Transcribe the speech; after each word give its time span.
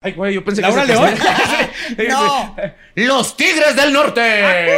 Ay, 0.00 0.12
güey, 0.12 0.32
yo 0.32 0.44
pensé 0.44 0.62
¿Laura 0.62 0.82
que 0.86 0.92
León? 0.92 1.14
no. 2.08 2.56
Los 2.94 3.36
Tigres 3.36 3.74
del 3.74 3.92
Norte. 3.92 4.20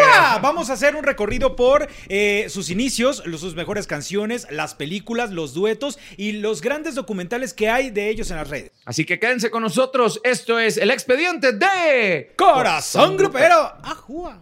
¡Ajúa! 0.02 0.38
Vamos 0.38 0.70
a 0.70 0.72
hacer 0.72 0.96
un 0.96 1.04
recorrido 1.04 1.56
por 1.56 1.86
eh, 2.08 2.46
sus 2.48 2.70
inicios, 2.70 3.22
los- 3.26 3.42
sus 3.42 3.54
mejores 3.54 3.86
canciones, 3.86 4.46
las 4.50 4.74
películas, 4.74 5.30
los 5.30 5.52
duetos 5.52 5.98
y 6.16 6.32
los 6.32 6.62
grandes 6.62 6.94
documentales 6.94 7.52
que 7.52 7.68
hay 7.68 7.90
de 7.90 8.08
ellos 8.08 8.30
en 8.30 8.38
las 8.38 8.48
redes. 8.48 8.72
Así 8.86 9.04
que 9.04 9.18
quédense 9.20 9.50
con 9.50 9.62
nosotros. 9.62 10.22
Esto 10.24 10.58
es 10.58 10.78
el 10.78 10.90
expediente 10.90 11.52
de 11.52 12.32
Corazón 12.38 13.18
Grupero. 13.18 13.74
¡Ajúa! 13.82 14.38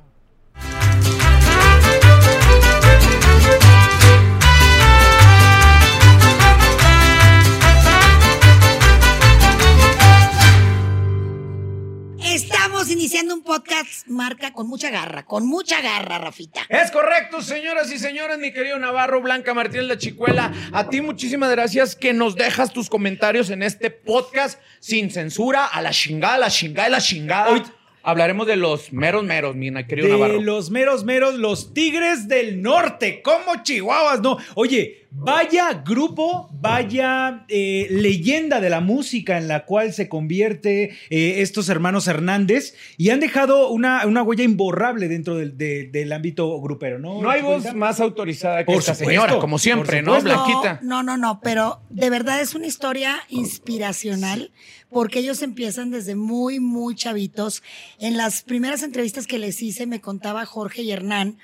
Estamos 12.30 12.90
iniciando 12.90 13.34
un 13.34 13.42
podcast 13.42 14.06
marca 14.06 14.52
con 14.52 14.68
mucha 14.68 14.90
garra, 14.90 15.24
con 15.24 15.46
mucha 15.46 15.80
garra, 15.80 16.18
Rafita. 16.18 16.60
Es 16.68 16.90
correcto, 16.90 17.40
señoras 17.40 17.90
y 17.90 17.98
señores, 17.98 18.38
mi 18.38 18.52
querido 18.52 18.78
Navarro, 18.78 19.22
Blanca 19.22 19.54
Martínez 19.54 19.86
La 19.86 19.96
Chicuela. 19.96 20.52
A 20.72 20.90
ti 20.90 21.00
muchísimas 21.00 21.50
gracias 21.50 21.96
que 21.96 22.12
nos 22.12 22.36
dejas 22.36 22.70
tus 22.74 22.90
comentarios 22.90 23.48
en 23.48 23.62
este 23.62 23.90
podcast 23.90 24.60
sin 24.78 25.10
censura, 25.10 25.64
a 25.64 25.80
la 25.80 25.90
chingada, 25.90 26.34
a 26.34 26.38
la 26.38 26.50
chingada, 26.50 26.86
a 26.86 26.90
la 26.90 27.00
chingada. 27.00 27.50
Hoy 27.50 27.62
hablaremos 28.02 28.46
de 28.46 28.56
los 28.56 28.92
meros 28.92 29.24
meros, 29.24 29.56
mi 29.56 29.72
querido 29.84 30.08
De 30.08 30.12
Navarro. 30.12 30.42
los 30.42 30.70
meros 30.70 31.04
meros, 31.04 31.34
los 31.34 31.72
Tigres 31.72 32.28
del 32.28 32.60
Norte, 32.60 33.22
como 33.22 33.62
Chihuahuas, 33.62 34.20
no. 34.20 34.36
Oye, 34.54 35.07
vaya 35.10 35.82
grupo, 35.84 36.48
vaya 36.52 37.44
eh, 37.48 37.86
leyenda 37.90 38.60
de 38.60 38.70
la 38.70 38.80
música 38.80 39.38
en 39.38 39.48
la 39.48 39.64
cual 39.64 39.92
se 39.92 40.08
convierte 40.08 40.90
eh, 41.10 41.40
estos 41.42 41.68
hermanos 41.68 42.06
Hernández 42.06 42.74
y 42.96 43.10
han 43.10 43.20
dejado 43.20 43.70
una, 43.70 44.06
una 44.06 44.22
huella 44.22 44.44
imborrable 44.44 45.08
dentro 45.08 45.36
del, 45.36 45.56
de- 45.56 45.88
del 45.90 46.12
ámbito 46.12 46.60
grupero, 46.60 46.98
¿no? 46.98 47.22
No 47.22 47.30
hay 47.30 47.42
voz 47.42 47.74
más 47.74 48.00
autorizada 48.00 48.58
que 48.58 48.66
Por 48.66 48.76
esta 48.76 48.94
supuesto, 48.94 49.10
señora, 49.22 49.38
como 49.40 49.58
siempre, 49.58 50.02
¿no. 50.02 50.20
Blanquita? 50.20 50.80
No, 50.82 51.02
no, 51.02 51.16
no, 51.16 51.40
pero 51.42 51.80
de 51.90 52.10
verdad 52.10 52.40
es 52.40 52.54
una 52.54 52.66
historia 52.66 53.16
inspiracional 53.28 54.50
porque 54.90 55.18
ellos 55.20 55.42
empiezan 55.42 55.90
desde 55.90 56.14
muy, 56.14 56.60
muy 56.60 56.94
chavitos. 56.94 57.62
En 57.98 58.16
las 58.16 58.42
primeras 58.42 58.82
entrevistas 58.82 59.26
que 59.26 59.38
les 59.38 59.60
hice 59.62 59.86
me 59.86 60.00
contaba 60.00 60.46
Jorge 60.46 60.82
y 60.82 60.90
Hernán 60.92 61.38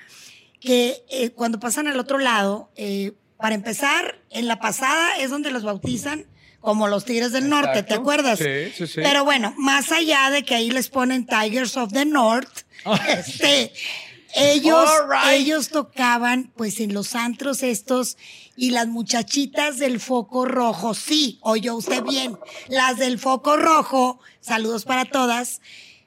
que 0.59 1.03
eh, 1.09 1.29
cuando 1.31 1.59
pasan 1.59 1.87
al 1.87 1.99
otro 1.99 2.17
lado, 2.17 2.71
eh, 2.75 3.13
para 3.37 3.55
empezar, 3.55 4.19
en 4.29 4.47
la 4.47 4.59
pasada 4.59 5.17
es 5.17 5.29
donde 5.29 5.51
los 5.51 5.63
bautizan 5.63 6.25
como 6.61 6.87
los 6.87 7.05
Tigres 7.05 7.31
del 7.31 7.47
Norte, 7.47 7.83
¿te 7.83 7.93
acuerdas? 7.93 8.39
Sí, 8.39 8.71
sí, 8.75 8.87
sí. 8.87 8.95
Pero 8.95 9.23
bueno, 9.23 9.53
más 9.55 9.91
allá 9.91 10.31
de 10.31 10.43
que 10.43 10.55
ahí 10.55 10.71
les 10.71 10.89
ponen 10.89 11.27
Tigers 11.27 11.77
of 11.77 11.93
the 11.93 12.05
North, 12.05 12.61
este, 13.07 13.71
ellos, 14.33 14.89
All 14.89 15.09
right. 15.09 15.41
ellos 15.41 15.69
tocaban 15.69 16.51
pues 16.55 16.79
en 16.79 16.93
los 16.93 17.13
antros 17.13 17.61
estos 17.61 18.17
y 18.57 18.71
las 18.71 18.87
muchachitas 18.87 19.77
del 19.77 19.99
foco 19.99 20.45
rojo, 20.45 20.95
sí, 20.95 21.37
oyó 21.41 21.75
usted 21.75 22.03
bien, 22.03 22.35
las 22.67 22.97
del 22.97 23.19
foco 23.19 23.57
rojo, 23.57 24.19
saludos 24.41 24.85
para 24.85 25.05
todas, 25.05 25.61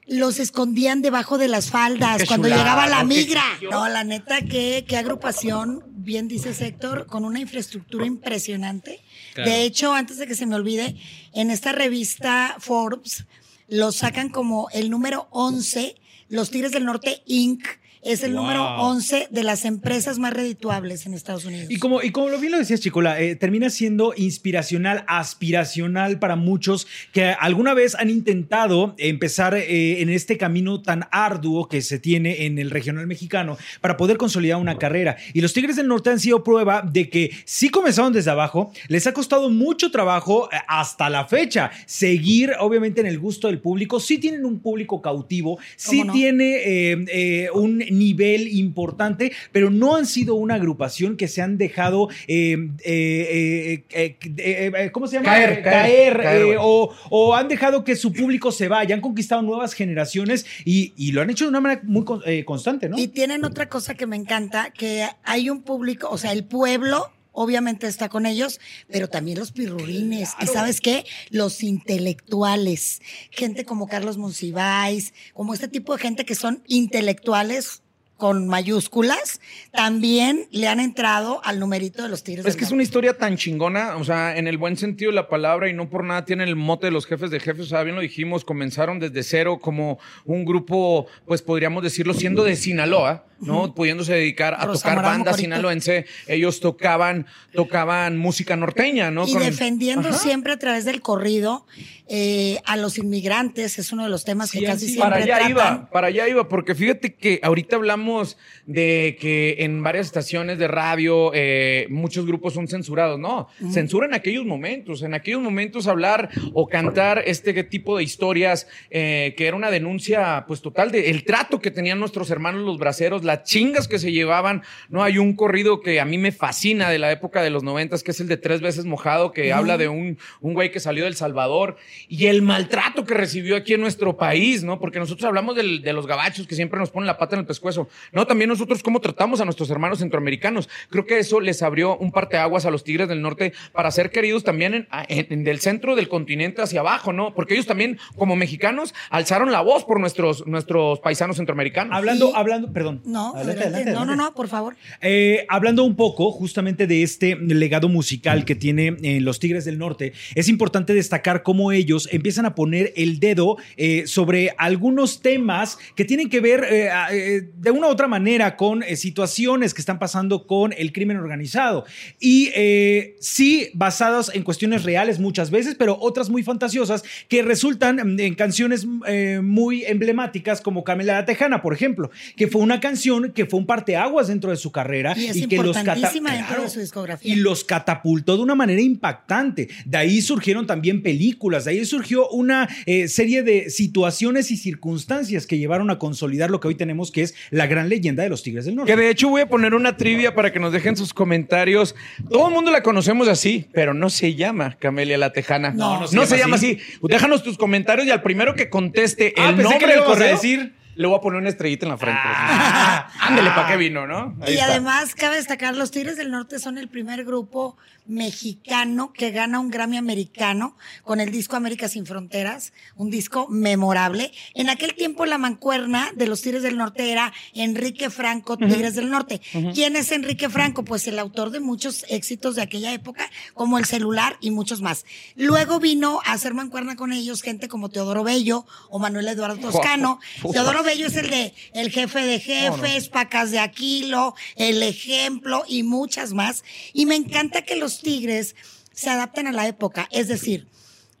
los 0.09 0.39
escondían 0.39 1.01
debajo 1.01 1.37
de 1.37 1.47
las 1.47 1.69
faldas 1.69 2.23
cuando 2.25 2.47
chulada, 2.47 2.63
llegaba 2.63 2.87
la 2.87 3.03
migra. 3.03 3.43
No, 3.69 3.87
la 3.87 4.03
neta, 4.03 4.41
qué, 4.41 4.85
qué 4.87 4.97
agrupación, 4.97 5.83
bien 5.87 6.27
dice 6.27 6.49
Héctor, 6.65 7.05
con 7.05 7.25
una 7.25 7.39
infraestructura 7.39 8.05
impresionante. 8.05 9.01
Claro. 9.35 9.49
De 9.49 9.63
hecho, 9.63 9.93
antes 9.93 10.17
de 10.17 10.27
que 10.27 10.35
se 10.35 10.45
me 10.45 10.55
olvide, 10.55 10.95
en 11.33 11.51
esta 11.51 11.71
revista 11.71 12.55
Forbes 12.59 13.25
los 13.67 13.97
sacan 13.97 14.29
como 14.29 14.67
el 14.71 14.89
número 14.89 15.27
11, 15.31 15.95
los 16.29 16.49
Tigres 16.49 16.71
del 16.71 16.85
Norte 16.85 17.21
Inc. 17.25 17.63
Es 18.01 18.23
el 18.23 18.31
Wow. 18.33 18.41
número 18.41 18.63
11 18.81 19.27
de 19.29 19.43
las 19.43 19.65
empresas 19.65 20.19
más 20.19 20.31
redituables 20.33 21.05
en 21.05 21.13
Estados 21.13 21.45
Unidos. 21.45 21.67
Y 21.69 21.77
como, 21.77 22.01
y 22.01 22.11
como 22.11 22.29
lo 22.29 22.39
bien 22.39 22.53
lo 22.53 22.57
decías, 22.57 22.79
Chicola, 22.79 23.19
eh, 23.19 23.35
termina 23.35 23.69
siendo 23.69 24.13
inspiracional, 24.15 25.03
aspiracional 25.07 26.19
para 26.19 26.35
muchos 26.35 26.87
que 27.11 27.25
alguna 27.25 27.73
vez 27.73 27.95
han 27.95 28.09
intentado 28.09 28.95
empezar 28.97 29.55
eh, 29.55 30.01
en 30.01 30.09
este 30.09 30.37
camino 30.37 30.81
tan 30.81 31.05
arduo 31.11 31.67
que 31.67 31.81
se 31.81 31.99
tiene 31.99 32.45
en 32.45 32.59
el 32.59 32.69
regional 32.71 33.07
mexicano 33.07 33.57
para 33.81 33.97
poder 33.97 34.17
consolidar 34.17 34.57
una 34.59 34.77
carrera. 34.77 35.17
Y 35.33 35.41
los 35.41 35.53
Tigres 35.53 35.75
del 35.75 35.87
Norte 35.87 36.09
han 36.09 36.19
sido 36.19 36.43
prueba 36.43 36.81
de 36.81 37.09
que 37.09 37.31
sí 37.45 37.69
comenzaron 37.69 38.13
desde 38.13 38.31
abajo, 38.31 38.71
les 38.87 39.07
ha 39.07 39.13
costado 39.13 39.49
mucho 39.49 39.91
trabajo 39.91 40.49
eh, 40.51 40.57
hasta 40.67 41.09
la 41.09 41.25
fecha 41.25 41.71
seguir, 41.85 42.53
obviamente, 42.59 43.01
en 43.01 43.07
el 43.07 43.19
gusto 43.19 43.47
del 43.47 43.59
público. 43.59 43.99
Sí 43.99 44.17
tienen 44.19 44.45
un 44.45 44.59
público 44.59 45.01
cautivo, 45.01 45.59
sí 45.75 45.99
¿Cómo 45.99 46.05
no? 46.05 46.13
tiene 46.13 46.55
eh, 46.65 47.49
un 47.53 47.83
nivel 47.91 48.47
importante, 48.47 49.31
pero 49.51 49.69
no 49.69 49.95
han 49.95 50.05
sido 50.05 50.35
una 50.35 50.55
agrupación 50.55 51.17
que 51.17 51.27
se 51.27 51.41
han 51.41 51.57
dejado, 51.57 52.09
eh, 52.27 52.69
eh, 52.83 53.83
eh, 53.83 53.83
eh, 53.91 54.17
eh, 54.37 54.71
eh, 54.77 54.91
¿cómo 54.91 55.07
se 55.07 55.15
llama? 55.17 55.25
Caer, 55.27 55.63
caer, 55.63 55.63
caer, 55.63 56.17
caer, 56.21 56.41
eh, 56.41 56.45
güey. 56.45 56.57
o, 56.59 56.93
o 57.09 57.35
han 57.35 57.47
dejado 57.47 57.83
que 57.83 57.95
su 57.95 58.11
público 58.13 58.51
se 58.51 58.67
vaya, 58.67 58.95
han 58.95 59.01
conquistado 59.01 59.41
nuevas 59.41 59.73
generaciones 59.73 60.45
y, 60.65 60.93
y 60.97 61.11
lo 61.11 61.21
han 61.21 61.29
hecho 61.29 61.45
de 61.45 61.49
una 61.49 61.59
manera 61.61 61.81
muy 61.83 62.03
con- 62.03 62.21
eh, 62.25 62.45
constante, 62.45 62.89
¿no? 62.89 62.97
Y 62.97 63.07
tienen 63.07 63.43
otra 63.45 63.69
cosa 63.69 63.95
que 63.95 64.05
me 64.07 64.15
encanta, 64.15 64.71
que 64.71 65.05
hay 65.23 65.49
un 65.49 65.61
público, 65.61 66.09
o 66.09 66.17
sea, 66.17 66.31
el 66.31 66.43
pueblo 66.43 67.11
obviamente 67.39 67.87
está 67.87 68.09
con 68.09 68.25
ellos, 68.25 68.59
pero 68.91 69.07
también 69.07 69.39
los 69.39 69.53
pirurines. 69.53 70.31
¿Y 70.41 70.47
sabes 70.47 70.81
qué? 70.81 71.05
Los 71.29 71.63
intelectuales. 71.63 73.01
Gente 73.31 73.63
como 73.63 73.87
Carlos 73.87 74.17
Monsiváis, 74.17 75.13
como 75.33 75.53
este 75.53 75.69
tipo 75.69 75.95
de 75.95 76.01
gente 76.01 76.25
que 76.25 76.35
son 76.35 76.61
intelectuales 76.67 77.81
con 78.17 78.49
mayúsculas, 78.49 79.39
también 79.71 80.49
le 80.51 80.67
han 80.67 80.81
entrado 80.81 81.39
al 81.45 81.61
numerito 81.61 82.03
de 82.03 82.09
los 82.09 82.25
tigres. 82.25 82.45
Es 82.45 82.57
que 82.57 82.65
es 82.65 82.71
una 82.71 82.83
historia 82.83 83.17
tan 83.17 83.37
chingona, 83.37 83.95
o 83.95 84.03
sea, 84.03 84.35
en 84.35 84.45
el 84.45 84.57
buen 84.57 84.75
sentido 84.75 85.09
de 85.09 85.15
la 85.15 85.29
palabra 85.29 85.69
y 85.69 85.73
no 85.73 85.89
por 85.89 86.03
nada 86.03 86.25
tienen 86.25 86.49
el 86.49 86.57
mote 86.57 86.87
de 86.87 86.91
los 86.91 87.05
jefes 87.05 87.31
de 87.31 87.39
jefes, 87.39 87.67
o 87.67 87.69
sea, 87.69 87.83
bien 87.83 87.95
lo 87.95 88.01
dijimos, 88.01 88.43
comenzaron 88.43 88.99
desde 88.99 89.23
cero 89.23 89.59
como 89.61 89.97
un 90.25 90.43
grupo, 90.43 91.07
pues 91.25 91.41
podríamos 91.41 91.83
decirlo, 91.83 92.13
siendo 92.13 92.43
de 92.43 92.57
Sinaloa, 92.57 93.28
¿no? 93.41 93.73
Pudiéndose 93.73 94.13
dedicar 94.13 94.53
a 94.53 94.65
Rosa 94.65 94.83
tocar 94.83 94.95
Morán 94.97 95.11
banda 95.11 95.31
Mocorito. 95.31 95.37
sinaloense, 95.41 96.05
ellos 96.27 96.59
tocaban, 96.59 97.25
tocaban 97.53 98.17
música 98.17 98.55
norteña, 98.55 99.11
¿no? 99.11 99.27
Y 99.27 99.33
Con- 99.33 99.43
defendiendo 99.43 100.09
Ajá. 100.09 100.17
siempre 100.17 100.53
a 100.53 100.57
través 100.59 100.85
del 100.85 101.01
corrido 101.01 101.65
eh, 102.07 102.59
a 102.65 102.75
los 102.75 102.97
inmigrantes, 102.97 103.77
es 103.79 103.91
uno 103.91 104.03
de 104.03 104.09
los 104.09 104.25
temas 104.25 104.51
que 104.51 104.63
casi 104.63 104.87
sí, 104.87 104.93
siempre 104.93 105.09
Para 105.11 105.23
allá 105.23 105.35
tratan. 105.35 105.51
iba, 105.51 105.89
para 105.91 106.07
allá 106.07 106.27
iba, 106.27 106.47
porque 106.49 106.73
fíjate 106.75 107.13
que 107.13 107.39
ahorita 107.43 107.75
hablamos 107.75 108.37
de 108.65 109.17
que 109.19 109.57
en 109.59 109.83
varias 109.83 110.07
estaciones 110.07 110.57
de 110.57 110.67
radio 110.67 111.31
eh, 111.33 111.87
muchos 111.89 112.25
grupos 112.25 112.53
son 112.53 112.67
censurados. 112.67 113.19
No, 113.19 113.47
censura 113.71 114.07
en 114.07 114.13
aquellos 114.15 114.45
momentos, 114.45 115.03
en 115.03 115.13
aquellos 115.13 115.41
momentos 115.41 115.87
hablar 115.87 116.29
o 116.53 116.67
cantar 116.67 117.21
este 117.25 117.63
tipo 117.63 117.97
de 117.97 118.03
historias 118.03 118.67
eh, 118.89 119.33
que 119.37 119.45
era 119.47 119.55
una 119.55 119.69
denuncia 119.71 120.45
pues 120.47 120.61
total 120.61 120.91
de 120.91 121.09
el 121.09 121.23
trato 121.23 121.59
que 121.61 121.69
tenían 121.71 121.99
nuestros 121.99 122.29
hermanos 122.31 122.61
los 122.63 122.77
braceros, 122.79 123.23
las 123.29 123.43
chingas 123.43 123.87
que 123.87 123.99
se 123.99 124.11
llevaban. 124.11 124.63
No, 124.89 125.03
hay 125.03 125.17
un 125.17 125.35
corrido 125.35 125.79
que 125.81 125.99
a 125.99 126.05
mí 126.05 126.17
me 126.17 126.31
fascina 126.31 126.89
de 126.89 126.99
la 126.99 127.11
época 127.11 127.41
de 127.41 127.49
los 127.49 127.63
noventas, 127.63 128.03
que 128.03 128.11
es 128.11 128.19
el 128.19 128.27
de 128.27 128.37
Tres 128.37 128.61
veces 128.61 128.85
mojado, 128.85 129.31
que 129.31 129.53
habla 129.53 129.77
de 129.77 129.87
un, 129.87 130.17
un 130.41 130.53
güey 130.53 130.71
que 130.71 130.79
salió 130.79 131.03
del 131.05 131.15
Salvador 131.15 131.77
y 132.07 132.25
el 132.27 132.41
maltrato 132.41 133.05
que 133.05 133.13
recibió 133.13 133.55
aquí 133.55 133.73
en 133.73 133.81
nuestro 133.81 134.17
país, 134.17 134.63
¿no? 134.63 134.79
Porque 134.79 134.99
nosotros 134.99 135.25
hablamos 135.25 135.55
del- 135.55 135.81
de 135.81 135.93
los 135.93 136.07
gabachos 136.07 136.47
que 136.47 136.55
siempre 136.55 136.79
nos 136.79 136.89
ponen 136.89 137.07
la 137.07 137.17
pata 137.17 137.35
en 137.35 137.41
el 137.41 137.45
pescuezo. 137.45 137.87
No, 138.11 138.25
también 138.25 138.49
nosotros 138.49 138.81
cómo 138.83 138.99
tratamos 138.99 139.41
a 139.41 139.45
nuestros 139.45 139.69
hermanos 139.69 139.99
centroamericanos. 139.99 140.67
Creo 140.89 141.05
que 141.05 141.19
eso 141.19 141.39
les 141.39 141.61
abrió 141.61 141.95
un 141.97 142.11
parteaguas 142.11 142.65
a 142.65 142.71
los 142.71 142.83
Tigres 142.83 143.07
del 143.07 143.21
Norte 143.21 143.53
para 143.73 143.91
ser 143.91 144.09
queridos 144.09 144.43
también 144.43 144.73
en, 144.73 144.87
en- 145.07 145.27
en 145.31 145.43
del 145.43 145.59
centro 145.59 145.95
del 145.95 146.07
continente 146.09 146.61
hacia 146.61 146.79
abajo, 146.79 147.13
¿no? 147.13 147.33
Porque 147.35 147.53
ellos 147.53 147.67
también, 147.67 147.99
como 148.17 148.35
mexicanos, 148.35 148.93
alzaron 149.09 149.51
la 149.51 149.61
voz 149.61 149.83
por 149.85 149.99
nuestros, 149.99 150.47
nuestros 150.47 150.99
paisanos 150.99 151.37
centroamericanos. 151.37 151.95
Hablando, 151.95 152.29
Y- 152.29 152.33
hablando, 152.35 152.71
perdón. 152.73 153.01
No, 153.05 153.18
Adelante, 153.27 153.63
adelante. 153.63 153.65
adelante, 153.89 153.91
no, 153.91 154.05
no, 154.05 154.15
no, 154.15 154.33
por 154.33 154.47
favor. 154.47 154.75
Eh, 155.01 155.45
hablando 155.49 155.83
un 155.83 155.95
poco 155.95 156.31
justamente 156.31 156.87
de 156.87 157.03
este 157.03 157.35
legado 157.35 157.89
musical 157.89 158.45
que 158.45 158.55
tiene 158.55 158.95
eh, 159.01 159.19
los 159.21 159.39
Tigres 159.39 159.65
del 159.65 159.77
Norte, 159.77 160.13
es 160.35 160.47
importante 160.49 160.93
destacar 160.93 161.43
cómo 161.43 161.71
ellos 161.71 162.07
empiezan 162.11 162.45
a 162.45 162.55
poner 162.55 162.93
el 162.95 163.19
dedo 163.19 163.57
eh, 163.77 164.03
sobre 164.07 164.53
algunos 164.57 165.21
temas 165.21 165.77
que 165.95 166.05
tienen 166.05 166.29
que 166.29 166.39
ver 166.39 166.63
eh, 166.69 166.89
a- 166.89 167.13
eh, 167.13 167.49
de 167.55 167.71
una 167.71 167.87
u 167.87 167.89
otra 167.91 168.07
manera 168.07 168.55
con 168.55 168.83
eh, 168.83 168.95
situaciones 168.95 169.73
que 169.73 169.81
están 169.81 169.99
pasando 169.99 170.45
con 170.47 170.73
el 170.77 170.91
crimen 170.93 171.17
organizado. 171.17 171.85
Y 172.19 172.49
eh, 172.55 173.15
sí, 173.19 173.69
basadas 173.73 174.31
en 174.33 174.43
cuestiones 174.43 174.83
reales 174.83 175.19
muchas 175.19 175.49
veces, 175.51 175.75
pero 175.77 175.97
otras 175.99 176.29
muy 176.29 176.43
fantasiosas 176.43 177.03
que 177.27 177.41
resultan 177.43 178.19
en 178.19 178.35
canciones 178.35 178.85
eh, 179.07 179.39
muy 179.43 179.83
emblemáticas 179.85 180.61
como 180.61 180.83
Camila 180.83 181.13
la 181.13 181.25
Tejana, 181.25 181.61
por 181.61 181.73
ejemplo, 181.73 182.11
que 182.35 182.47
fue 182.47 182.61
una 182.61 182.79
canción 182.79 183.08
que 183.33 183.45
fue 183.45 183.59
un 183.59 183.65
parteaguas 183.65 184.27
dentro 184.27 184.49
de 184.51 184.57
su 184.57 184.71
carrera 184.71 185.13
Y 185.17 185.25
es 185.25 185.47
que 185.47 185.57
los 185.57 185.77
Claro. 185.77 186.63
de 186.63 186.69
su 186.69 186.79
discografía. 186.79 187.31
y 187.33 187.35
los 187.37 187.63
catapultó 187.63 188.37
de 188.37 188.43
una 188.43 188.55
manera 188.55 188.81
impactante. 188.81 189.67
De 189.85 189.97
ahí 189.97 190.21
surgieron 190.21 190.67
también 190.67 191.01
películas, 191.01 191.65
de 191.65 191.71
ahí 191.71 191.85
surgió 191.85 192.29
una 192.29 192.67
eh, 192.85 193.07
serie 193.07 193.43
de 193.43 193.69
situaciones 193.69 194.51
y 194.51 194.57
circunstancias 194.57 195.45
que 195.47 195.57
llevaron 195.57 195.89
a 195.89 195.99
consolidar 195.99 196.49
lo 196.49 196.59
que 196.59 196.67
hoy 196.67 196.75
tenemos, 196.75 197.11
que 197.11 197.21
es 197.23 197.35
la 197.51 197.67
gran 197.67 197.89
leyenda 197.89 198.23
de 198.23 198.29
los 198.29 198.43
Tigres 198.43 198.65
del 198.65 198.75
Norte. 198.75 198.91
Que 198.93 198.99
de 198.99 199.09
hecho 199.09 199.29
voy 199.29 199.41
a 199.41 199.49
poner 199.49 199.73
una 199.73 199.97
trivia 199.97 200.35
para 200.35 200.51
que 200.51 200.59
nos 200.59 200.73
dejen 200.73 200.95
sus 200.97 201.13
comentarios. 201.13 201.95
Todo 202.29 202.47
el 202.47 202.53
mundo 202.53 202.71
la 202.71 202.83
conocemos 202.83 203.27
así, 203.27 203.65
pero 203.73 203.93
no 203.93 204.09
se 204.09 204.35
llama 204.35 204.77
Camelia 204.79 205.17
la 205.17 205.31
Tejana. 205.33 205.71
No, 205.71 206.01
no 206.01 206.07
se 206.07 206.15
no 206.15 206.21
llama 206.23 206.27
se 206.35 206.37
llama 206.37 206.55
así. 206.55 206.77
así. 206.81 206.97
Déjanos 207.03 207.43
tus 207.43 207.57
comentarios 207.57 208.07
y 208.07 208.11
al 208.11 208.21
primero 208.21 208.55
que 208.55 208.69
conteste 208.69 209.33
Ah, 209.37 209.49
el 209.49 209.55
pensé 209.55 209.63
nombre 209.63 209.79
que 209.79 209.85
le 209.87 209.91
del 209.93 210.01
ibas 210.03 210.09
a 210.09 210.13
correo, 210.13 210.31
decir. 210.35 210.73
Le 210.99 211.07
voy 211.07 211.17
a 211.17 211.21
poner 211.21 211.39
una 211.39 211.47
estrellita 211.49 211.85
en 211.85 211.91
la 211.93 211.97
frente. 211.97 212.19
Ah. 212.21 213.09
Ándele, 213.21 213.51
¿para 213.51 213.69
qué 213.69 213.77
vino, 213.77 214.05
no? 214.05 214.35
Ahí 214.41 214.55
Y 214.55 214.57
está. 214.57 214.65
además, 214.65 215.15
cabe 215.15 215.37
destacar, 215.37 215.73
los 215.77 215.91
Tigres 215.91 216.17
del 216.17 216.29
Norte 216.29 216.59
son 216.59 216.77
el 216.77 216.89
primer 216.89 217.23
grupo 217.23 217.77
mexicano 218.05 219.13
que 219.13 219.31
gana 219.31 219.59
un 219.61 219.69
Grammy 219.69 219.95
americano 219.95 220.75
con 221.03 221.21
el 221.21 221.31
disco 221.31 221.55
América 221.55 221.87
sin 221.87 222.05
Fronteras, 222.05 222.73
un 222.97 223.09
disco 223.09 223.47
memorable. 223.47 224.33
En 224.55 224.69
aquel 224.69 224.93
tiempo 224.93 225.25
la 225.25 225.37
mancuerna 225.37 226.09
de 226.15 226.27
los 226.27 226.41
Tigres 226.41 226.63
del 226.63 226.75
Norte 226.75 227.11
era 227.11 227.31
Enrique 227.53 228.09
Franco, 228.09 228.57
Tigres 228.57 228.95
del 228.95 229.09
Norte. 229.09 229.39
¿Quién 229.73 229.95
es 229.95 230.11
Enrique 230.11 230.49
Franco? 230.49 230.83
Pues 230.83 231.07
el 231.07 231.17
autor 231.17 231.51
de 231.51 231.61
muchos 231.61 232.03
éxitos 232.09 232.55
de 232.55 232.61
aquella 232.63 232.91
época, 232.91 233.29
como 233.53 233.77
El 233.77 233.85
Celular 233.85 234.35
y 234.41 234.51
muchos 234.51 234.81
más. 234.81 235.05
Luego 235.37 235.79
vino 235.79 236.19
a 236.25 236.33
hacer 236.33 236.53
mancuerna 236.53 236.97
con 236.97 237.13
ellos 237.13 237.41
gente 237.41 237.69
como 237.69 237.87
Teodoro 237.89 238.25
Bello 238.25 238.65
o 238.89 238.99
Manuel 238.99 239.29
Eduardo 239.29 239.61
Toscano. 239.61 240.19
Teodoro 240.51 240.83
Bello 240.89 241.05
es 241.05 241.15
el 241.17 241.29
de 241.29 241.53
El 241.73 241.91
Jefe 241.91 242.19
de 242.25 242.39
Jefes, 242.39 243.09
Pacas 243.09 243.51
de 243.51 243.59
Aquilo, 243.59 244.33
El 244.55 244.81
Ejemplo 244.81 245.63
y 245.67 245.83
muchas 245.83 246.33
más. 246.33 246.63
Y 246.93 247.05
me 247.05 247.15
encanta 247.15 247.61
que 247.61 247.75
los 247.75 248.01
Tigres 248.01 248.55
se 248.91 249.11
adapten 249.11 249.45
a 249.45 249.51
la 249.51 249.67
época. 249.67 250.07
Es 250.09 250.27
decir, 250.27 250.65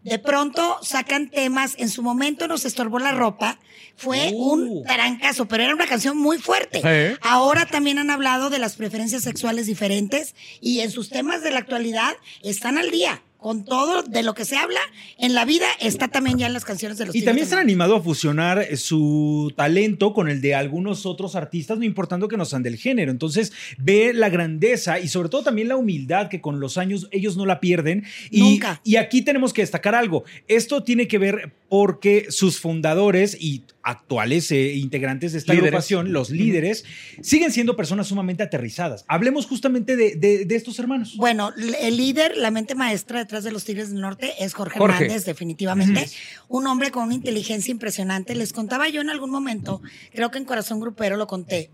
de 0.01 0.17
pronto 0.17 0.79
sacan 0.81 1.29
temas, 1.29 1.75
en 1.77 1.89
su 1.89 2.01
momento 2.01 2.47
nos 2.47 2.65
estorbó 2.65 2.97
la 2.97 3.11
ropa, 3.11 3.59
fue 3.95 4.31
Uh. 4.33 4.53
un 4.53 4.83
tarancazo, 4.85 5.47
pero 5.47 5.61
era 5.61 5.75
una 5.75 5.85
canción 5.85 6.17
muy 6.17 6.39
fuerte. 6.39 6.81
Ahora 7.21 7.67
también 7.67 7.99
han 7.99 8.09
hablado 8.09 8.49
de 8.49 8.57
las 8.57 8.75
preferencias 8.75 9.21
sexuales 9.21 9.67
diferentes 9.67 10.33
y 10.61 10.79
en 10.79 10.89
sus 10.89 11.09
temas 11.09 11.43
de 11.43 11.51
la 11.51 11.59
actualidad 11.59 12.15
están 12.41 12.79
al 12.79 12.89
día. 12.89 13.21
Con 13.39 13.63
todo 13.63 14.03
de 14.03 14.21
lo 14.21 14.33
que 14.33 14.43
se 14.43 14.57
habla 14.57 14.81
en 15.17 15.33
la 15.33 15.45
vida 15.45 15.65
está 15.79 16.09
también 16.09 16.37
ya 16.37 16.47
en 16.47 16.51
las 16.51 16.65
canciones 16.65 16.97
de 16.97 17.05
los 17.05 17.15
Y 17.15 17.21
también 17.21 17.47
se 17.47 17.55
han 17.55 17.61
animado 17.61 17.95
a 17.95 18.01
fusionar 18.01 18.61
eh, 18.61 18.75
su 18.75 19.53
talento 19.55 20.13
con 20.13 20.27
el 20.27 20.41
de 20.41 20.55
algunos 20.55 21.05
otros 21.05 21.37
artistas, 21.37 21.77
no 21.77 21.85
importando 21.85 22.27
que 22.27 22.35
no 22.35 22.43
sean 22.43 22.63
del 22.63 22.75
género. 22.75 23.11
Entonces, 23.11 23.53
ve 23.77 24.11
la 24.13 24.27
grandeza 24.27 24.99
y 24.99 25.07
sobre 25.07 25.29
todo 25.29 25.43
también 25.43 25.69
la 25.69 25.77
humildad 25.77 26.27
que 26.27 26.41
con 26.41 26.59
los 26.59 26.77
años 26.77 27.07
ellos 27.11 27.37
no 27.37 27.45
la 27.45 27.61
pierden. 27.61 28.03
Y, 28.29 28.41
Nunca. 28.41 28.81
y 28.83 28.97
aquí 28.97 29.21
tenemos 29.21 29.53
que 29.53 29.61
destacar 29.61 29.95
algo. 29.95 30.25
Esto 30.49 30.83
tiene 30.83 31.07
que 31.07 31.17
ver 31.17 31.53
porque 31.69 32.27
sus 32.31 32.59
fundadores 32.59 33.37
y 33.39 33.63
actuales 33.83 34.51
eh, 34.51 34.73
integrantes 34.73 35.31
de 35.31 35.37
esta 35.39 35.53
Líderes. 35.53 35.69
agrupación, 35.69 36.11
los 36.13 36.29
líderes, 36.29 36.83
siguen 37.21 37.51
siendo 37.51 37.75
personas 37.75 38.07
sumamente 38.07 38.43
aterrizadas. 38.43 39.05
Hablemos 39.07 39.45
justamente 39.45 39.95
de, 39.95 40.15
de- 40.15 40.45
de 40.45 40.55
estos 40.55 40.77
hermanos. 40.79 41.15
Bueno, 41.17 41.51
el 41.81 41.97
líder, 41.97 42.35
la 42.37 42.51
mente 42.51 42.75
maestra 42.75 43.19
detrás 43.19 43.43
de 43.43 43.51
los 43.51 43.63
Tigres 43.65 43.89
del 43.91 44.01
Norte 44.01 44.33
es 44.39 44.53
Jorge, 44.53 44.77
Jorge. 44.79 45.03
Hernández, 45.05 45.25
definitivamente. 45.25 46.09
Un 46.47 46.67
hombre 46.67 46.91
con 46.91 47.03
una 47.05 47.13
inteligencia 47.15 47.71
impresionante. 47.71 48.35
Les 48.35 48.53
contaba 48.53 48.89
yo 48.89 49.01
en 49.01 49.09
algún 49.09 49.29
momento, 49.31 49.81
creo 50.13 50.29
que 50.31 50.37
en 50.39 50.45
Corazón 50.45 50.79
Grupero 50.79 51.15
lo 51.17 51.27
conté. 51.27 51.69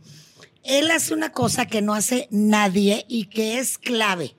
Él 0.64 0.90
hace 0.92 1.14
una 1.14 1.32
cosa 1.32 1.68
que 1.68 1.82
no 1.82 1.94
hace 1.94 2.28
nadie 2.32 3.06
y 3.08 3.26
que 3.26 3.60
es 3.60 3.78
clave. 3.78 4.36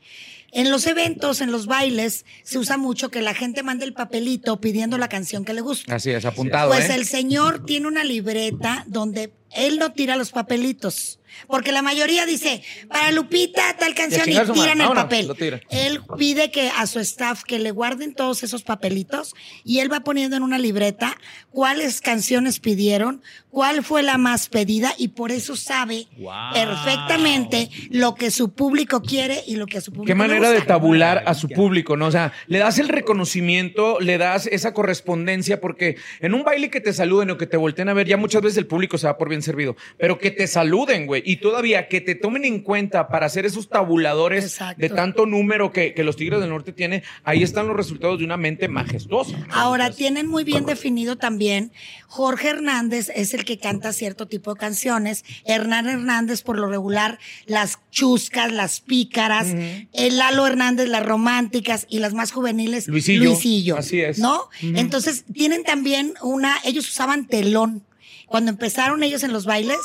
En 0.56 0.70
los 0.70 0.87
eventos, 0.87 1.43
en 1.43 1.53
los 1.53 1.67
bailes, 1.67 2.25
se 2.43 2.56
usa 2.56 2.79
mucho 2.79 3.11
que 3.11 3.20
la 3.20 3.35
gente 3.35 3.62
mande 3.62 3.85
el 3.85 3.93
papelito 3.93 4.58
pidiendo 4.58 4.97
la 4.97 5.06
canción 5.06 5.44
que 5.44 5.53
le 5.53 5.61
gusta. 5.61 5.94
Así 5.94 6.11
es, 6.11 6.25
apuntado, 6.25 6.70
Pues 6.70 6.88
¿eh? 6.88 6.94
el 6.94 7.05
señor 7.05 7.67
tiene 7.67 7.87
una 7.87 8.05
libreta 8.05 8.82
donde 8.87 9.35
él 9.50 9.79
no 9.79 9.93
tira 9.93 10.17
los 10.17 10.31
papelitos. 10.31 11.20
Porque 11.46 11.73
la 11.73 11.82
mayoría 11.82 12.26
dice, 12.26 12.62
para 12.88 13.11
Lupita 13.12 13.76
tal 13.78 13.94
canción 13.94 14.28
y 14.28 14.32
tiran 14.52 14.81
el 14.81 14.88
papel. 14.93 15.32
tira. 15.38 15.61
Él 15.70 16.00
pide 16.19 16.50
que 16.50 16.70
a 16.76 16.87
su 16.87 17.00
staff 17.00 17.43
que 17.44 17.58
le 17.58 17.70
guarden 17.70 18.14
todos 18.14 18.43
esos 18.43 18.62
papelitos 18.62 19.34
y 19.64 19.81
él 19.81 19.93
va 19.93 20.00
poniendo 20.00 20.37
en 20.37 20.43
una 20.43 20.58
libreta 20.58 21.17
cuáles 21.50 22.00
canciones 22.00 22.61
pidieron, 22.61 23.23
cuál 23.50 23.82
fue 23.84 24.02
la 24.02 24.19
más 24.19 24.49
pedida 24.49 24.94
y 24.99 25.08
por 25.08 25.31
eso 25.32 25.56
sabe 25.56 26.06
Wow. 26.19 26.52
perfectamente 26.52 27.70
lo 27.90 28.14
que 28.14 28.31
su 28.31 28.52
público 28.52 29.02
quiere 29.02 29.43
y 29.46 29.56
lo 29.56 29.67
que 29.67 29.79
a 29.79 29.81
su 29.81 29.93
público 29.93 30.06
Qué 30.06 30.14
manera 30.14 30.50
de 30.50 30.61
tabular 30.62 31.22
a 31.26 31.34
su 31.34 31.49
público, 31.49 31.96
¿no? 31.96 32.06
O 32.06 32.11
sea, 32.11 32.32
le 32.46 32.58
das 32.58 32.79
el 32.79 32.88
reconocimiento, 32.88 33.99
le 34.00 34.19
das 34.19 34.46
esa 34.46 34.72
correspondencia, 34.72 35.61
porque 35.61 35.96
en 36.20 36.34
un 36.34 36.44
baile 36.44 36.70
que 36.70 36.81
te 36.81 36.93
saluden 36.93 37.31
o 37.31 37.38
que 37.38 37.46
te 37.46 37.56
volteen 37.56 37.88
a 37.88 37.94
ver, 37.94 38.06
ya 38.06 38.17
muchas 38.17 38.43
veces 38.43 38.58
el 38.58 38.67
público 38.67 38.99
se 38.99 39.06
va 39.06 39.19
por 39.19 39.29
bien 39.29 39.43
servido, 39.43 39.76
pero 39.99 40.19
que 40.19 40.31
te 40.31 40.46
saluden, 40.46 41.06
güey, 41.06 41.15
y 41.24 41.36
todavía 41.36 41.88
que 41.88 42.00
te 42.00 42.14
tomen 42.14 42.44
en 42.44 42.60
cuenta 42.60 43.08
para 43.08 43.26
hacer 43.26 43.46
esos 43.46 43.68
tabuladores 43.68 44.44
Exacto. 44.44 44.80
de 44.80 44.88
tanto 44.88 45.26
número 45.26 45.72
que, 45.72 45.94
que 45.94 46.04
los 46.04 46.16
Tigres 46.16 46.40
del 46.40 46.50
Norte 46.50 46.72
tienen, 46.72 47.02
ahí 47.24 47.42
están 47.42 47.66
los 47.66 47.76
resultados 47.76 48.18
de 48.18 48.24
una 48.24 48.36
mente 48.36 48.68
majestuosa. 48.68 49.36
Ahora, 49.50 49.90
tienen 49.90 50.26
muy 50.26 50.44
bien 50.44 50.66
definido 50.66 51.16
también, 51.16 51.72
Jorge 52.06 52.48
Hernández 52.48 53.10
es 53.14 53.34
el 53.34 53.44
que 53.44 53.58
canta 53.58 53.92
cierto 53.92 54.26
tipo 54.26 54.54
de 54.54 54.60
canciones, 54.60 55.24
Hernán 55.44 55.88
Hernández 55.88 56.42
por 56.42 56.58
lo 56.58 56.68
regular, 56.68 57.19
las 57.46 57.78
chuscas, 57.90 58.52
las 58.52 58.80
pícaras, 58.80 59.48
el 59.92 60.19
Lalo 60.19 60.46
Hernández, 60.46 60.88
las 60.88 61.04
románticas 61.04 61.86
y 61.88 61.98
las 61.98 62.14
más 62.14 62.32
juveniles, 62.32 62.88
Luisillo. 62.88 63.24
Luisillo. 63.24 63.76
Así 63.76 64.00
es. 64.00 64.19
¿No? 64.19 64.48
Entonces, 64.60 65.24
tienen 65.32 65.64
también 65.64 66.14
una, 66.22 66.56
ellos 66.64 66.88
usaban 66.88 67.26
telón. 67.26 67.82
Cuando 68.26 68.50
empezaron 68.50 69.02
ellos 69.02 69.23
en 69.23 69.32
los 69.32 69.46
bailes, 69.46 69.78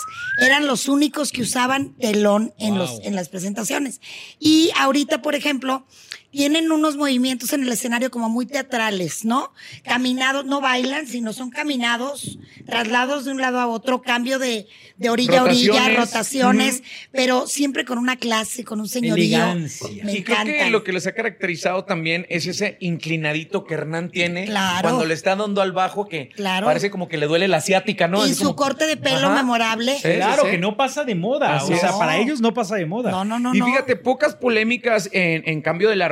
eran 0.44 0.68
los 0.68 0.88
únicos 0.88 1.32
que 1.32 1.44
usaban 1.44 1.94
telón 1.94 2.54
en, 2.58 2.78
los, 2.78 3.00
en 3.04 3.16
las 3.16 3.30
presentaciones. 3.30 4.02
Y 4.40 4.72
ahorita, 4.78 5.22
por 5.22 5.36
ejemplo, 5.36 5.86
tienen 6.31 6.72
unos 6.72 6.95
movimientos 6.98 7.51
en 7.54 7.63
el 7.63 7.72
escenario 7.72 8.10
como 8.10 8.30
muy 8.30 8.45
teatrales, 8.45 9.25
¿no? 9.25 9.51
Caminados, 9.83 10.45
no 10.45 10.62
bailan, 10.62 11.06
sino 11.07 11.33
son 11.33 11.50
caminados, 11.50 12.39
traslados 12.66 13.25
de 13.25 13.31
un 13.31 13.42
lado 13.42 13.60
a 13.60 13.68
otro, 13.68 14.01
cambio 14.01 14.39
de, 14.39 14.68
de 14.98 15.10
orilla 15.10 15.42
a 15.42 15.44
orilla, 15.44 15.89
Rotaciones. 15.98 16.83
pero 17.12 17.48
siempre 17.48 17.86
con 17.86 17.98
una 17.98 18.16
clase, 18.16 18.63
con 18.63 18.80
un 18.80 18.88
señorío. 18.88 19.24
Elegancia. 19.38 20.04
Me 20.06 20.13
y 20.13 20.24
creo 20.24 20.44
que 20.45 20.69
lo 20.69 20.83
que 20.83 20.94
les 20.94 21.06
ha 21.07 21.13
caracterizado 21.13 21.83
también 21.86 22.25
es 22.30 22.48
ese 22.48 22.77
inclinadito 22.80 23.66
que 23.66 23.74
Hernán 23.74 24.10
tiene 24.10 24.45
Claro. 24.45 24.81
cuando 24.89 25.06
le 25.06 25.13
está 25.13 25.36
dando 25.36 25.62
al 25.62 25.72
bajo 25.74 26.07
que 26.07 26.30
Claro. 26.30 26.66
parece 26.66 26.89
como 26.92 27.07
que 27.07 27.18
le 27.18 27.25
duele 27.27 27.48
la 27.48 27.57
asiática, 27.57 28.07
¿no? 28.07 28.25
y 28.25 28.32
Es 28.32 28.38
su 28.38 28.44
como- 28.46 28.56
corte 28.56 28.86
de 28.88 28.96
pelo 28.98 29.27
Ajá. 29.27 29.36
memorable. 29.36 29.96
Sí, 29.96 30.03
claro, 30.15 30.44
sí, 30.44 30.48
sí. 30.48 30.51
que 30.51 30.58
no 30.58 30.77
pasa 30.77 31.03
de 31.03 31.15
moda. 31.15 31.58
Así 31.58 31.74
o 31.74 31.77
sea, 31.77 31.89
es. 31.89 31.96
para 31.96 32.17
ellos 32.17 32.39
no 32.41 32.53
pasa 32.53 32.75
de 32.75 32.86
moda. 32.86 33.12
No, 33.12 33.25
no, 33.25 33.39
no, 33.39 33.53
y 33.53 33.60
no. 33.60 33.65
fíjate, 33.65 33.96
pocas 33.96 34.36
polémicas 34.36 35.10
en, 35.12 35.44
en 35.48 35.62
cambio 35.62 35.89
de 35.89 35.96
la 35.96 36.08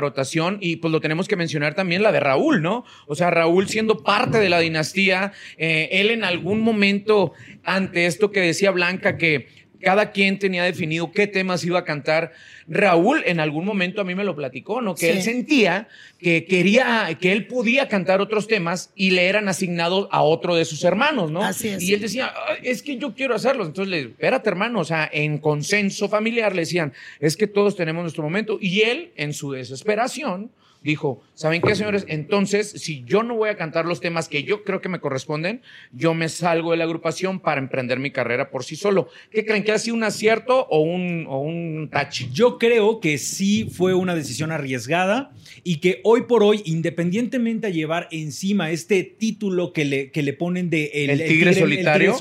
y 0.61 0.77
pues 0.77 0.91
lo 0.91 1.01
tenemos 1.01 1.27
que 1.27 1.35
mencionar 1.35 1.73
también 1.75 2.03
la 2.03 2.11
de 2.11 2.19
Raúl, 2.19 2.61
¿no? 2.61 2.85
O 3.07 3.15
sea, 3.15 3.29
Raúl 3.29 3.67
siendo 3.67 4.03
parte 4.03 4.39
de 4.39 4.49
la 4.49 4.59
dinastía, 4.59 5.31
eh, 5.57 5.89
él 5.91 6.11
en 6.11 6.23
algún 6.23 6.61
momento, 6.61 7.33
ante 7.63 8.05
esto 8.05 8.31
que 8.31 8.41
decía 8.41 8.71
Blanca, 8.71 9.17
que 9.17 9.47
cada 9.81 10.11
quien 10.11 10.39
tenía 10.39 10.63
definido 10.63 11.11
qué 11.11 11.27
temas 11.27 11.63
iba 11.63 11.79
a 11.79 11.83
cantar. 11.85 12.31
Raúl 12.67 13.23
en 13.25 13.39
algún 13.39 13.65
momento 13.65 14.01
a 14.01 14.03
mí 14.03 14.13
me 14.15 14.23
lo 14.23 14.35
platicó, 14.35 14.81
¿no? 14.81 14.93
Que 14.95 15.11
Sí. 15.11 15.17
él 15.17 15.21
sentía 15.23 15.87
que 16.19 16.45
quería, 16.45 17.17
que 17.19 17.31
él 17.31 17.47
podía 17.47 17.87
cantar 17.87 18.21
otros 18.21 18.47
temas 18.47 18.91
y 18.95 19.11
le 19.11 19.25
eran 19.27 19.47
asignados 19.47 20.07
a 20.11 20.21
otro 20.21 20.55
de 20.55 20.65
sus 20.65 20.83
hermanos, 20.83 21.31
¿no? 21.31 21.43
Así 21.43 21.69
es. 21.69 21.81
Y 21.81 21.93
él 21.93 22.01
decía, 22.01 22.33
"Ay, 22.47 22.57
es 22.63 22.81
que 22.81 22.97
yo 22.97 23.13
quiero 23.15 23.35
hacerlos. 23.35 23.67
Entonces 23.67 23.89
le, 23.89 23.99
espérate 24.01 24.49
hermano, 24.49 24.81
o 24.81 24.85
sea, 24.85 25.09
en 25.11 25.37
consenso 25.37 26.09
familiar 26.09 26.53
le 26.53 26.61
decían, 26.61 26.93
es 27.19 27.37
que 27.37 27.47
todos 27.47 27.75
tenemos 27.75 28.01
nuestro 28.03 28.23
momento. 28.23 28.57
Y 28.61 28.81
él, 28.81 29.11
en 29.15 29.33
su 29.33 29.51
desesperación, 29.51 30.51
dijo, 30.81 31.21
¿saben 31.33 31.61
qué, 31.61 31.75
señores? 31.75 32.05
Entonces, 32.07 32.69
si 32.71 33.03
yo 33.03 33.23
no 33.23 33.35
voy 33.35 33.49
a 33.49 33.57
cantar 33.57 33.85
los 33.85 33.99
temas 33.99 34.29
que 34.29 34.43
yo 34.43 34.63
creo 34.63 34.81
que 34.81 34.89
me 34.89 34.99
corresponden, 34.99 35.61
yo 35.91 36.13
me 36.13 36.29
salgo 36.29 36.71
de 36.71 36.77
la 36.77 36.85
agrupación 36.85 37.39
para 37.39 37.59
emprender 37.59 37.99
mi 37.99 38.11
carrera 38.11 38.49
por 38.49 38.63
sí 38.63 38.75
solo. 38.75 39.09
¿Qué 39.31 39.45
creen 39.45 39.63
que 39.63 39.71
ha 39.71 39.79
sido 39.79 39.95
un 39.95 40.03
acierto 40.03 40.67
o 40.69 40.81
un, 40.81 41.25
o 41.27 41.39
un 41.39 41.89
tache? 41.91 42.29
Yo 42.31 42.57
creo 42.57 42.99
que 42.99 43.17
sí 43.17 43.69
fue 43.71 43.93
una 43.93 44.15
decisión 44.15 44.51
arriesgada 44.51 45.31
y 45.63 45.77
que 45.77 46.01
hoy 46.03 46.21
por 46.23 46.43
hoy, 46.43 46.61
independientemente 46.65 47.67
a 47.67 47.69
llevar 47.69 48.07
encima 48.11 48.71
este 48.71 49.03
título 49.03 49.73
que 49.73 49.85
le, 49.85 50.11
que 50.11 50.23
le 50.23 50.33
ponen 50.33 50.69
de 50.69 50.91
El 50.93 51.25
tigre 51.25 51.53
solitario. 51.53 52.15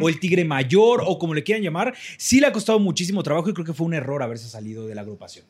o 0.00 0.08
el 0.08 0.20
tigre 0.20 0.44
mayor 0.44 1.02
o 1.06 1.18
como 1.18 1.34
le 1.34 1.42
quieran 1.42 1.62
llamar, 1.62 1.94
sí 2.16 2.40
le 2.40 2.46
ha 2.46 2.52
costado 2.52 2.78
muchísimo 2.78 3.22
trabajo 3.22 3.50
y 3.50 3.52
creo 3.52 3.66
que 3.66 3.72
fue 3.72 3.86
un 3.86 3.94
error 3.94 4.22
haberse 4.22 4.48
salido 4.48 4.86
de 4.86 4.94
la 4.94 5.00
agrupación. 5.00 5.44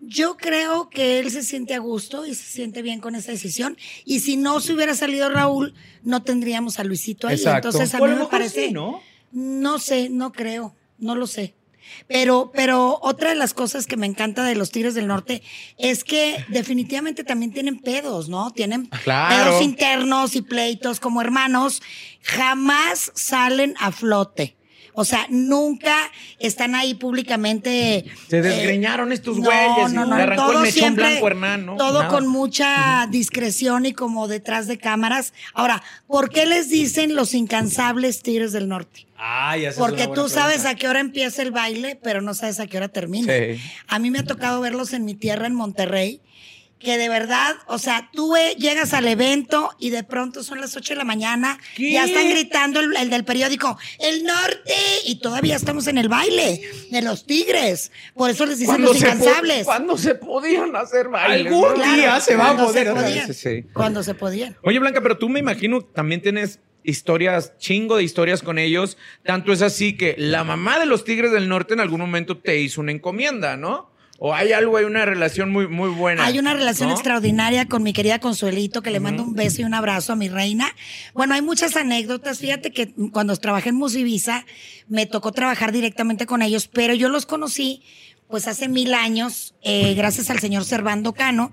Yo 0.00 0.36
creo 0.36 0.88
que 0.88 1.18
él 1.18 1.30
se 1.30 1.42
siente 1.42 1.74
a 1.74 1.78
gusto 1.78 2.24
y 2.26 2.34
se 2.34 2.44
siente 2.44 2.80
bien 2.82 3.00
con 3.00 3.14
esa 3.14 3.32
decisión. 3.32 3.76
Y 4.04 4.20
si 4.20 4.36
no 4.36 4.60
se 4.60 4.72
hubiera 4.72 4.94
salido 4.94 5.28
Raúl, 5.28 5.74
no 6.02 6.22
tendríamos 6.22 6.78
a 6.78 6.84
Luisito 6.84 7.28
ahí. 7.28 7.36
Exacto. 7.36 7.68
Entonces 7.68 7.94
a 7.94 7.98
mí 8.00 8.14
me 8.14 8.26
parece. 8.26 8.68
sí, 8.68 8.72
¿no? 8.72 9.02
No 9.32 9.78
sé, 9.78 10.08
no 10.08 10.32
creo, 10.32 10.74
no 10.98 11.14
lo 11.14 11.26
sé. 11.26 11.54
Pero, 12.06 12.50
pero 12.54 12.98
otra 13.02 13.30
de 13.30 13.34
las 13.34 13.52
cosas 13.52 13.86
que 13.86 13.96
me 13.96 14.06
encanta 14.06 14.44
de 14.44 14.54
los 14.54 14.70
Tigres 14.70 14.94
del 14.94 15.06
Norte 15.08 15.42
es 15.76 16.04
que 16.04 16.44
definitivamente 16.48 17.24
también 17.24 17.52
tienen 17.52 17.78
pedos, 17.80 18.28
¿no? 18.28 18.52
Tienen 18.52 18.86
Claro. 19.04 19.34
pedos 19.50 19.62
internos 19.62 20.36
y 20.36 20.42
pleitos 20.42 21.00
como 21.00 21.20
hermanos. 21.20 21.82
Jamás 22.22 23.10
salen 23.14 23.74
a 23.78 23.92
flote. 23.92 24.56
O 24.94 25.04
sea, 25.04 25.26
nunca 25.30 26.10
están 26.38 26.74
ahí 26.74 26.94
públicamente. 26.94 28.04
Se 28.28 28.38
eh, 28.38 28.42
desgreñaron 28.42 29.12
estos 29.12 29.38
no, 29.38 29.44
güeyes. 29.44 29.92
no, 29.92 30.06
no, 30.06 30.16
le 30.16 30.22
arrancó 30.22 30.42
todo 30.42 30.52
el 30.52 30.58
mechón 30.62 30.72
siempre- 30.72 31.10
blanco, 31.10 31.26
Hernán, 31.28 31.66
¿no? 31.66 31.76
Todo 31.76 32.00
Nada. 32.02 32.08
con 32.08 32.26
mucha 32.26 33.06
discreción 33.10 33.86
y 33.86 33.92
como 33.92 34.28
detrás 34.28 34.66
de 34.66 34.78
cámaras. 34.78 35.32
Ahora, 35.54 35.82
¿por 36.06 36.30
qué 36.30 36.46
les 36.46 36.68
dicen 36.70 37.14
los 37.14 37.34
incansables 37.34 38.22
Tigres 38.22 38.52
del 38.52 38.68
Norte? 38.68 39.06
Ah, 39.16 39.56
ya 39.56 39.70
Porque 39.76 40.08
tú 40.08 40.28
sabes 40.30 40.64
a 40.64 40.74
qué 40.74 40.88
hora 40.88 41.00
empieza 41.00 41.42
el 41.42 41.50
baile, 41.50 41.98
pero 42.02 42.22
no 42.22 42.32
sabes 42.32 42.58
a 42.58 42.66
qué 42.66 42.78
hora 42.78 42.88
termina. 42.88 43.32
Sí. 43.32 43.60
A 43.86 43.98
mí 43.98 44.10
me 44.10 44.20
ha 44.20 44.24
tocado 44.24 44.60
verlos 44.60 44.94
en 44.94 45.04
mi 45.04 45.14
tierra, 45.14 45.46
en 45.46 45.54
Monterrey, 45.54 46.22
que 46.80 46.96
de 46.98 47.08
verdad, 47.08 47.56
o 47.66 47.78
sea, 47.78 48.10
tú 48.12 48.34
eh, 48.36 48.56
llegas 48.58 48.94
al 48.94 49.06
evento 49.06 49.70
y 49.78 49.90
de 49.90 50.02
pronto 50.02 50.42
son 50.42 50.60
las 50.60 50.74
8 50.76 50.94
de 50.94 50.98
la 50.98 51.04
mañana, 51.04 51.58
¿Qué? 51.76 51.92
ya 51.92 52.04
están 52.04 52.28
gritando 52.30 52.80
el, 52.80 52.96
el 52.96 53.10
del 53.10 53.24
periódico, 53.24 53.78
el 53.98 54.24
norte, 54.24 54.74
y 55.04 55.16
todavía 55.20 55.56
estamos 55.56 55.86
en 55.86 55.98
el 55.98 56.08
baile 56.08 56.62
de 56.90 57.02
los 57.02 57.26
tigres. 57.26 57.92
Por 58.14 58.30
eso 58.30 58.46
les 58.46 58.58
dicen 58.58 58.80
los 58.82 58.96
incansables. 58.96 59.64
cuando 59.64 59.96
se 59.98 60.14
podían 60.14 60.74
hacer 60.74 61.08
bailes. 61.08 61.46
Algún 61.52 61.78
¿no? 61.78 61.84
día 61.94 62.04
Claro, 62.04 62.20
se 62.22 62.36
va 62.36 62.50
a 62.50 62.56
poder. 62.56 62.86
se 62.86 62.92
podían. 62.94 63.34
sí. 63.34 63.64
Cuando 63.74 64.02
se 64.02 64.14
podían. 64.14 64.56
Oye, 64.62 64.78
Blanca, 64.78 65.00
pero 65.02 65.18
tú 65.18 65.28
me 65.28 65.38
imagino 65.40 65.82
también 65.82 66.22
tienes 66.22 66.60
historias, 66.82 67.56
chingo 67.58 67.96
de 67.98 68.04
historias 68.04 68.42
con 68.42 68.58
ellos. 68.58 68.96
Tanto 69.22 69.52
es 69.52 69.60
así 69.60 69.96
que 69.96 70.14
la 70.16 70.44
mamá 70.44 70.78
de 70.78 70.86
los 70.86 71.04
Tigres 71.04 71.30
del 71.30 71.48
Norte 71.48 71.74
en 71.74 71.80
algún 71.80 72.00
momento 72.00 72.38
te 72.38 72.58
hizo 72.58 72.80
una 72.80 72.92
encomienda, 72.92 73.56
¿no? 73.58 73.89
O 74.22 74.34
hay 74.34 74.52
algo, 74.52 74.76
hay 74.76 74.84
una 74.84 75.06
relación 75.06 75.50
muy, 75.50 75.66
muy 75.66 75.88
buena. 75.88 76.26
Hay 76.26 76.38
una 76.38 76.52
relación 76.52 76.90
¿no? 76.90 76.94
extraordinaria 76.94 77.64
con 77.64 77.82
mi 77.82 77.94
querida 77.94 78.18
Consuelito, 78.18 78.82
que 78.82 78.90
le 78.90 79.00
mando 79.00 79.22
un 79.22 79.32
beso 79.32 79.62
y 79.62 79.64
un 79.64 79.72
abrazo 79.72 80.12
a 80.12 80.16
mi 80.16 80.28
reina. 80.28 80.68
Bueno, 81.14 81.32
hay 81.32 81.40
muchas 81.40 81.74
anécdotas. 81.74 82.38
Fíjate 82.38 82.70
que 82.70 82.92
cuando 83.12 83.34
trabajé 83.36 83.70
en 83.70 83.76
Musivisa, 83.76 84.44
me 84.88 85.06
tocó 85.06 85.32
trabajar 85.32 85.72
directamente 85.72 86.26
con 86.26 86.42
ellos, 86.42 86.68
pero 86.68 86.92
yo 86.92 87.08
los 87.08 87.24
conocí 87.24 87.82
pues 88.28 88.46
hace 88.46 88.68
mil 88.68 88.92
años, 88.92 89.54
eh, 89.62 89.94
gracias 89.94 90.28
al 90.28 90.38
señor 90.38 90.66
Servando 90.66 91.14
Cano. 91.14 91.50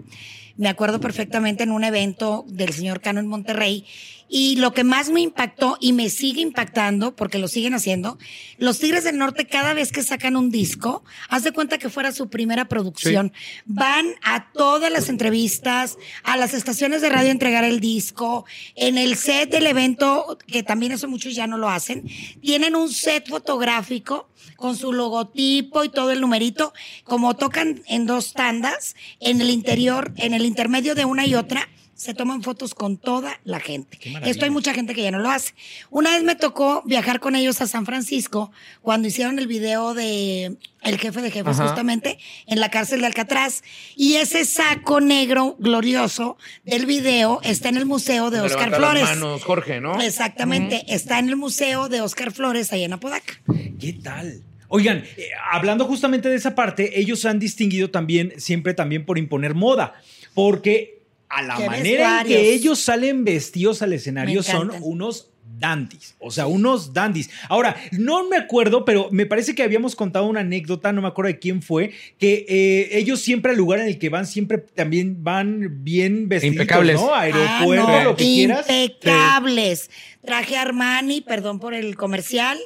Me 0.57 0.67
acuerdo 0.67 0.99
perfectamente 0.99 1.63
en 1.63 1.71
un 1.71 1.85
evento 1.85 2.43
del 2.49 2.73
señor 2.73 2.99
Cano 2.99 3.21
en 3.21 3.27
Monterrey. 3.27 3.85
Y 4.29 4.57
lo 4.57 4.73
que 4.73 4.83
más 4.83 5.09
me 5.09 5.21
impactó 5.21 5.77
y 5.79 5.93
me 5.93 6.09
sigue 6.09 6.41
impactando, 6.41 7.15
porque 7.15 7.37
lo 7.37 7.47
siguen 7.47 7.73
haciendo, 7.73 8.17
los 8.57 8.79
Tigres 8.79 9.03
del 9.03 9.17
Norte 9.17 9.47
cada 9.47 9.73
vez 9.73 9.91
que 9.91 10.03
sacan 10.03 10.35
un 10.35 10.51
disco, 10.51 11.03
haz 11.29 11.43
de 11.43 11.51
cuenta 11.51 11.77
que 11.77 11.89
fuera 11.89 12.11
su 12.11 12.29
primera 12.29 12.67
producción. 12.67 13.31
Van 13.65 14.05
a 14.23 14.51
todas 14.51 14.91
las 14.91 15.09
entrevistas, 15.09 15.97
a 16.23 16.37
las 16.37 16.53
estaciones 16.53 17.01
de 17.01 17.09
radio 17.09 17.29
a 17.29 17.31
entregar 17.31 17.63
el 17.63 17.79
disco, 17.79 18.45
en 18.75 18.97
el 18.97 19.15
set 19.15 19.51
del 19.51 19.67
evento, 19.67 20.37
que 20.47 20.63
también 20.63 20.91
eso 20.91 21.07
muchos 21.07 21.35
ya 21.35 21.47
no 21.47 21.57
lo 21.57 21.69
hacen, 21.69 22.03
tienen 22.41 22.75
un 22.75 22.91
set 22.91 23.27
fotográfico 23.29 24.29
con 24.55 24.75
su 24.75 24.93
logotipo 24.93 25.83
y 25.83 25.89
todo 25.89 26.11
el 26.11 26.21
numerito, 26.21 26.73
como 27.03 27.35
tocan 27.35 27.81
en 27.87 28.05
dos 28.05 28.33
tandas, 28.33 28.95
en 29.19 29.41
el 29.41 29.49
interior, 29.49 30.13
en 30.17 30.33
el 30.33 30.45
intermedio 30.45 30.95
de 30.95 31.05
una 31.05 31.25
y 31.25 31.35
otra, 31.35 31.69
se 31.97 32.13
toman 32.13 32.43
fotos 32.43 32.75
con 32.75 32.97
toda 32.97 33.39
la 33.43 33.59
gente. 33.59 33.97
Esto 34.23 34.45
hay 34.45 34.51
mucha 34.51 34.71
gente 34.73 34.93
que 34.93 35.01
ya 35.01 35.09
no 35.09 35.17
lo 35.17 35.31
hace. 35.31 35.55
Una 35.89 36.11
vez 36.11 36.23
me 36.23 36.35
tocó 36.35 36.83
viajar 36.85 37.19
con 37.19 37.35
ellos 37.35 37.59
a 37.59 37.65
San 37.65 37.87
Francisco 37.87 38.51
cuando 38.83 39.07
hicieron 39.07 39.39
el 39.39 39.47
video 39.47 39.95
de 39.95 40.57
El 40.83 40.99
jefe 40.99 41.23
de 41.23 41.31
jefes, 41.31 41.59
Ajá. 41.59 41.67
justamente, 41.69 42.19
en 42.45 42.59
la 42.59 42.69
cárcel 42.69 43.01
de 43.01 43.07
Alcatraz. 43.07 43.63
Y 43.95 44.13
ese 44.17 44.45
saco 44.45 45.01
negro 45.01 45.55
glorioso 45.57 46.37
del 46.65 46.85
video 46.85 47.41
está 47.43 47.69
en 47.69 47.77
el 47.77 47.87
museo 47.87 48.29
de 48.29 48.41
Oscar 48.41 48.69
levanta 48.69 48.79
las 48.79 48.91
Flores. 48.91 49.09
manos, 49.19 49.43
Jorge, 49.43 49.81
¿no? 49.81 49.99
Exactamente, 49.99 50.85
está 50.87 51.17
en 51.17 51.29
el 51.29 51.35
museo 51.35 51.89
de 51.89 52.01
Oscar 52.01 52.31
Flores, 52.31 52.71
allá 52.71 52.85
en 52.85 52.93
Apodaca. 52.93 53.41
¿Qué 53.79 53.93
tal? 53.93 54.43
Oigan, 54.67 54.97
eh, 55.17 55.29
hablando 55.51 55.85
justamente 55.85 56.29
de 56.29 56.35
esa 56.35 56.53
parte, 56.53 56.99
ellos 56.99 57.25
han 57.25 57.39
distinguido 57.39 57.89
también, 57.89 58.33
siempre 58.37 58.75
también 58.75 59.03
por 59.03 59.17
imponer 59.17 59.55
moda, 59.55 59.95
porque 60.35 60.96
a 61.29 61.41
la 61.41 61.59
manera 61.59 62.21
en 62.21 62.27
que 62.27 62.53
ellos 62.53 62.79
salen 62.79 63.23
vestidos 63.23 63.81
al 63.81 63.93
escenario 63.93 64.43
son 64.43 64.71
unos 64.81 65.29
dandies, 65.59 66.15
o 66.19 66.29
sea, 66.29 66.45
unos 66.47 66.93
dandies. 66.93 67.29
Ahora, 67.49 67.75
no 67.91 68.29
me 68.29 68.37
acuerdo, 68.37 68.85
pero 68.85 69.09
me 69.11 69.25
parece 69.25 69.55
que 69.55 69.63
habíamos 69.63 69.95
contado 69.95 70.25
una 70.25 70.41
anécdota, 70.41 70.91
no 70.93 71.01
me 71.01 71.07
acuerdo 71.07 71.29
de 71.29 71.39
quién 71.39 71.61
fue, 71.61 71.91
que 72.19 72.45
eh, 72.47 72.89
ellos 72.97 73.21
siempre 73.21 73.51
al 73.51 73.57
lugar 73.57 73.79
en 73.79 73.87
el 73.87 73.97
que 73.97 74.09
van, 74.09 74.27
siempre 74.27 74.59
también 74.59 75.23
van 75.23 75.83
bien 75.83 76.29
vestidos, 76.29 76.53
Impecables. 76.53 76.95
¿no? 76.95 77.13
Aeropuerto, 77.13 77.87
Ah, 77.87 77.97
no, 77.97 78.03
lo 78.03 78.15
que 78.15 78.23
quieras. 78.23 78.69
Impecables. 78.69 79.89
Traje 80.23 80.57
Armani, 80.57 81.21
perdón 81.21 81.59
por 81.59 81.73
el 81.73 81.95
comercial, 81.95 82.59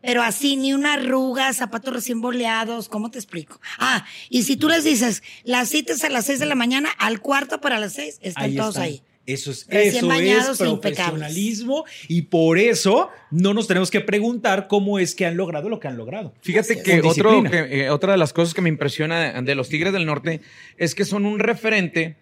pero 0.00 0.22
así 0.22 0.56
ni 0.56 0.72
una 0.72 0.94
arruga, 0.94 1.52
zapatos 1.52 1.92
recién 1.92 2.20
boleados, 2.20 2.88
¿cómo 2.88 3.10
te 3.10 3.18
explico? 3.18 3.60
Ah, 3.78 4.04
y 4.30 4.42
si 4.44 4.56
tú 4.56 4.68
les 4.68 4.84
dices, 4.84 5.22
las 5.44 5.68
citas 5.68 6.04
a 6.04 6.08
las 6.08 6.26
seis 6.26 6.38
de 6.38 6.46
la 6.46 6.54
mañana, 6.54 6.90
al 6.98 7.20
cuarto 7.20 7.60
para 7.60 7.78
las 7.78 7.94
seis, 7.94 8.18
están 8.22 8.44
Ahí 8.44 8.56
todos 8.56 8.76
ahí. 8.76 9.02
Eso 9.26 9.50
es, 9.50 9.66
Recién 9.68 9.96
eso 9.96 10.08
bañados 10.08 10.60
es 10.60 10.66
e 10.66 10.70
impecables. 10.70 11.18
profesionalismo 11.20 11.84
y 12.08 12.22
por 12.22 12.58
eso 12.58 13.10
no 13.30 13.52
nos 13.52 13.66
tenemos 13.68 13.90
que 13.90 14.00
preguntar 14.00 14.68
cómo 14.68 14.98
es 14.98 15.14
que 15.14 15.26
han 15.26 15.36
logrado 15.36 15.68
lo 15.68 15.78
que 15.80 15.86
han 15.88 15.98
logrado. 15.98 16.32
Fíjate 16.40 16.82
que, 16.82 17.02
otro, 17.02 17.44
eh, 17.44 17.90
otra 17.90 18.12
de 18.12 18.18
las 18.18 18.32
cosas 18.32 18.54
que 18.54 18.62
me 18.62 18.70
impresiona 18.70 19.34
de, 19.34 19.42
de 19.42 19.54
los 19.54 19.68
Tigres 19.68 19.92
del 19.92 20.06
Norte 20.06 20.40
es 20.78 20.94
que 20.94 21.04
son 21.04 21.26
un 21.26 21.40
referente, 21.40 22.16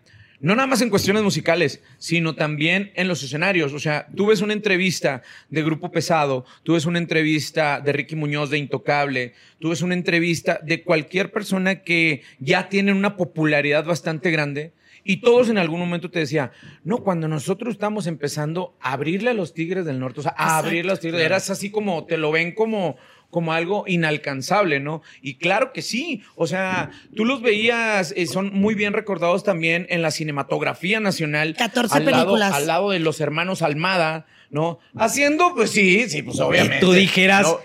no 0.46 0.54
nada 0.54 0.68
más 0.68 0.80
en 0.80 0.90
cuestiones 0.90 1.24
musicales, 1.24 1.82
sino 1.98 2.36
también 2.36 2.92
en 2.94 3.08
los 3.08 3.20
escenarios. 3.20 3.72
O 3.72 3.80
sea, 3.80 4.06
tú 4.14 4.26
ves 4.26 4.42
una 4.42 4.52
entrevista 4.52 5.22
de 5.50 5.64
Grupo 5.64 5.90
Pesado, 5.90 6.44
tú 6.62 6.74
ves 6.74 6.86
una 6.86 6.98
entrevista 7.00 7.80
de 7.80 7.90
Ricky 7.90 8.14
Muñoz 8.14 8.50
de 8.50 8.58
Intocable, 8.58 9.34
tú 9.58 9.70
ves 9.70 9.82
una 9.82 9.94
entrevista 9.94 10.60
de 10.62 10.84
cualquier 10.84 11.32
persona 11.32 11.82
que 11.82 12.22
ya 12.38 12.68
tiene 12.68 12.92
una 12.92 13.16
popularidad 13.16 13.84
bastante 13.86 14.30
grande. 14.30 14.72
Y 15.02 15.16
todos 15.16 15.48
en 15.50 15.58
algún 15.58 15.80
momento 15.80 16.12
te 16.12 16.20
decía, 16.20 16.52
no, 16.84 16.98
cuando 16.98 17.26
nosotros 17.26 17.74
estamos 17.74 18.06
empezando 18.06 18.76
a 18.80 18.92
abrirle 18.92 19.30
a 19.30 19.34
los 19.34 19.52
Tigres 19.52 19.84
del 19.84 19.98
Norte, 19.98 20.20
o 20.20 20.22
sea, 20.22 20.34
a 20.36 20.44
Exacto. 20.44 20.66
abrirle 20.66 20.90
a 20.90 20.92
los 20.92 21.00
Tigres, 21.00 21.22
eras 21.22 21.50
así 21.50 21.72
como, 21.72 22.06
te 22.06 22.18
lo 22.18 22.30
ven 22.30 22.54
como, 22.54 22.96
como 23.30 23.52
algo 23.52 23.84
inalcanzable, 23.86 24.80
¿no? 24.80 25.02
Y 25.22 25.34
claro 25.34 25.72
que 25.72 25.82
sí, 25.82 26.22
o 26.36 26.46
sea, 26.46 26.90
tú 27.14 27.24
los 27.24 27.42
veías, 27.42 28.12
eh, 28.16 28.26
son 28.26 28.52
muy 28.52 28.74
bien 28.74 28.92
recordados 28.92 29.44
también 29.44 29.86
en 29.90 30.02
la 30.02 30.10
cinematografía 30.10 31.00
nacional. 31.00 31.54
14 31.58 31.96
al 31.96 32.04
lado- 32.06 32.16
películas. 32.16 32.52
al 32.54 32.66
lado 32.66 32.90
de 32.90 32.98
los 33.00 33.20
hermanos 33.20 33.62
Almada, 33.62 34.26
¿no? 34.50 34.78
Haciendo, 34.96 35.54
pues 35.54 35.70
sí, 35.70 36.08
sí, 36.08 36.22
pues 36.22 36.38
obviamente. 36.40 36.78
tú 36.80 36.92
dijeras, 36.92 37.42
¿no? 37.42 37.58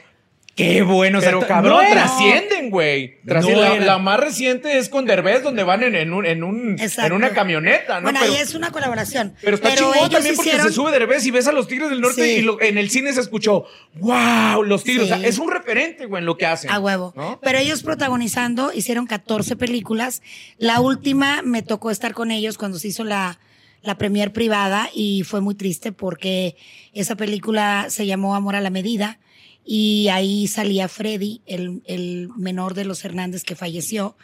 Qué 0.55 0.81
bueno. 0.81 1.19
Pero 1.21 1.39
cabrón, 1.47 1.83
no 1.85 1.91
trascienden, 1.91 2.69
güey. 2.69 3.21
Trascienden. 3.25 3.79
No 3.79 3.85
la, 3.85 3.97
más 3.99 4.19
reciente 4.19 4.77
es 4.77 4.89
con 4.89 5.05
Derbez, 5.05 5.43
donde 5.43 5.63
van 5.63 5.81
en, 5.81 5.95
en 5.95 6.11
un, 6.13 6.25
en, 6.25 6.43
un, 6.43 6.75
en 6.77 7.11
una 7.13 7.29
camioneta, 7.29 7.95
¿no? 7.95 8.03
Bueno, 8.03 8.19
pero, 8.21 8.33
ahí 8.33 8.39
es 8.39 8.53
una 8.53 8.69
colaboración. 8.69 9.33
pero 9.41 9.55
está 9.55 9.73
chingón 9.75 9.95
ellos 9.97 10.09
también 10.09 10.35
porque 10.35 10.51
se 10.59 10.71
sube 10.71 10.91
Derbez 10.91 11.25
y 11.25 11.31
ves 11.31 11.47
a 11.47 11.53
los 11.53 11.67
Tigres 11.67 11.89
del 11.89 12.01
Norte 12.01 12.21
Sí. 12.23 12.29
y 12.39 12.41
lo- 12.41 12.61
en 12.61 12.77
el 12.77 12.89
cine 12.89 13.13
se 13.13 13.21
escuchó, 13.21 13.65
wow, 13.95 14.63
los 14.63 14.83
Tigres. 14.83 15.07
Sí. 15.07 15.13
O 15.13 15.17
sea, 15.17 15.25
es 15.27 15.37
un 15.39 15.49
referente, 15.51 16.05
güey, 16.05 16.19
en 16.21 16.25
lo 16.25 16.37
que 16.37 16.45
hacen. 16.45 16.69
A 16.69 16.79
huevo. 16.79 17.13
¿no? 17.15 17.39
Pero 17.41 17.57
ellos 17.57 17.81
protagonizando 17.83 18.71
hicieron 18.73 19.07
14 19.07 19.55
películas. 19.55 20.21
La 20.57 20.81
última 20.81 21.41
me 21.43 21.61
tocó 21.61 21.91
estar 21.91 22.13
con 22.13 22.29
ellos 22.29 22.57
cuando 22.57 22.77
se 22.77 22.89
hizo 22.89 23.03
la, 23.05 23.39
la 23.83 23.97
premier 23.97 24.33
privada 24.33 24.89
y 24.93 25.23
fue 25.23 25.39
muy 25.41 25.55
triste 25.55 25.91
porque 25.93 26.55
esa 26.93 27.15
película 27.15 27.85
se 27.89 28.05
llamó 28.05 28.35
Amor 28.35 28.55
a 28.57 28.61
la 28.61 28.69
Medida 28.69 29.17
y 29.65 30.07
ahí 30.09 30.47
salía 30.47 30.87
Freddy, 30.87 31.41
el, 31.45 31.81
el 31.85 32.29
menor 32.35 32.73
de 32.73 32.85
los 32.85 33.03
Hernández 33.05 33.43
que 33.43 33.55
falleció. 33.55 34.17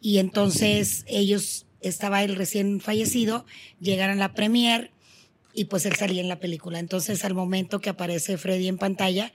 Y 0.00 0.18
entonces 0.18 1.04
ellos, 1.08 1.66
estaba 1.80 2.22
el 2.22 2.36
recién 2.36 2.80
fallecido, 2.80 3.46
llegaron 3.80 4.16
a 4.16 4.20
la 4.20 4.34
premier 4.34 4.93
y 5.54 5.66
pues 5.66 5.86
él 5.86 5.94
salía 5.94 6.20
en 6.20 6.28
la 6.28 6.40
película. 6.40 6.80
Entonces, 6.80 7.24
al 7.24 7.34
momento 7.34 7.80
que 7.80 7.88
aparece 7.88 8.36
Freddy 8.36 8.66
en 8.66 8.76
pantalla, 8.76 9.32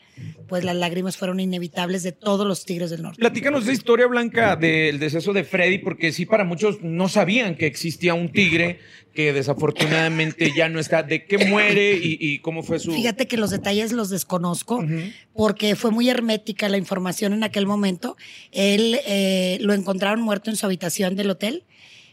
pues 0.48 0.64
las 0.66 0.76
lágrimas 0.76 1.16
fueron 1.16 1.40
inevitables 1.40 2.04
de 2.04 2.12
todos 2.12 2.46
los 2.46 2.66
Tigres 2.66 2.90
del 2.90 3.02
Norte. 3.02 3.20
Platícanos 3.20 3.64
esa 3.64 3.72
historia 3.72 4.06
blanca 4.08 4.56
del 4.58 5.00
deceso 5.00 5.32
de 5.32 5.46
Freddy, 5.46 5.78
porque 5.78 6.12
sí, 6.12 6.26
para 6.26 6.44
muchos 6.44 6.82
no 6.82 7.08
sabían 7.08 7.56
que 7.56 7.66
existía 7.66 8.14
un 8.14 8.32
tigre 8.32 8.80
que 9.14 9.32
desafortunadamente 9.34 10.52
ya 10.56 10.68
no 10.70 10.80
está. 10.80 11.04
¿De 11.04 11.26
qué 11.26 11.38
muere 11.38 11.94
y, 11.94 12.18
y 12.20 12.40
cómo 12.40 12.64
fue 12.64 12.80
su...? 12.80 12.92
Fíjate 12.92 13.28
que 13.28 13.38
los 13.38 13.50
detalles 13.50 13.94
los 13.94 14.10
desconozco 14.10 14.84
porque 15.34 15.76
fue 15.76 15.92
muy 15.92 16.10
hermética 16.10 16.68
la 16.68 16.78
información 16.78 17.34
en 17.34 17.44
aquel 17.44 17.66
momento. 17.66 18.18
Él 18.52 19.00
eh, 19.06 19.58
lo 19.62 19.74
encontraron 19.74 20.22
muerto 20.22 20.50
en 20.50 20.58
su 20.58 20.66
habitación 20.66 21.16
del 21.16 21.30
hotel. 21.30 21.64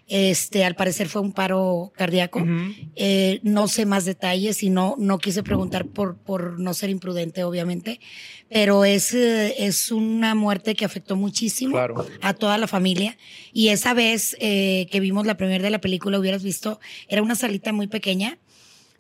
Este, 0.08 0.64
al 0.64 0.76
parecer 0.76 1.08
fue 1.08 1.20
un 1.20 1.32
paro 1.32 1.92
cardíaco. 1.96 2.44
Eh, 2.94 3.40
no 3.42 3.66
sé 3.66 3.86
más 3.86 4.04
detalles 4.04 4.62
y 4.62 4.70
no, 4.70 4.94
no 4.98 5.18
quise 5.18 5.42
preguntar 5.42 5.86
por, 5.86 6.16
por 6.16 6.60
no 6.60 6.74
ser 6.74 6.90
imprudente, 6.90 7.42
obviamente. 7.42 7.98
Pero 8.48 8.84
es, 8.84 9.12
eh, 9.14 9.66
es 9.66 9.90
una 9.90 10.36
muerte 10.36 10.76
que 10.76 10.84
afectó 10.84 11.16
muchísimo 11.16 11.72
Claro. 11.72 12.06
a 12.22 12.34
toda 12.34 12.56
la 12.56 12.68
familia. 12.68 13.16
Y 13.52 13.68
esa 13.68 13.94
vez 13.94 14.36
eh, 14.38 14.86
que 14.92 15.00
vimos 15.00 15.26
la 15.26 15.36
primera 15.36 15.64
de 15.64 15.70
la 15.70 15.80
película, 15.80 16.18
hubieras 16.20 16.44
visto, 16.44 16.78
era 17.08 17.22
una 17.22 17.34
salita 17.34 17.72
muy 17.72 17.88
pequeña. 17.88 18.38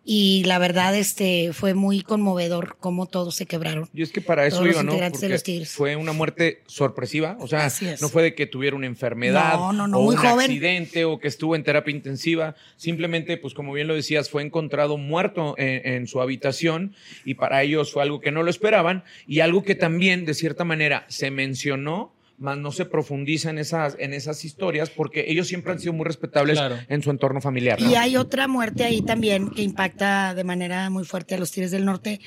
Y 0.08 0.44
la 0.44 0.60
verdad, 0.60 0.94
este, 0.94 1.50
fue 1.52 1.74
muy 1.74 2.02
conmovedor 2.02 2.76
cómo 2.78 3.06
todos 3.06 3.34
se 3.34 3.44
quebraron. 3.44 3.88
Y 3.92 4.02
es 4.02 4.12
que 4.12 4.20
para 4.20 4.46
eso 4.46 4.64
iba, 4.64 4.84
¿no? 4.84 4.92
Porque 4.96 5.64
fue 5.66 5.96
una 5.96 6.12
muerte 6.12 6.62
sorpresiva. 6.66 7.36
O 7.40 7.48
sea, 7.48 7.68
no 8.00 8.08
fue 8.08 8.22
de 8.22 8.36
que 8.36 8.46
tuviera 8.46 8.76
una 8.76 8.86
enfermedad 8.86 9.54
No, 9.54 9.72
no, 9.72 9.88
no, 9.88 9.98
o 9.98 10.02
muy 10.02 10.14
un 10.14 10.22
joven. 10.22 10.46
accidente 10.48 11.04
o 11.04 11.18
que 11.18 11.26
estuvo 11.26 11.56
en 11.56 11.64
terapia 11.64 11.90
intensiva. 11.90 12.54
Simplemente, 12.76 13.36
pues 13.36 13.52
como 13.52 13.72
bien 13.72 13.88
lo 13.88 13.96
decías, 13.96 14.30
fue 14.30 14.44
encontrado 14.44 14.96
muerto 14.96 15.56
en, 15.58 15.94
en 15.94 16.06
su 16.06 16.20
habitación 16.20 16.94
y 17.24 17.34
para 17.34 17.64
ellos 17.64 17.92
fue 17.92 18.04
algo 18.04 18.20
que 18.20 18.30
no 18.30 18.44
lo 18.44 18.50
esperaban 18.50 19.02
y 19.26 19.40
algo 19.40 19.64
que 19.64 19.74
también, 19.74 20.24
de 20.24 20.34
cierta 20.34 20.62
manera, 20.62 21.04
se 21.08 21.32
mencionó 21.32 22.15
más 22.38 22.58
no 22.58 22.70
se 22.72 22.84
profundiza 22.84 23.50
en 23.50 23.58
esas, 23.58 23.96
en 23.98 24.12
esas 24.12 24.44
historias 24.44 24.90
porque 24.90 25.24
ellos 25.28 25.48
siempre 25.48 25.72
han 25.72 25.78
sido 25.80 25.92
muy 25.92 26.04
respetables 26.04 26.58
Claro. 26.58 26.76
en 26.88 27.02
su 27.02 27.10
entorno 27.10 27.40
familiar. 27.40 27.80
¿no? 27.80 27.90
Y 27.90 27.94
hay 27.94 28.16
otra 28.16 28.46
muerte 28.48 28.84
ahí 28.84 29.00
también 29.02 29.50
que 29.50 29.62
impacta 29.62 30.34
de 30.34 30.44
manera 30.44 30.90
muy 30.90 31.04
fuerte 31.04 31.34
a 31.34 31.38
los 31.38 31.50
Tigres 31.50 31.70
del 31.70 31.84
Norte. 31.84 32.20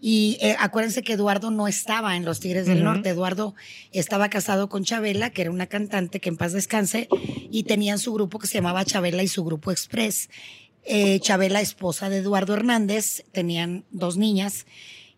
Y 0.00 0.36
eh, 0.40 0.54
acuérdense 0.58 1.02
que 1.02 1.14
Eduardo 1.14 1.50
no 1.50 1.66
estaba 1.68 2.16
en 2.16 2.24
los 2.24 2.38
Tigres 2.38 2.66
del 2.66 2.76
Ujú. 2.78 2.84
Norte. 2.84 3.08
Eduardo 3.08 3.54
estaba 3.92 4.28
casado 4.28 4.68
con 4.68 4.84
Chabela, 4.84 5.30
que 5.30 5.42
era 5.42 5.50
una 5.50 5.66
cantante 5.66 6.20
que 6.20 6.28
en 6.28 6.36
paz 6.36 6.52
descanse, 6.52 7.08
y 7.50 7.62
tenían 7.64 7.98
su 7.98 8.12
grupo 8.12 8.38
que 8.38 8.46
se 8.46 8.54
llamaba 8.54 8.84
Chabela 8.84 9.22
y 9.22 9.28
su 9.28 9.42
grupo 9.42 9.72
Express. 9.72 10.28
Eh, 10.84 11.18
Chabela, 11.20 11.60
esposa 11.60 12.08
de 12.10 12.18
Eduardo 12.18 12.54
Hernández, 12.54 13.24
tenían 13.32 13.84
dos 13.90 14.16
niñas. 14.18 14.66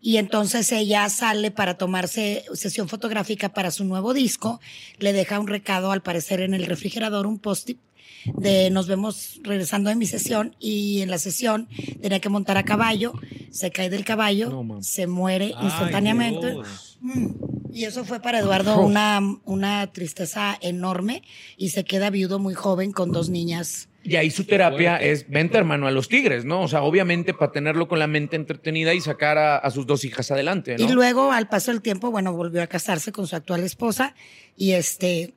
Y 0.01 0.17
entonces 0.17 0.71
ella 0.71 1.09
sale 1.09 1.51
para 1.51 1.77
tomarse 1.77 2.45
sesión 2.53 2.87
fotográfica 2.87 3.49
para 3.49 3.71
su 3.71 3.83
nuevo 3.83 4.13
disco. 4.13 4.61
Le 4.97 5.13
deja 5.13 5.39
un 5.39 5.47
recado, 5.47 5.91
al 5.91 6.01
parecer, 6.01 6.41
en 6.41 6.53
el 6.53 6.65
refrigerador, 6.65 7.27
un 7.27 7.39
post-it 7.39 7.77
de 8.25 8.69
nos 8.69 8.87
vemos 8.87 9.39
regresando 9.43 9.89
de 9.89 9.95
mi 9.95 10.05
sesión 10.05 10.55
y 10.59 11.01
en 11.01 11.09
la 11.09 11.17
sesión 11.17 11.67
tenía 12.01 12.19
que 12.19 12.29
montar 12.29 12.57
a 12.57 12.63
caballo, 12.63 13.13
se 13.51 13.71
cae 13.71 13.89
del 13.89 14.03
caballo, 14.05 14.63
No, 14.63 14.83
se 14.83 15.07
muere 15.07 15.53
Ay, 15.55 15.65
instantáneamente. 15.65 16.57
Mm. 17.01 17.27
Y 17.73 17.85
eso 17.85 18.03
fue 18.03 18.19
para 18.19 18.39
Eduardo 18.39 18.81
una, 18.81 19.21
una 19.45 19.87
tristeza 19.91 20.57
enorme 20.61 21.23
y 21.57 21.69
se 21.69 21.83
queda 21.83 22.09
viudo 22.09 22.39
muy 22.39 22.53
joven 22.53 22.91
con 22.91 23.11
dos 23.11 23.29
niñas. 23.29 23.89
Y 24.09 24.15
ahí 24.15 24.31
su 24.31 24.43
terapia 24.45 24.97
es, 24.97 25.29
vente 25.29 25.57
hermano 25.57 25.85
a 25.85 25.91
los 25.91 26.09
tigres, 26.09 26.43
¿no? 26.43 26.61
O 26.61 26.67
sea, 26.67 26.81
obviamente 26.81 27.33
para 27.33 27.51
tenerlo 27.51 27.87
con 27.87 27.99
la 27.99 28.07
mente 28.07 28.35
entretenida 28.35 28.93
y 28.95 29.01
sacar 29.01 29.37
a, 29.37 29.57
a 29.57 29.69
sus 29.69 29.85
dos 29.85 30.03
hijas 30.03 30.31
adelante, 30.31 30.75
¿no? 30.77 30.83
Y 30.83 30.91
luego, 30.91 31.31
al 31.31 31.47
paso 31.47 31.71
del 31.71 31.81
tiempo, 31.81 32.09
bueno, 32.09 32.33
volvió 32.33 32.63
a 32.63 32.67
casarse 32.67 33.11
con 33.11 33.27
su 33.27 33.35
actual 33.35 33.63
esposa 33.63 34.15
y 34.57 34.71
este, 34.71 35.35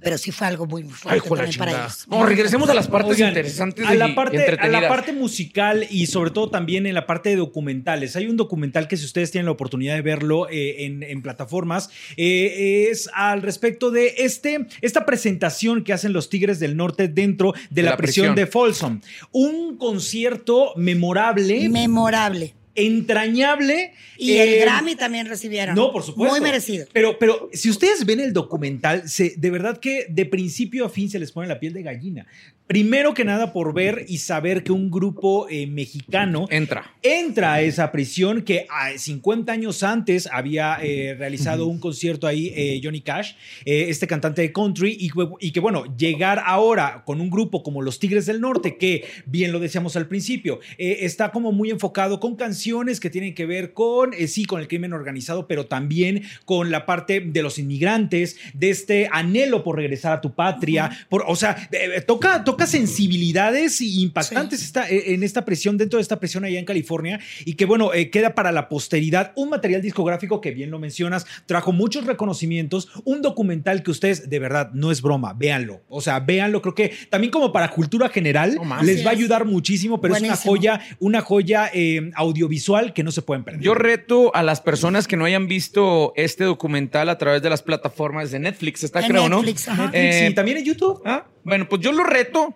pero 0.00 0.18
sí 0.18 0.30
fue 0.30 0.46
algo 0.46 0.66
muy 0.66 0.84
fuerte 0.84 1.20
Ay, 1.24 1.36
también 1.36 1.58
para 1.58 1.70
ellos. 1.72 2.06
No, 2.08 2.24
regresemos 2.24 2.68
a 2.68 2.74
las 2.74 2.88
partes 2.88 3.16
Oigan, 3.16 3.28
interesantes 3.28 3.86
a 3.86 3.94
la 3.94 4.08
y 4.08 4.12
parte, 4.12 4.56
a 4.58 4.68
la 4.68 4.88
parte 4.88 5.12
musical 5.12 5.86
y 5.90 6.06
sobre 6.06 6.30
todo 6.30 6.50
también 6.50 6.86
en 6.86 6.94
la 6.94 7.06
parte 7.06 7.30
de 7.30 7.36
documentales. 7.36 8.16
Hay 8.16 8.26
un 8.26 8.36
documental 8.36 8.88
que 8.88 8.96
si 8.96 9.04
ustedes 9.04 9.30
tienen 9.30 9.46
la 9.46 9.52
oportunidad 9.52 9.94
de 9.94 10.02
verlo 10.02 10.48
eh, 10.48 10.84
en, 10.84 11.02
en 11.02 11.22
plataformas, 11.22 11.90
eh, 12.16 12.88
es 12.90 13.08
al 13.14 13.42
respecto 13.42 13.90
de 13.90 14.14
este, 14.18 14.66
esta 14.80 15.04
presentación 15.04 15.84
que 15.84 15.92
hacen 15.92 16.12
los 16.12 16.30
Tigres 16.30 16.60
del 16.60 16.76
Norte 16.76 17.08
dentro 17.08 17.54
de, 17.70 17.82
la, 17.82 17.90
la 17.90 17.96
prisión, 17.96 18.34
prisión. 18.34 18.36
de 18.36 18.46
Folsom. 18.46 19.00
Un 19.32 19.76
concierto 19.78 20.72
memorable, 20.76 21.68
Memorable. 21.68 22.54
Entrañable. 22.86 23.92
Y 24.16 24.32
eh, 24.32 24.54
el 24.54 24.60
Grammy 24.60 24.94
también 24.94 25.26
recibieron. 25.26 25.74
No, 25.74 25.92
por 25.92 26.02
supuesto. 26.02 26.34
Muy 26.34 26.40
merecido. 26.40 26.86
Pero, 26.92 27.18
pero 27.18 27.48
si 27.52 27.70
ustedes 27.70 28.04
ven 28.04 28.20
el 28.20 28.32
documental, 28.32 29.08
se, 29.08 29.34
de 29.36 29.50
verdad 29.50 29.78
que 29.78 30.06
de 30.08 30.26
principio 30.26 30.86
a 30.86 30.88
fin 30.88 31.10
se 31.10 31.18
les 31.18 31.32
pone 31.32 31.48
la 31.48 31.60
piel 31.60 31.72
de 31.72 31.82
gallina. 31.82 32.26
Primero 32.68 33.14
que 33.14 33.24
nada 33.24 33.54
por 33.54 33.72
ver 33.72 34.04
y 34.08 34.18
saber 34.18 34.62
que 34.62 34.72
un 34.72 34.90
grupo 34.90 35.48
eh, 35.48 35.66
mexicano 35.66 36.46
Entra. 36.50 36.94
entra 37.02 37.54
a 37.54 37.60
esa 37.62 37.90
prisión 37.90 38.42
que 38.42 38.66
a 38.68 38.96
50 38.98 39.50
años 39.50 39.82
antes 39.82 40.28
había 40.30 40.76
eh, 40.82 41.14
realizado 41.18 41.66
un 41.66 41.80
concierto 41.80 42.26
ahí 42.26 42.52
eh, 42.54 42.78
Johnny 42.84 43.00
Cash, 43.00 43.32
este 43.64 44.06
cantante 44.06 44.42
de 44.42 44.52
country, 44.52 44.94
y, 45.00 45.08
que- 45.08 45.28
y 45.40 45.50
que 45.52 45.60
bueno, 45.60 45.84
llegar 45.96 46.42
ahora 46.44 47.04
con 47.06 47.22
un 47.22 47.30
grupo 47.30 47.62
como 47.62 47.80
los 47.80 47.98
Tigres 47.98 48.26
del 48.26 48.42
Norte, 48.42 48.76
que 48.76 49.04
bien 49.24 49.50
lo 49.50 49.60
decíamos 49.60 49.96
al 49.96 50.06
principio, 50.06 50.60
está 50.76 51.30
como 51.32 51.52
muy 51.52 51.70
enfocado 51.70 52.20
con 52.20 52.36
canciones 52.36 53.00
que 53.00 53.08
tienen 53.08 53.34
que 53.34 53.46
ver 53.46 53.72
con, 53.72 54.12
sí, 54.26 54.44
con 54.44 54.60
el 54.60 54.68
crimen 54.68 54.92
organizado, 54.92 55.46
pero 55.48 55.64
también 55.64 56.22
con 56.44 56.70
la 56.70 56.84
parte 56.84 57.20
de 57.20 57.42
los 57.42 57.58
inmigrantes, 57.58 58.36
de 58.52 58.68
este 58.68 59.08
anhelo 59.10 59.64
por 59.64 59.76
regresar 59.76 60.12
a 60.12 60.20
tu 60.20 60.34
patria, 60.34 60.90
por, 61.08 61.24
o 61.26 61.34
sea, 61.34 61.68
eh, 61.72 62.02
toca, 62.06 62.44
toca 62.58 62.66
sensibilidades 62.70 63.80
impactantes 63.80 64.60
Sí. 64.60 64.66
esta- 64.66 64.88
eh, 64.88 65.14
en 65.14 65.22
esta 65.22 65.44
presión, 65.44 65.78
dentro 65.78 65.98
de 65.98 66.02
esta 66.02 66.18
presión 66.20 66.44
allá 66.44 66.58
en 66.58 66.64
California, 66.64 67.20
y 67.44 67.54
que 67.54 67.64
bueno, 67.64 67.94
eh, 67.94 68.10
queda 68.10 68.34
para 68.34 68.52
la 68.52 68.68
posteridad 68.68 69.32
un 69.36 69.50
material 69.50 69.80
discográfico 69.82 70.40
que 70.40 70.50
bien 70.50 70.70
lo 70.70 70.78
mencionas, 70.78 71.26
trajo 71.46 71.72
muchos 71.72 72.04
reconocimientos, 72.06 72.88
un 73.04 73.22
documental 73.22 73.82
que 73.82 73.90
ustedes, 73.90 74.28
de 74.28 74.38
verdad, 74.38 74.70
no 74.72 74.90
es 74.90 75.02
broma, 75.02 75.32
véanlo, 75.34 75.82
o 75.88 76.00
sea, 76.00 76.20
véanlo, 76.20 76.60
creo 76.62 76.74
que 76.74 76.92
también 77.10 77.30
como 77.30 77.52
para 77.52 77.70
cultura 77.70 78.08
general 78.08 78.56
No 78.56 78.82
les 78.82 79.04
va 79.06 79.10
a 79.10 79.12
es. 79.12 79.18
ayudar 79.18 79.44
muchísimo, 79.44 80.00
pero 80.00 80.14
es 80.16 80.22
una 80.22 80.36
joya, 80.36 80.80
una 80.98 81.20
joya 81.20 81.70
eh, 81.72 82.10
audiovisual 82.14 82.92
que 82.92 83.02
no 83.02 83.10
se 83.12 83.22
pueden 83.22 83.44
perder. 83.44 83.62
Yo 83.62 83.74
reto 83.74 84.34
a 84.34 84.42
las 84.42 84.60
personas 84.60 85.06
que 85.06 85.16
no 85.16 85.24
hayan 85.24 85.46
visto 85.48 86.12
este 86.16 86.44
documental 86.44 87.08
a 87.08 87.18
través 87.18 87.42
de 87.42 87.50
las 87.50 87.62
plataformas 87.62 88.30
de 88.30 88.38
Netflix, 88.40 88.82
está 88.84 89.00
En 89.00 89.08
creo, 89.08 89.28
Netflix, 89.28 89.68
ajá. 89.68 89.86
¿no? 89.86 89.90
Eh, 89.92 90.26
sí, 90.28 90.34
también 90.34 90.58
en 90.58 90.64
YouTube. 90.64 91.00
¿ah? 91.04 91.26
Bueno, 91.44 91.68
pues 91.68 91.80
yo 91.80 91.92
lo 91.92 92.04
reto 92.04 92.47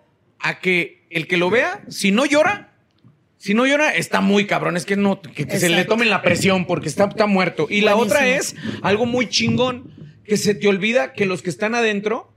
a 0.43 0.59
que 0.59 1.07
el 1.09 1.27
que 1.27 1.37
lo 1.37 1.49
vea, 1.49 1.81
si 1.87 2.11
no 2.11 2.25
llora, 2.25 2.73
si 3.37 3.53
no 3.53 3.65
llora, 3.65 3.95
está 3.95 4.21
muy 4.21 4.45
cabrón. 4.45 4.77
Es 4.77 4.85
que 4.85 4.95
no, 4.95 5.21
que, 5.21 5.47
que 5.47 5.59
se 5.59 5.69
le 5.69 5.85
tomen 5.85 6.09
la 6.09 6.21
presión 6.21 6.65
porque 6.65 6.89
está, 6.89 7.05
está 7.05 7.25
muerto. 7.25 7.67
Y 7.69 7.81
la 7.81 7.95
otra 7.95 8.27
es 8.27 8.55
algo 8.83 9.05
muy 9.05 9.27
chingón, 9.27 9.91
que 10.23 10.37
se 10.37 10.53
te 10.53 10.67
olvida 10.67 11.13
que 11.13 11.25
los 11.25 11.41
que 11.41 11.49
están 11.49 11.75
adentro 11.75 12.32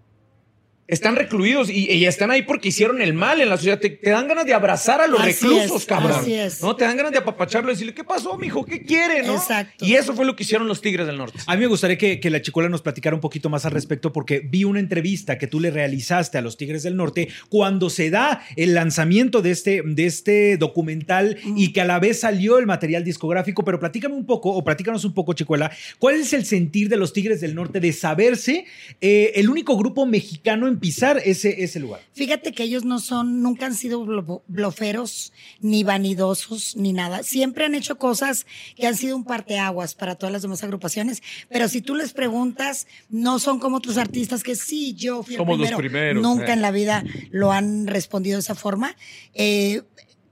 están 0.88 1.16
recluidos 1.16 1.68
y, 1.70 1.90
y 1.90 2.06
están 2.06 2.30
ahí 2.30 2.42
porque 2.42 2.68
hicieron 2.68 3.00
el 3.02 3.12
mal 3.14 3.40
en 3.40 3.48
la 3.48 3.56
sociedad. 3.56 3.78
Te, 3.78 3.90
te 3.90 4.10
dan 4.10 4.28
ganas 4.28 4.46
de 4.46 4.54
abrazar 4.54 5.00
a 5.00 5.06
los 5.06 5.20
Así 5.20 5.46
reclusos, 5.46 5.82
es, 5.82 5.86
cabrón. 5.86 6.12
así 6.12 6.34
es. 6.34 6.62
¿No? 6.62 6.76
Te 6.76 6.84
dan 6.84 6.96
ganas 6.96 7.12
de 7.12 7.18
apapacharlo 7.18 7.70
y 7.70 7.74
decirle, 7.74 7.94
¿qué 7.94 8.04
pasó, 8.04 8.36
mijo? 8.38 8.64
¿Qué 8.64 8.82
quiere? 8.82 9.22
¿no? 9.22 9.34
Exacto. 9.34 9.84
Y 9.84 9.94
eso 9.94 10.14
fue 10.14 10.24
lo 10.24 10.36
que 10.36 10.44
hicieron 10.44 10.68
los 10.68 10.80
Tigres 10.80 11.06
del 11.06 11.18
Norte. 11.18 11.38
A 11.46 11.54
mí 11.54 11.60
me 11.60 11.66
gustaría 11.66 11.98
que, 11.98 12.20
que 12.20 12.30
la 12.30 12.40
chicuela 12.42 12.68
nos 12.68 12.82
platicara 12.82 13.14
un 13.14 13.20
poquito 13.20 13.48
más 13.48 13.64
al 13.64 13.72
respecto 13.72 14.12
porque 14.12 14.40
vi 14.40 14.64
una 14.64 14.80
entrevista 14.80 15.38
que 15.38 15.46
tú 15.46 15.60
le 15.60 15.70
realizaste 15.70 16.38
a 16.38 16.40
los 16.40 16.56
Tigres 16.56 16.82
del 16.82 16.96
Norte 16.96 17.28
cuando 17.48 17.90
se 17.90 18.10
da 18.10 18.42
el 18.56 18.74
lanzamiento 18.74 19.42
de 19.42 19.50
este, 19.50 19.82
de 19.84 20.06
este 20.06 20.56
documental 20.56 21.38
y 21.44 21.72
que 21.72 21.80
a 21.80 21.84
la 21.84 21.98
vez 21.98 22.20
salió 22.20 22.58
el 22.58 22.66
material 22.66 23.04
discográfico, 23.04 23.64
pero 23.64 23.80
platícame 23.80 24.14
un 24.14 24.26
poco 24.26 24.50
o 24.50 24.64
platícanos 24.64 25.04
un 25.04 25.14
poco, 25.14 25.32
chicuela, 25.32 25.70
¿cuál 25.98 26.16
es 26.16 26.32
el 26.32 26.44
sentir 26.44 26.88
de 26.88 26.96
los 26.96 27.12
Tigres 27.12 27.40
del 27.40 27.54
Norte 27.54 27.80
de 27.80 27.92
saberse 27.92 28.66
eh, 29.00 29.32
el 29.34 29.48
único 29.48 29.76
grupo 29.76 30.06
mexicano 30.06 30.68
en 30.68 30.75
pisar 30.80 31.20
ese, 31.24 31.62
ese 31.64 31.80
lugar? 31.80 32.00
Fíjate 32.12 32.52
que 32.52 32.62
ellos 32.64 32.84
no 32.84 32.98
son, 33.00 33.42
nunca 33.42 33.66
han 33.66 33.74
sido 33.74 34.04
blo- 34.04 34.42
bloferos, 34.46 35.32
ni 35.60 35.84
vanidosos, 35.84 36.76
ni 36.76 36.92
nada. 36.92 37.22
Siempre 37.22 37.64
han 37.64 37.74
hecho 37.74 37.98
cosas 37.98 38.46
que 38.76 38.86
han 38.86 38.96
sido 38.96 39.16
un 39.16 39.24
parteaguas 39.24 39.94
para 39.94 40.14
todas 40.14 40.32
las 40.32 40.42
demás 40.42 40.62
agrupaciones. 40.64 41.22
Pero 41.48 41.68
si 41.68 41.80
tú 41.80 41.94
les 41.94 42.12
preguntas, 42.12 42.86
no 43.08 43.38
son 43.38 43.58
como 43.58 43.76
otros 43.78 43.96
artistas 43.96 44.42
que 44.42 44.56
sí, 44.56 44.94
yo 44.94 45.22
fui 45.22 45.34
el 45.34 45.38
Somos 45.38 45.58
los 45.58 45.68
primero. 45.68 45.78
primeros, 45.78 46.22
Nunca 46.22 46.48
eh. 46.50 46.52
en 46.52 46.62
la 46.62 46.70
vida 46.70 47.04
lo 47.30 47.52
han 47.52 47.86
respondido 47.86 48.36
de 48.36 48.40
esa 48.40 48.54
forma. 48.54 48.96
Eh, 49.34 49.82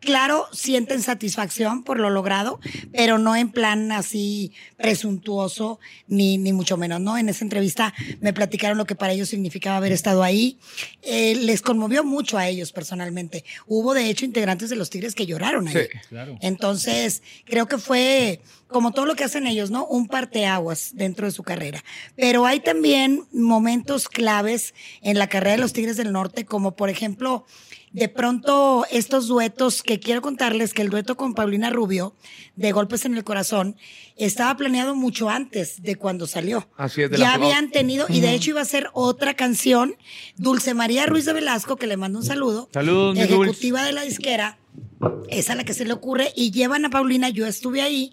Claro, 0.05 0.47
sienten 0.53 1.03
satisfacción 1.03 1.83
por 1.83 1.99
lo 1.99 2.11
logrado, 2.11 2.61
pero 2.93 3.19
no 3.19 3.37
en 3.37 3.51
plan 3.51 3.91
así 3.93 4.53
presuntuoso, 4.77 5.81
ni, 6.07 6.39
ni 6.39 6.53
mucho 6.53 6.77
menos, 6.77 7.01
¿no? 7.01 7.17
En 7.17 7.29
esa 7.29 7.45
entrevista 7.45 7.95
me 8.21 8.33
platicaron 8.33 8.77
lo 8.77 8.85
que 8.85 8.95
para 8.95 9.13
ellos 9.13 9.29
significaba 9.31 9.79
haber 9.79 9.93
estado 9.93 10.23
ahí. 10.23 10.59
Eh, 11.03 11.37
les 11.37 11.63
conmovió 11.63 12.05
mucho 12.05 12.39
a 12.39 12.49
ellos 12.49 12.73
personalmente. 12.73 13.45
Hubo, 13.67 13.95
de 13.95 14.11
hecho, 14.11 14.25
integrantes 14.25 14.71
de 14.71 14.77
los 14.77 14.91
Tigres 14.91 15.15
que 15.15 15.27
lloraron 15.27 15.69
ahí. 15.69 15.75
Sí, 15.75 15.99
claro. 16.09 16.37
Entonces, 16.41 17.23
creo 17.45 17.67
que 17.67 17.79
fue 17.79 18.41
como 18.69 18.93
todo 18.93 19.07
lo 19.07 19.15
que 19.15 19.25
hacen 19.25 19.47
ellos, 19.47 19.71
¿no? 19.71 19.87
Un 19.87 20.09
parteaguas 20.09 20.91
dentro 20.95 21.27
de 21.27 21.33
su 21.33 21.43
carrera. 21.43 21.85
Pero 22.17 22.47
hay 22.47 22.61
también 22.61 23.27
momentos 23.33 24.09
claves 24.09 24.75
en 25.03 25.19
la 25.19 25.29
carrera 25.29 25.57
de 25.57 25.63
los 25.63 25.73
Tigres 25.73 25.97
del 25.97 26.13
Norte, 26.13 26.45
como 26.45 26.75
por 26.75 26.89
ejemplo, 26.89 27.47
de 27.93 28.09
pronto 28.09 28.85
estos 28.91 29.29
duetos 29.29 29.83
que 29.85 30.01
quiero 30.01 30.21
contarles 30.21 30.75
que 30.75 30.83
el 30.83 30.91
dueto 30.91 31.17
con 31.17 31.35
Paulina 31.35 31.71
Rubio 31.71 32.17
de 32.57 32.73
Golpes 32.73 33.05
en 33.05 33.15
el 33.15 33.23
Corazón 33.23 33.77
estaba 34.17 34.57
planeado 34.57 34.97
mucho 34.97 35.31
antes 35.31 35.81
de 35.81 35.95
cuando 35.95 36.27
salió. 36.27 36.69
Así 36.77 37.03
es, 37.03 37.11
de 37.11 37.19
ya 37.19 37.29
la 37.29 37.35
habían 37.35 37.71
tenido, 37.71 38.07
y 38.09 38.21
de 38.21 38.35
hecho 38.35 38.51
iba 38.51 38.61
a 38.61 38.65
ser 38.65 38.89
otra 38.95 39.35
canción, 39.35 39.95
Dulce 40.37 40.75
María 40.75 41.07
Ruiz 41.07 41.25
de 41.25 41.33
Velasco, 41.35 41.77
que 41.77 41.87
le 41.87 41.97
mando 41.97 42.19
un 42.19 42.25
saludo. 42.25 42.69
Saludos, 42.73 43.17
Ejecutiva 43.17 43.85
de 43.85 43.93
la 43.93 44.03
disquera. 44.03 44.59
Esa 45.29 45.53
es 45.53 45.57
la 45.57 45.65
que 45.65 45.75
se 45.75 45.85
le 45.85 45.93
ocurre. 45.93 46.33
Y 46.35 46.51
llevan 46.51 46.85
a 46.85 46.91
Paulina, 46.91 47.29
yo 47.29 47.47
estuve 47.47 47.83
ahí. 47.83 48.13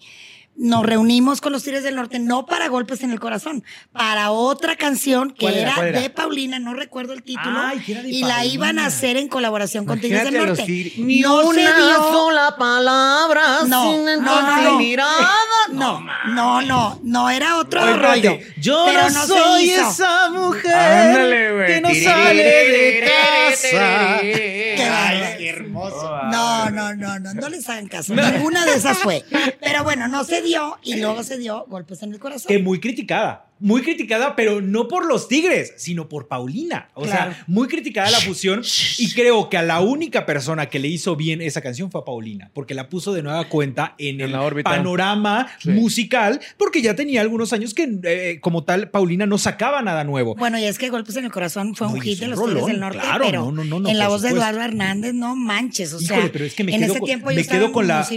Nos 0.57 0.85
reunimos 0.85 1.41
con 1.41 1.53
los 1.53 1.63
Tigres 1.63 1.81
del 1.83 1.95
Norte, 1.95 2.19
no 2.19 2.45
para 2.45 2.67
golpes 2.67 3.01
en 3.01 3.11
el 3.11 3.19
corazón, 3.19 3.63
para 3.93 4.29
otra 4.31 4.75
canción 4.75 5.31
que 5.31 5.45
¿Cuál 5.45 5.53
era? 5.55 5.61
era, 5.63 5.75
¿Cuál 5.75 5.87
era? 5.87 6.01
de 6.01 6.09
Paulina, 6.11 6.59
no 6.59 6.73
recuerdo 6.75 7.13
el 7.13 7.23
título, 7.23 7.57
Ay, 7.59 7.81
y 8.05 8.23
la 8.23 8.45
iban 8.45 8.77
a 8.77 8.85
hacer 8.85 9.17
en 9.17 9.27
colaboración 9.27 9.85
con 9.85 9.99
Tigres 9.99 10.23
del 10.23 10.35
Imagínate 10.35 10.45
a 10.45 10.49
los 10.49 10.59
Norte. 10.59 10.71
Tigres. 10.71 10.97
Ni 10.99 11.21
no 11.21 11.41
se 11.41 11.47
una 11.47 11.75
dio- 11.77 12.11
sola 12.11 12.55
palabra 12.59 13.41
no, 13.65 13.91
sin 13.91 14.05
no, 14.05 14.11
entonces 14.11 14.55
no, 14.63 14.71
no. 14.71 14.77
mirada. 14.77 15.29
No, 15.71 16.01
no, 16.27 16.61
no, 16.61 16.99
no, 17.01 17.29
era 17.29 17.57
otro 17.57 17.81
Oye, 17.83 17.93
rollo. 17.93 18.37
Yo 18.57 18.83
pero 18.87 19.09
no, 19.09 19.21
se 19.21 19.27
soy 19.27 19.63
hizo. 19.71 19.89
esa 19.89 20.29
mujer 20.29 20.75
Ándale, 20.75 21.65
que 21.67 21.81
no 21.81 21.89
sale 21.89 22.43
de 22.43 23.11
casa. 23.51 24.17
Qué 24.21 25.49
hermoso. 25.49 26.19
No, 26.31 26.69
no, 26.69 26.93
no, 26.95 27.19
no, 27.19 27.33
no 27.33 27.49
les 27.49 27.67
hagan 27.69 27.87
caso. 27.87 28.13
Ninguna 28.13 28.65
de 28.65 28.75
esas 28.75 28.97
fue. 28.99 29.23
Pero 29.59 29.83
bueno, 29.83 30.07
no 30.07 30.23
dio 30.41 30.77
y 30.83 30.97
luego 30.97 31.23
se 31.23 31.37
dio 31.37 31.65
golpes 31.67 32.03
en 32.03 32.13
el 32.13 32.19
corazón. 32.19 32.47
Que 32.47 32.59
muy 32.59 32.79
criticada. 32.79 33.50
Muy 33.61 33.81
criticada, 33.83 34.35
pero 34.35 34.59
no 34.59 34.87
por 34.87 35.05
los 35.05 35.27
Tigres, 35.27 35.73
sino 35.77 36.09
por 36.09 36.27
Paulina. 36.27 36.89
O 36.95 37.03
Claro. 37.03 37.31
sea, 37.33 37.43
muy 37.47 37.67
criticada 37.67 38.09
la 38.11 38.19
fusión. 38.19 38.61
Y 38.97 39.11
creo 39.13 39.49
que 39.49 39.57
a 39.57 39.61
la 39.61 39.79
única 39.81 40.25
persona 40.25 40.65
que 40.67 40.79
le 40.79 40.87
hizo 40.87 41.15
bien 41.15 41.41
esa 41.41 41.61
canción 41.61 41.91
fue 41.91 42.01
a 42.01 42.03
Paulina, 42.05 42.49
porque 42.53 42.73
la 42.73 42.89
puso 42.89 43.13
de 43.13 43.21
nueva 43.23 43.47
cuenta 43.47 43.95
en, 43.97 44.15
En 44.15 44.21
el 44.21 44.31
la 44.31 44.41
órbita. 44.41 44.69
panorama 44.69 45.47
Sí. 45.59 45.69
musical, 45.69 46.41
porque 46.57 46.81
ya 46.81 46.95
tenía 46.95 47.21
algunos 47.21 47.53
años 47.53 47.73
que, 47.73 47.87
eh, 48.03 48.39
como 48.41 48.63
tal, 48.63 48.89
Paulina 48.89 49.25
no 49.25 49.37
sacaba 49.37 49.81
nada 49.81 50.03
nuevo. 50.03 50.35
Bueno, 50.35 50.57
y 50.57 50.65
es 50.65 50.77
que 50.77 50.89
Golpes 50.89 51.15
en 51.17 51.25
el 51.25 51.31
Corazón 51.31 51.75
fue 51.75 51.87
un 51.87 51.95
No, 51.95 52.01
hit 52.01 52.19
de 52.19 52.27
los 52.27 52.39
Tigres 52.39 52.53
rolón, 52.55 52.71
del 52.71 52.79
Norte, 52.79 52.99
claro, 52.99 53.25
pero 53.25 53.41
no, 53.45 53.51
no, 53.51 53.63
no, 53.63 53.79
no, 53.81 53.89
en 53.89 53.97
la 53.99 54.07
voz 54.07 54.21
de. 54.23 54.29
Eduardo 54.31 54.61
Hernández, 54.61 55.13
no 55.13 55.35
manches, 55.35 55.93
o 55.93 55.99
sea, 55.99 56.15
Híjole, 56.17 56.31
pero 56.31 56.45
es 56.45 56.53
que 56.55 56.63
me 56.63 56.73
en 56.73 56.79
quedo 56.81 56.91
ese 56.93 56.99
con- 56.99 57.05
tiempo 57.05 57.25
me 57.27 57.35
yo 57.35 57.41
quedo 57.43 57.53
estaba 57.67 57.71
con 57.73 57.87
la- 57.87 58.07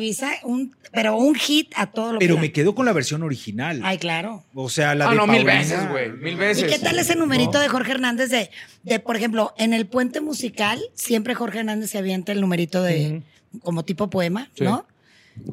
un, 0.45 0.75
pero 0.93 1.17
un 1.17 1.35
hit 1.35 1.73
a 1.77 1.87
todo 1.91 2.13
lo 2.15 2.19
pero 2.21 2.37
que 2.37 2.41
me 2.41 2.47
da. 2.49 2.53
quedo 2.53 2.75
con 2.75 2.87
la 2.87 2.93
versión 2.93 3.23
original. 3.25 3.81
Ay, 3.83 3.99
claro. 3.99 4.45
O 4.55 4.69
sea, 4.71 4.95
la 4.95 5.09
Ah, 5.09 5.11
de 5.11 5.17
no, 5.17 5.27
mil 5.37 5.45
veces, 5.45 5.89
güey. 5.91 6.13
Mil 6.13 6.35
¿Y 6.35 6.37
veces. 6.37 6.73
qué 6.73 6.79
tal 6.79 6.99
ese 6.99 7.17
numerito 7.17 7.59
de 7.61 7.69
Jorge 7.69 7.93
Hernández 7.93 8.31
de, 8.31 8.51
de, 8.83 9.01
por 9.01 9.17
ejemplo, 9.17 9.53
en 9.59 9.73
el 9.73 9.87
puente 9.87 10.21
musical, 10.21 10.81
siempre 10.95 11.35
Jorge 11.35 11.61
Hernández 11.61 11.91
se 11.91 11.99
avienta 11.99 12.33
el 12.33 12.41
numerito 12.41 12.83
de, 12.83 13.23
como 13.63 13.85
tipo 13.85 14.11
poema, 14.11 14.51
Sí. 14.55 14.65
¿no? 14.65 14.87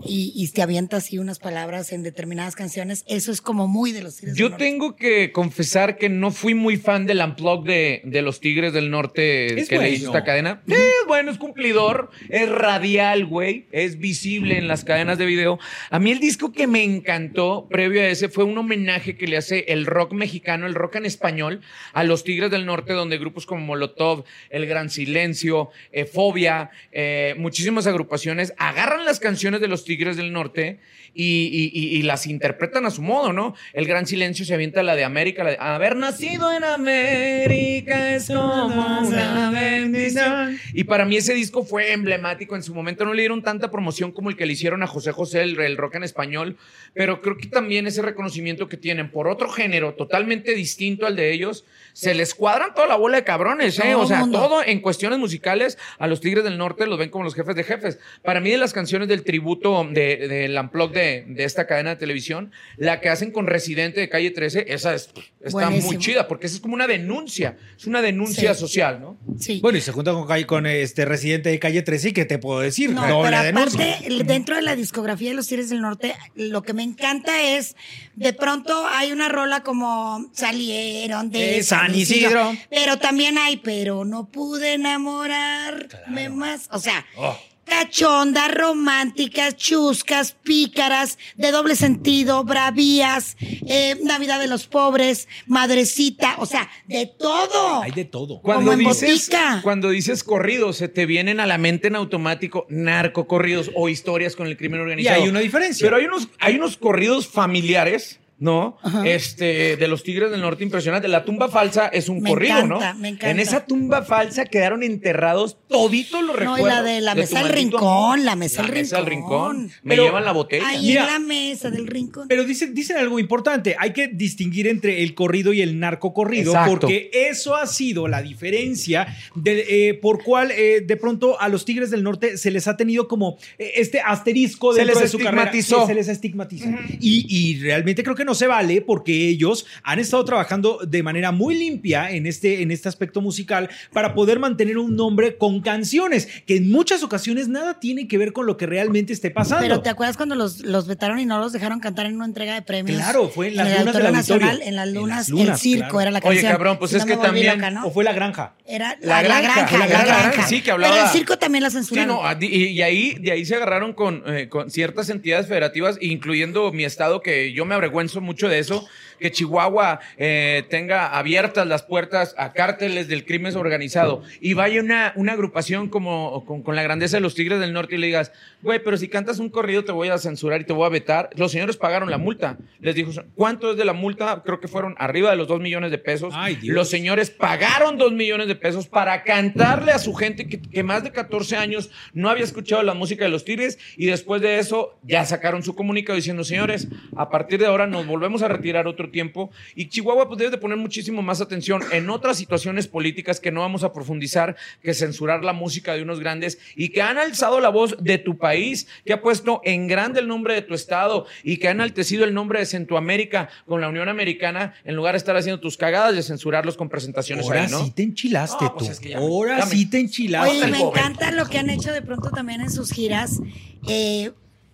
Y, 0.06 0.32
y 0.36 0.48
te 0.50 0.62
avienta 0.62 0.98
así 0.98 1.18
unas 1.18 1.40
palabras 1.40 1.92
en 1.92 2.04
determinadas 2.04 2.56
canciones. 2.56 3.04
Eso 3.08 3.32
es 3.32 3.42
como 3.42 3.68
muy 3.68 3.92
de 3.92 4.04
los 4.04 4.16
Tigres 4.18 4.36
del 4.36 4.40
Yo 4.40 4.50
Norte. 4.50 4.64
tengo 4.64 4.96
que 4.96 5.32
confesar 5.32 5.98
que 5.98 6.10
no 6.10 6.32
fui 6.32 6.54
muy 6.54 6.78
fan 6.78 7.06
del 7.06 7.20
unplug 7.20 7.64
de, 7.66 8.02
de 8.06 8.22
los 8.22 8.40
Tigres 8.40 8.74
del 8.74 8.90
Norte 8.92 9.60
Es 9.60 9.70
que 9.70 9.80
le 9.80 9.90
hizo 9.90 10.08
esta 10.08 10.24
cadena. 10.24 10.62
Sí, 10.68 10.74
es 10.74 11.08
bueno, 11.08 11.32
es 11.32 11.38
cumplidor, 11.38 12.10
es 12.30 12.50
radial, 12.50 13.26
güey, 13.26 13.66
es 13.72 14.00
visible 14.00 14.58
en 14.58 14.68
las 14.68 14.84
cadenas 14.84 15.18
de 15.18 15.26
video. 15.26 15.60
A 15.90 16.00
mí 16.00 16.12
el 16.12 16.20
disco 16.20 16.52
que 16.52 16.68
me 16.68 16.84
encantó 16.84 17.68
previo 17.70 18.02
a 18.02 18.08
ese 18.08 18.30
fue 18.30 18.44
un 18.44 18.58
homenaje 18.58 19.16
que 19.16 19.28
le 19.28 19.38
hace 19.38 19.66
el 19.70 19.86
rock 19.86 20.14
mexicano, 20.14 20.68
el 20.68 20.76
rock 20.76 20.96
en 20.96 21.06
español, 21.06 21.62
a 21.94 22.04
los 22.04 22.24
Tigres 22.24 22.52
del 22.52 22.66
Norte, 22.66 22.94
donde 22.94 23.18
grupos 23.18 23.46
como 23.46 23.66
Molotov, 23.66 24.24
El 24.50 24.66
Gran 24.68 24.90
Silencio, 24.90 25.70
eh, 25.92 26.06
Fobia, 26.06 26.70
eh, 26.92 27.36
muchísimas 27.38 27.88
agrupaciones 27.88 28.54
agarran 28.58 29.06
las 29.06 29.20
canciones 29.20 29.60
de 29.62 29.68
los 29.72 29.84
Tigres 29.86 30.18
del 30.18 30.32
Norte 30.32 30.80
y, 31.14 32.02
las 32.04 32.28
interpretan 32.28 32.86
a 32.86 32.92
su 32.92 33.02
modo, 33.02 33.34
¿no? 33.34 33.56
El 33.74 33.86
Gran 33.86 34.06
Silencio 34.06 34.46
se 34.46 34.54
avienta 34.54 34.84
la 34.84 34.96
de 34.96 35.04
América, 35.04 35.44
la 35.44 35.52
de 35.52 35.58
haber 35.60 35.96
nacido 35.96 36.52
en 36.52 36.64
América 36.64 38.16
es 38.16 38.28
como 38.28 39.00
una 39.02 39.52
bendición. 39.52 40.58
Y 40.74 40.84
para 40.84 41.06
mí 41.06 41.18
ese 41.18 41.34
disco 41.34 41.64
fue 41.64 41.92
emblemático. 41.92 42.56
En 42.56 42.64
su 42.64 42.74
momento 42.74 43.06
no 43.06 43.14
le 43.14 43.24
dieron 43.24 43.42
tanta 43.42 43.72
promoción 43.72 44.12
como 44.12 44.30
el 44.30 44.38
que 44.38 44.46
le 44.46 44.54
hicieron 44.54 44.84
a 44.84 44.88
José 44.88 45.12
José, 45.12 45.42
el 45.42 45.78
rock 45.78 45.96
en 45.96 46.04
español, 46.04 46.58
pero 46.94 47.22
creo 47.22 47.38
que 47.38 47.48
también 47.48 47.88
ese 47.88 48.02
reconocimiento 48.02 48.68
que 48.68 48.78
tienen 48.78 49.12
por 49.12 49.28
otro 49.28 49.50
género 49.50 49.94
totalmente 49.94 50.54
distinto 50.54 51.06
al 51.06 51.16
de 51.16 51.32
ellos, 51.34 51.66
se 51.94 52.14
les 52.14 52.34
cuadran 52.36 52.74
toda 52.74 52.88
la 52.88 52.96
bola 52.96 53.18
de 53.18 53.24
cabrones, 53.24 53.78
¿eh? 53.80 53.92
Todo 53.92 54.02
O 54.04 54.08
sea, 54.08 54.20
mundo. 54.20 54.40
todo 54.40 54.64
en 54.64 54.80
cuestiones 54.82 55.20
musicales, 55.20 55.78
a 56.00 56.08
los 56.08 56.22
Tigres 56.22 56.44
del 56.44 56.58
Norte 56.58 56.86
los 56.88 56.98
ven 56.98 57.10
como 57.10 57.24
los 57.24 57.36
jefes 57.36 57.56
de 57.56 57.64
jefes. 57.64 58.00
Para 58.24 58.40
mí, 58.40 58.50
de 58.52 58.58
las 58.58 58.74
canciones 58.74 59.08
del 59.08 59.24
tributo 59.24 59.88
de- 59.92 60.28
del 60.28 60.58
unplug 60.58 60.92
de, 60.92 61.26
de 61.28 61.44
esta 61.44 61.68
cadena 61.68 61.92
de 61.92 61.96
televisión, 61.98 62.52
la 62.78 63.00
que 63.02 63.10
hacen 63.10 63.32
con 63.32 63.48
Residente 63.48 64.00
de 64.00 64.10
Calle 64.10 64.32
13, 64.32 64.66
esa 64.68 64.94
es- 64.94 65.10
está 65.40 65.50
Buenísimo. 65.52 65.88
muy 65.94 65.98
chida, 65.98 66.28
porque 66.28 66.48
esa 66.48 66.56
es 66.56 66.62
como 66.62 66.74
una 66.76 66.88
denuncia, 66.88 67.58
es 67.78 67.86
una 67.88 68.02
denuncia 68.02 68.54
Sí. 68.54 68.60
social, 68.60 69.00
¿no? 69.02 69.18
Sí. 69.40 69.60
Bueno, 69.62 69.78
y 69.78 69.82
se 69.82 69.92
junta 69.92 70.12
con, 70.14 70.28
calle- 70.28 70.46
con 70.46 70.66
este 70.68 71.06
residente 71.06 71.50
de 71.50 71.60
calle 71.60 71.82
13 71.82 72.10
y 72.10 72.14
qué 72.14 72.26
te 72.26 72.38
puedo 72.38 72.60
decir, 72.62 72.90
No, 72.92 73.08
doble 73.08 73.30
pero 73.32 73.44
denuncia. 73.44 73.94
aparte, 73.96 74.24
dentro 74.24 74.56
de 74.56 74.62
la 74.62 74.76
discografía 74.76 75.30
de 75.30 75.36
los 75.36 75.48
Tigres 75.48 75.70
del 75.70 75.82
Norte, 75.82 76.16
lo 76.36 76.62
que 76.64 76.74
me 76.74 76.84
encanta 76.84 77.42
es, 77.44 77.76
de 78.16 78.34
pronto 78.34 78.86
hay 78.88 79.12
una 79.12 79.30
rola 79.30 79.64
como 79.64 80.30
salieron 80.34 81.30
de 81.32 81.40
De 81.40 81.64
San 81.88 81.96
Isidro. 81.96 82.56
pero 82.70 82.98
también 82.98 83.38
hay, 83.38 83.58
pero 83.58 84.06
no 84.06 84.26
pude 84.28 84.74
enamorarme 84.74 86.30
más. 86.30 86.68
O 86.72 86.80
sea, 86.80 87.06
Oh. 87.16 87.38
cachondas, 87.66 88.54
románticas, 88.54 89.56
chuscas, 89.56 90.34
pícaras, 90.44 91.18
de 91.38 91.52
doble 91.52 91.78
sentido, 91.78 92.44
bravías, 92.44 93.38
eh, 93.40 93.98
Navidad 94.04 94.40
de 94.42 94.48
los 94.48 94.68
pobres, 94.68 95.30
madrecita, 95.48 96.36
o 96.40 96.46
sea, 96.46 96.70
de 96.88 97.06
todo. 97.06 97.82
Hay 97.82 97.92
de 97.92 98.04
todo. 98.04 98.42
Cuando 98.42 98.72
Como 98.72 98.74
en 98.74 98.80
dices, 98.90 99.30
cuando 99.64 99.90
dices 99.90 100.24
corridos, 100.26 100.78
se 100.78 100.90
te 100.90 101.06
vienen 101.06 101.40
a 101.40 101.46
la 101.48 101.58
mente 101.58 101.88
en 101.88 101.96
automático 101.96 102.66
narcocorridos 102.70 103.72
o 103.76 103.88
historias 103.88 104.36
con 104.36 104.48
el 104.48 104.58
crimen 104.58 104.80
Y 104.80 104.84
organizado. 104.84 105.22
hay 105.24 105.30
una 105.30 105.40
diferencia. 105.40 105.86
Pero 105.86 105.96
hay 105.98 106.06
unos, 106.06 106.28
hay 106.40 106.56
unos 106.56 106.76
corridos 106.76 107.28
familiares, 107.28 108.20
¿no? 108.42 108.78
Ajá. 108.84 109.08
Este, 109.08 109.78
de 109.78 109.88
los 109.88 110.04
Tigres 110.04 110.32
del 110.32 110.42
Norte 110.42 110.64
impresionante. 110.66 111.08
La 111.08 111.24
tumba 111.24 111.48
falsa 111.48 111.88
es 111.88 112.10
un 112.10 112.22
Me 112.22 112.32
corrido, 112.32 112.58
encanta, 112.60 112.94
¿no? 112.94 113.00
me 113.00 113.08
encanta. 113.10 113.30
En 113.30 113.40
esa 113.40 113.66
tumba 113.66 114.02
falsa 114.02 114.46
quedaron 114.46 114.84
enterrados 114.84 115.58
toditos 115.70 116.22
los 116.24 116.32
No, 116.40 116.56
recuerdos. 116.56 116.60
y 116.60 116.70
la 116.70 116.82
de 116.84 117.02
la 117.02 117.16
mesa 117.16 117.44
del 117.44 117.54
rincón, 117.54 117.82
amor. 117.84 118.20
la 118.20 118.36
mesa 118.36 118.64
del 118.64 118.72
mesa 118.74 118.98
del 118.98 119.06
rincón. 119.06 119.56
rincón. 119.62 119.72
Me 119.84 119.92
Pero- 119.96 120.04
llevan 120.06 120.26
la 120.26 120.32
botella. 120.34 120.68
Ahí 120.68 120.88
Mira. 120.88 121.02
en 121.04 121.08
la 121.08 121.20
mesa 121.20 121.70
del 121.70 121.88
rincón. 121.88 122.28
Pero 122.28 122.44
dicen, 122.44 122.74
dicen 122.74 122.98
algo 122.98 123.20
importante, 123.20 123.76
hay 123.80 123.94
que 123.94 124.08
distinguir 124.08 124.68
entre 124.68 125.04
el 125.04 125.14
corrido 125.14 125.54
y 125.54 125.62
el 125.62 125.80
narcocorrido, 125.80 126.52
Exacto. 126.54 126.72
porque 126.82 127.12
eso 127.14 127.56
ha 127.56 127.68
sido 127.68 128.08
la 128.08 128.22
diferencia 128.24 129.08
de, 129.36 129.90
eh, 129.90 129.94
por 129.94 130.24
cual 130.24 130.50
eh, 130.52 130.82
de 130.82 130.98
pronto 130.98 131.40
a 131.40 131.48
los 131.48 131.64
Tigres 131.64 131.92
del 131.92 132.02
Norte 132.02 132.38
se 132.38 132.50
les 132.50 132.68
ha 132.68 132.76
tenido 132.76 133.08
como 133.08 133.38
eh, 133.60 133.74
este 133.76 134.00
asterisco 134.02 134.74
Se 134.74 134.84
les 134.84 135.00
de 135.00 135.08
su 135.08 135.20
carrera. 135.20 135.44
estigmatizó. 135.44 135.82
Sí, 135.82 135.88
se 135.88 135.94
les 135.94 136.08
estigmatiza. 136.08 136.70
y, 137.00 137.26
y 137.30 137.60
realmente 137.62 138.02
creo 138.04 138.16
que 138.16 138.26
no 138.26 138.31
se 138.36 138.48
vale 138.48 138.82
porque 138.82 139.28
ellos 139.30 139.66
han 139.84 140.00
estado 140.00 140.24
trabajando 140.26 140.80
de 140.88 141.04
manera 141.04 141.32
muy 141.32 141.58
limpia 141.58 142.12
en 142.12 142.26
este, 142.28 142.62
en 142.62 142.72
este 142.72 142.90
aspecto 142.90 143.22
musical 143.22 143.70
para 143.94 144.14
poder 144.14 144.40
mantener 144.40 144.78
un 144.78 144.96
nombre 144.96 145.38
con 145.38 145.62
canciones 145.62 146.28
que 146.46 146.58
en 146.58 146.70
muchas 146.72 147.04
ocasiones 147.04 147.48
nada 147.48 147.80
tiene 147.80 148.08
que 148.08 148.18
ver 148.18 148.34
con 148.34 148.46
lo 148.46 148.58
que 148.58 148.66
realmente 148.66 149.14
esté 149.14 149.32
pasando. 149.32 149.64
Pero 149.64 149.82
¿te 149.82 149.90
acuerdas 149.90 150.18
cuando 150.18 150.36
los, 150.36 150.60
los 150.62 150.88
vetaron 150.88 151.20
y 151.20 151.26
no 151.26 151.40
los 151.40 151.54
dejaron 151.54 151.80
cantar 151.80 152.06
en 152.06 152.16
una 152.16 152.26
entrega 152.26 152.54
de 152.54 152.62
premios? 152.62 152.98
Claro, 153.02 153.30
fue 153.30 153.50
en 153.50 153.56
las 153.58 153.68
el 153.68 153.80
lunas 153.80 153.94
del. 153.96 154.12
Nacional, 154.12 154.62
en 154.64 154.76
las 154.76 154.88
En 154.88 154.94
lunas, 154.96 155.18
las 155.18 155.30
lunas, 155.30 155.48
el 155.50 155.58
circo 155.58 155.80
claro. 155.90 156.02
era 156.02 156.12
la 156.12 156.20
Oye, 156.20 156.28
canción. 156.30 156.52
cabrón, 156.52 156.78
pues 156.80 156.92
Si 156.92 156.98
es 156.98 157.06
no 157.06 157.08
que 157.08 157.18
también- 157.18 157.56
loca, 157.56 157.72
¿no? 157.72 157.88
¿O 157.88 157.92
fue 157.92 158.04
la 158.04 158.14
granja? 158.14 158.56
Era 158.66 158.98
La 159.02 159.22
la, 159.22 159.28
la 159.28 159.42
granja, 159.42 159.56
granja, 159.56 159.78
la 159.78 159.86
la 159.86 159.88
granja, 160.04 160.22
granja. 160.32 160.48
sí, 160.48 160.62
que 160.62 160.72
hablaba- 160.72 160.94
Pero 160.94 161.06
el 161.08 161.12
circo 161.12 161.38
también 161.38 161.64
la 161.64 161.70
Sí, 161.70 161.78
censuraron. 161.78 162.08
no, 162.22 162.22
y, 162.42 162.46
y 162.68 162.82
ahí, 162.82 163.16
de 163.20 163.32
ahí 163.32 163.46
se 163.46 163.56
agarraron 163.56 163.94
con, 163.94 164.24
eh, 164.28 164.48
con 164.50 164.70
ciertas 164.72 165.10
entidades 165.10 165.48
federativas, 165.48 165.98
incluyendo 166.02 166.72
mi 166.72 166.84
estado, 166.84 167.22
que 167.22 167.54
yo 167.54 167.66
me 167.66 167.76
avergüenzo 167.76 168.21
mucho 168.22 168.48
de 168.50 168.60
eso, 168.60 168.88
que 169.22 169.32
Chihuahua 169.32 170.02
eh, 170.18 170.66
tenga 170.70 171.18
abiertas 171.18 171.66
las 171.66 171.84
puertas 171.84 172.36
a 172.38 172.52
cárteles 172.52 173.08
del 173.08 173.26
crimen 173.26 173.56
organizado 173.56 174.24
y 174.42 174.54
vaya 174.54 174.82
una, 174.82 175.14
una 175.16 175.34
agrupación 175.34 175.88
como 175.88 176.44
con, 176.46 176.62
con 176.62 176.76
la 176.76 176.84
grandeza 176.84 177.18
de 177.18 177.22
los 177.22 177.34
Tigres 177.36 177.60
del 177.62 177.72
Norte 177.72 177.96
y 177.96 177.98
le 178.00 178.08
digas, 178.08 178.34
güey, 178.62 178.84
pero 178.84 178.98
si 178.98 179.08
cantas 179.08 179.40
un 179.40 179.50
corrido 179.50 179.86
te 179.86 179.94
voy 179.94 180.10
a 180.10 180.18
censurar 180.18 180.62
y 180.62 180.66
te 180.66 180.74
voy 180.74 180.86
a 180.86 180.90
vetar. 180.90 181.30
Los 181.38 181.54
señores 181.54 181.78
pagaron 181.78 182.12
la 182.12 182.18
multa. 182.18 182.58
Les 182.82 182.96
dijo, 182.96 183.12
¿cuánto 183.36 183.72
es 183.72 183.78
de 183.78 183.86
la 183.86 183.94
multa? 183.94 184.42
Creo 184.46 184.60
que 184.60 184.68
fueron 184.68 184.96
arriba 184.98 185.30
de 185.30 185.38
los 185.38 185.48
dos 185.48 185.62
millones 185.62 185.92
de 185.92 185.98
pesos. 185.98 186.34
Ay, 186.36 186.56
Dios. 186.56 186.76
Los 186.76 186.90
señores 186.90 187.30
pagaron 187.30 187.98
dos 187.98 188.12
millones 188.12 188.48
de 188.48 188.56
pesos 188.56 188.88
para 188.88 189.24
cantarle 189.24 189.94
a 189.94 190.00
su 190.00 190.14
gente 190.14 190.50
que, 190.50 190.62
que 190.62 190.84
más 190.84 191.04
de 191.04 191.12
14 191.12 191.56
años 191.56 191.90
no 192.14 192.30
había 192.30 192.44
escuchado 192.44 192.84
la 192.84 192.94
música 192.94 193.24
de 193.24 193.32
los 193.32 193.46
Tigres 193.46 193.80
y 193.96 194.08
después 194.08 194.42
de 194.42 194.60
eso 194.60 195.00
ya 195.04 195.26
sacaron 195.26 195.64
su 195.64 195.76
comunicado 195.76 196.16
diciendo, 196.18 196.44
señores, 196.44 196.90
a 197.16 197.30
partir 197.30 197.60
de 197.60 197.68
ahora 197.68 197.88
no 197.88 198.02
nos 198.02 198.08
volvemos 198.08 198.42
a 198.42 198.48
retirar 198.48 198.88
otro 198.88 199.11
tiempo 199.12 199.52
y 199.76 199.90
Chihuahua 199.90 200.28
pues, 200.28 200.40
debe 200.40 200.52
de 200.52 200.58
poner 200.58 200.78
muchísimo 200.78 201.22
más 201.22 201.42
atención 201.42 201.82
en 201.92 202.10
otras 202.10 202.38
situaciones 202.38 202.88
políticas 202.88 203.40
que 203.40 203.52
no 203.52 203.60
vamos 203.62 203.84
a 203.84 203.94
profundizar, 203.94 204.56
que 204.82 204.94
censurar 204.94 205.44
la 205.44 205.54
música 205.54 205.94
de 205.94 206.02
unos 206.02 206.20
grandes 206.20 206.58
y 206.76 206.90
que 206.90 207.02
han 207.02 207.18
alzado 207.18 207.60
la 207.60 207.70
voz 207.70 207.96
de 208.00 208.18
tu 208.18 208.38
país, 208.38 208.88
que 209.06 209.14
ha 209.14 209.22
puesto 209.22 209.62
en 209.64 209.88
grande 209.88 210.20
el 210.20 210.28
nombre 210.28 210.54
de 210.56 210.62
tu 210.64 210.74
estado 210.74 211.26
y 211.44 211.58
que 211.58 211.68
han 211.68 211.78
enaltecido 211.78 212.24
el 212.24 212.34
nombre 212.34 212.60
de 212.60 212.66
Centroamérica 212.66 213.50
con 213.68 213.82
la 213.82 213.90
Unión 213.90 214.10
Americana 214.10 214.74
en 214.86 214.96
lugar 214.96 215.14
de 215.14 215.18
estar 215.18 215.36
haciendo 215.36 215.60
tus 215.60 215.78
cagadas 215.78 216.16
de 216.16 216.24
censurarlos 216.24 216.78
con 216.78 216.90
presentaciones 216.90 217.46
Ahora 217.46 217.64
ahí, 217.66 217.72
¿no? 217.72 217.84
sí 217.84 217.92
te 217.92 218.04
enchilaste 218.04 218.64
No, 218.66 218.74
pues 218.74 218.86
tú. 218.86 218.92
es 218.94 219.00
que 219.00 219.10
ya- 219.10 219.18
Ahora 219.18 219.58
me- 219.66 219.72
sí 219.72 219.90
te 219.90 220.00
enchilaste. 220.00 220.50
Oye, 220.50 220.68
me 220.68 220.80
encanta 220.80 221.32
lo 221.32 221.46
que 221.46 221.58
han 221.60 221.70
hecho 221.70 221.92
de 221.92 222.02
pronto 222.02 222.30
también 222.30 222.62
en 222.62 222.72
sus 222.72 222.92
giras. 222.92 223.40
Eh, 223.88 224.32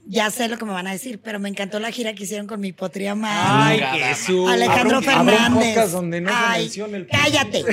ya 0.10 0.32
sé 0.32 0.48
lo 0.48 0.58
que 0.58 0.66
me 0.66 0.72
van 0.72 0.88
a 0.88 0.92
decir, 0.92 1.20
pero 1.24 1.40
me 1.40 1.50
encantó 1.50 1.80
la 1.80 1.92
gira 1.92 2.14
que 2.14 2.24
hicieron 2.24 2.48
con 2.48 2.60
mi 2.60 2.72
potría 2.72 3.12
Ay, 3.12 3.18
madre. 3.18 4.04
Jesús. 4.06 4.50
Alejandro 4.50 5.02
Fernández. 5.02 5.92
donde 5.92 6.22
no 6.22 6.30
se 6.30 6.36
Ay, 6.38 6.62
mencione 6.64 6.98
el- 6.98 7.08
cállate. 7.08 7.64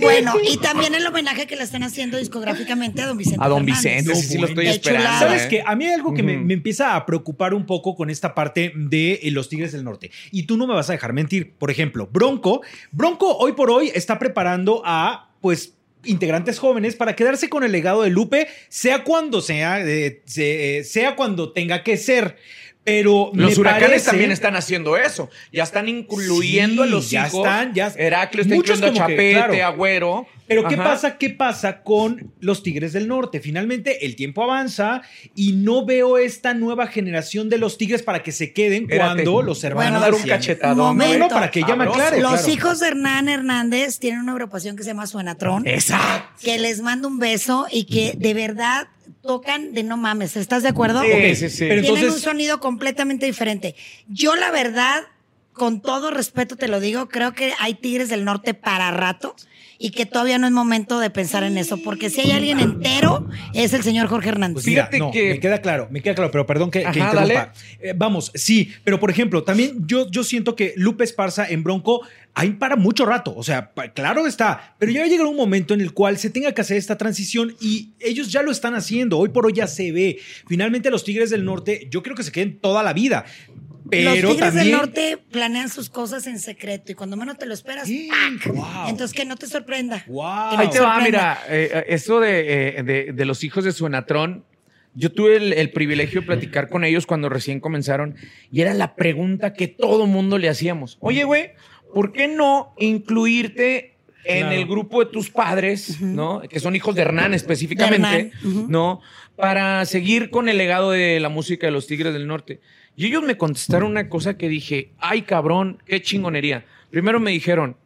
Bueno, 0.00 0.34
y 0.42 0.56
también 0.58 0.94
el 0.94 1.06
homenaje 1.06 1.46
que 1.46 1.56
le 1.56 1.62
están 1.62 1.82
haciendo 1.82 2.18
discográficamente 2.18 3.02
a 3.02 3.06
don 3.06 3.16
Vicente. 3.16 3.38
A 3.44 3.48
don 3.48 3.64
Fernández. 3.64 3.82
Vicente, 3.84 4.14
sí, 4.16 4.26
sí 4.32 4.38
lo 4.38 4.46
estoy 4.48 4.66
esperando. 4.66 5.04
chulada. 5.06 5.18
¿Sabes 5.20 5.42
¿eh? 5.44 5.48
qué? 5.48 5.62
A 5.66 5.74
mí 5.76 5.84
hay 5.86 5.94
algo 5.94 6.14
que 6.14 6.22
me 6.22 6.34
empieza 6.52 6.96
a 6.96 7.06
preocupar 7.06 7.54
un 7.54 7.66
poco 7.66 7.94
con 7.94 8.10
esta 8.10 8.34
parte 8.34 8.72
de 8.74 9.20
eh, 9.22 9.30
los 9.30 9.48
Tigres 9.48 9.72
del 9.72 9.84
Norte. 9.84 10.10
Y 10.32 10.44
tú 10.44 10.56
no 10.56 10.66
me 10.66 10.74
vas 10.74 10.88
a 10.90 10.92
dejar 10.92 11.12
mentir. 11.12 11.54
Por 11.58 11.70
ejemplo, 11.70 12.08
Bronco. 12.10 12.62
Bronco 12.90 13.36
hoy 13.36 13.52
por 13.52 13.70
hoy 13.70 13.90
está 13.94 14.18
preparando 14.18 14.82
a, 14.84 15.30
pues, 15.40 15.73
integrantes 16.04 16.58
jóvenes 16.58 16.96
para 16.96 17.16
quedarse 17.16 17.48
con 17.48 17.64
el 17.64 17.72
legado 17.72 18.02
de 18.02 18.10
Lupe, 18.10 18.48
sea 18.68 19.04
cuando 19.04 19.40
sea, 19.40 19.84
eh, 19.84 20.22
eh, 20.36 20.82
sea 20.84 21.16
cuando 21.16 21.52
tenga 21.52 21.82
que 21.82 21.96
ser. 21.96 22.36
Pero 22.84 23.30
Los 23.32 23.52
me 23.54 23.60
huracanes 23.60 23.88
parece- 23.88 24.10
también 24.10 24.30
están 24.30 24.56
haciendo 24.56 24.96
eso. 24.98 25.30
Ya 25.52 25.62
están 25.62 25.88
incluyendo 25.88 26.82
a 26.82 26.86
Sí, 26.86 26.92
los 26.92 27.10
ya 27.10 27.26
hijos. 27.26 27.40
están, 27.46 27.72
ya- 27.72 27.92
Heraclio 27.96 28.42
está 28.42 28.54
Muchos 28.54 28.76
incluyendo 28.76 28.86
a 28.86 29.06
como 29.06 29.06
que, 29.16 29.30
Chapete, 29.32 29.54
claro. 29.56 29.66
Agüero. 29.66 30.26
Pero 30.46 30.68
¿qué 30.68 30.74
Ajá. 30.74 30.84
pasa? 30.84 31.16
¿Qué 31.16 31.30
pasa 31.30 31.82
con 31.82 32.30
los 32.40 32.62
Tigres 32.62 32.92
del 32.92 33.08
Norte? 33.08 33.40
Finalmente 33.40 34.04
el 34.04 34.14
tiempo 34.14 34.42
avanza 34.42 35.00
y 35.34 35.52
no 35.52 35.86
veo 35.86 36.18
esta 36.18 36.52
nueva 36.52 36.86
generación 36.86 37.48
de 37.48 37.56
los 37.56 37.78
Tigres 37.78 38.02
para 38.02 38.22
que 38.22 38.30
se 38.32 38.52
queden 38.52 38.82
Espérate. 38.82 39.22
cuando 39.24 39.40
los 39.40 39.64
hermanos 39.64 40.00
Bueno, 40.00 40.04
dar 40.04 40.12
un 40.12 40.28
cachetadón. 40.28 40.98
No, 40.98 41.18
no, 41.18 41.28
para 41.28 41.50
que 41.50 41.60
ella 41.60 41.76
me 41.76 41.84
aclare. 41.84 42.20
Los 42.20 42.32
claro. 42.42 42.48
hijos 42.52 42.80
de 42.80 42.88
Hernán 42.88 43.30
Hernández 43.30 43.98
tienen 43.98 44.20
una 44.20 44.32
agrupación 44.32 44.76
que 44.76 44.82
se 44.82 44.90
llama 44.90 45.06
Suenatrón. 45.06 45.66
Exacto. 45.66 46.28
Que 46.42 46.58
les 46.58 46.82
mando 46.82 47.08
un 47.08 47.18
beso 47.18 47.66
y 47.70 47.84
que 47.84 48.12
de 48.18 48.34
verdad 48.34 48.88
tocan 49.22 49.72
de 49.74 49.82
no 49.82 49.96
mames. 49.96 50.36
¿Estás 50.36 50.62
de 50.62 50.68
acuerdo? 50.70 51.02
Sí, 51.02 51.10
Ok, 51.10 51.34
sí, 51.34 51.48
sí. 51.48 51.64
Pero 51.68 51.82
Tienen 51.82 51.84
entonces, 51.84 52.12
un 52.12 52.20
sonido 52.20 52.60
completamente 52.60 53.26
diferente. 53.26 53.74
Yo, 54.08 54.34
la 54.36 54.50
verdad, 54.50 55.02
con 55.52 55.80
todo 55.80 56.10
respeto 56.10 56.56
te 56.56 56.68
lo 56.68 56.80
digo, 56.80 57.08
creo 57.08 57.32
que 57.32 57.52
hay 57.58 57.74
Tigres 57.74 58.08
del 58.08 58.24
Norte 58.24 58.54
para 58.54 58.90
rato 58.90 59.36
y 59.84 59.90
que 59.90 60.06
todavía 60.06 60.38
no 60.38 60.46
es 60.46 60.52
momento 60.54 60.98
de 60.98 61.10
pensar 61.10 61.44
en 61.44 61.58
eso, 61.58 61.76
porque 61.76 62.08
si 62.08 62.22
hay 62.22 62.30
alguien 62.30 62.58
entero, 62.58 63.28
es 63.52 63.74
el 63.74 63.82
señor 63.82 64.06
Jorge 64.06 64.30
Hernández. 64.30 64.54
Pues 64.54 64.66
mira, 64.66 64.84
Fíjate 64.86 64.98
no, 64.98 65.10
que- 65.10 65.30
me 65.34 65.40
queda 65.40 65.60
claro, 65.60 65.88
me 65.90 66.00
queda 66.00 66.14
claro, 66.14 66.30
pero 66.30 66.46
perdón 66.46 66.70
que, 66.70 66.78
interrumpa. 66.80 67.14
dale. 67.14 67.38
Eh, 67.80 67.92
vamos, 67.94 68.32
sí, 68.34 68.72
pero 68.82 68.98
por 68.98 69.10
ejemplo, 69.10 69.42
también 69.44 69.86
yo, 69.86 70.10
yo 70.10 70.24
siento 70.24 70.56
que 70.56 70.72
Lupe 70.76 71.04
Esparza 71.04 71.46
en 71.46 71.62
Bronco 71.62 72.00
hay 72.32 72.52
para 72.52 72.76
mucho 72.76 73.04
rato, 73.04 73.34
o 73.36 73.42
sea, 73.42 73.72
claro 73.94 74.26
está, 74.26 74.74
pero 74.78 74.90
ya 74.90 75.00
va 75.00 75.06
a 75.06 75.08
llegar 75.10 75.26
un 75.26 75.36
momento 75.36 75.74
en 75.74 75.82
el 75.82 75.92
cual 75.92 76.16
se 76.16 76.30
tenga 76.30 76.52
que 76.52 76.62
hacer 76.62 76.78
esta 76.78 76.96
transición 76.96 77.54
y 77.60 77.90
ellos 78.00 78.32
ya 78.32 78.42
lo 78.42 78.50
están 78.50 78.74
haciendo, 78.74 79.18
hoy 79.18 79.28
por 79.28 79.44
hoy 79.44 79.52
ya 79.52 79.66
se 79.66 79.92
ve. 79.92 80.18
Finalmente 80.48 80.90
los 80.90 81.04
Tigres 81.04 81.28
del 81.28 81.44
Norte, 81.44 81.86
yo 81.90 82.02
creo 82.02 82.16
que 82.16 82.22
se 82.24 82.32
queden 82.32 82.58
toda 82.58 82.82
la 82.82 82.94
vida, 82.94 83.26
pero 83.90 84.10
Los 84.10 84.14
Tigres 84.20 84.38
también... 84.38 84.64
del 84.64 84.72
Norte 84.72 85.18
planean 85.30 85.68
sus 85.68 85.90
cosas 85.90 86.26
en 86.26 86.38
secreto 86.38 86.92
y 86.92 86.94
cuando 86.94 87.16
menos 87.16 87.38
te 87.38 87.46
lo 87.46 87.54
esperas, 87.54 87.86
Sí, 87.86 88.08
entonces 88.88 89.14
que 89.16 89.24
no 89.24 89.36
te 89.36 89.46
sorprenda. 89.46 90.04
Wow. 90.06 90.50
Que 90.50 90.56
no 90.56 90.62
Ahí 90.62 90.70
te 90.70 90.80
va, 90.80 91.00
mira, 91.00 91.38
eh, 91.48 91.70
eh, 91.72 91.84
eso 91.88 92.20
de, 92.20 92.78
eh, 92.78 92.82
de- 92.82 93.12
de 93.12 93.24
los 93.24 93.44
hijos 93.44 93.64
de 93.64 93.72
Suenatrón. 93.72 94.44
Yo 94.96 95.10
tuve 95.10 95.36
el, 95.36 95.52
el 95.52 95.70
privilegio 95.72 96.20
de 96.20 96.26
platicar 96.28 96.68
con 96.68 96.84
ellos 96.84 97.04
cuando 97.04 97.28
recién 97.28 97.58
comenzaron 97.58 98.14
y 98.52 98.60
era 98.60 98.74
la 98.74 98.94
pregunta 98.94 99.52
que 99.52 99.66
todo 99.66 100.06
mundo 100.06 100.38
le 100.38 100.48
hacíamos. 100.48 100.98
Oye, 101.00 101.24
güey, 101.24 101.50
¿por 101.92 102.12
qué 102.12 102.28
no 102.28 102.74
incluirte 102.78 103.96
en 104.26 104.38
Claro. 104.46 104.56
el 104.56 104.66
grupo 104.66 105.04
de 105.04 105.10
tus 105.10 105.28
padres, 105.30 106.00
¿no? 106.00 106.40
Que 106.48 106.58
son 106.60 106.74
hijos 106.74 106.94
de 106.94 107.02
Hernán 107.02 107.34
específicamente, 107.34 108.06
De 108.08 108.16
Hernán, 108.16 108.32
ujú. 108.44 108.66
¿no? 108.70 109.00
Para 109.36 109.84
seguir 109.84 110.30
con 110.30 110.48
el 110.48 110.56
legado 110.56 110.92
de 110.92 111.20
la 111.20 111.28
música 111.28 111.66
de 111.66 111.72
los 111.72 111.86
Tigres 111.86 112.14
del 112.14 112.26
Norte. 112.26 112.60
Y 112.96 113.06
ellos 113.06 113.22
me 113.22 113.36
contestaron 113.36 113.90
una 113.90 114.08
cosa 114.08 114.36
que 114.36 114.48
dije, 114.48 114.90
ay 114.98 115.22
cabrón, 115.22 115.82
qué 115.86 116.00
chingonería. 116.00 116.64
Primero 116.90 117.18
me 117.20 117.32
dijeron, 117.32 117.76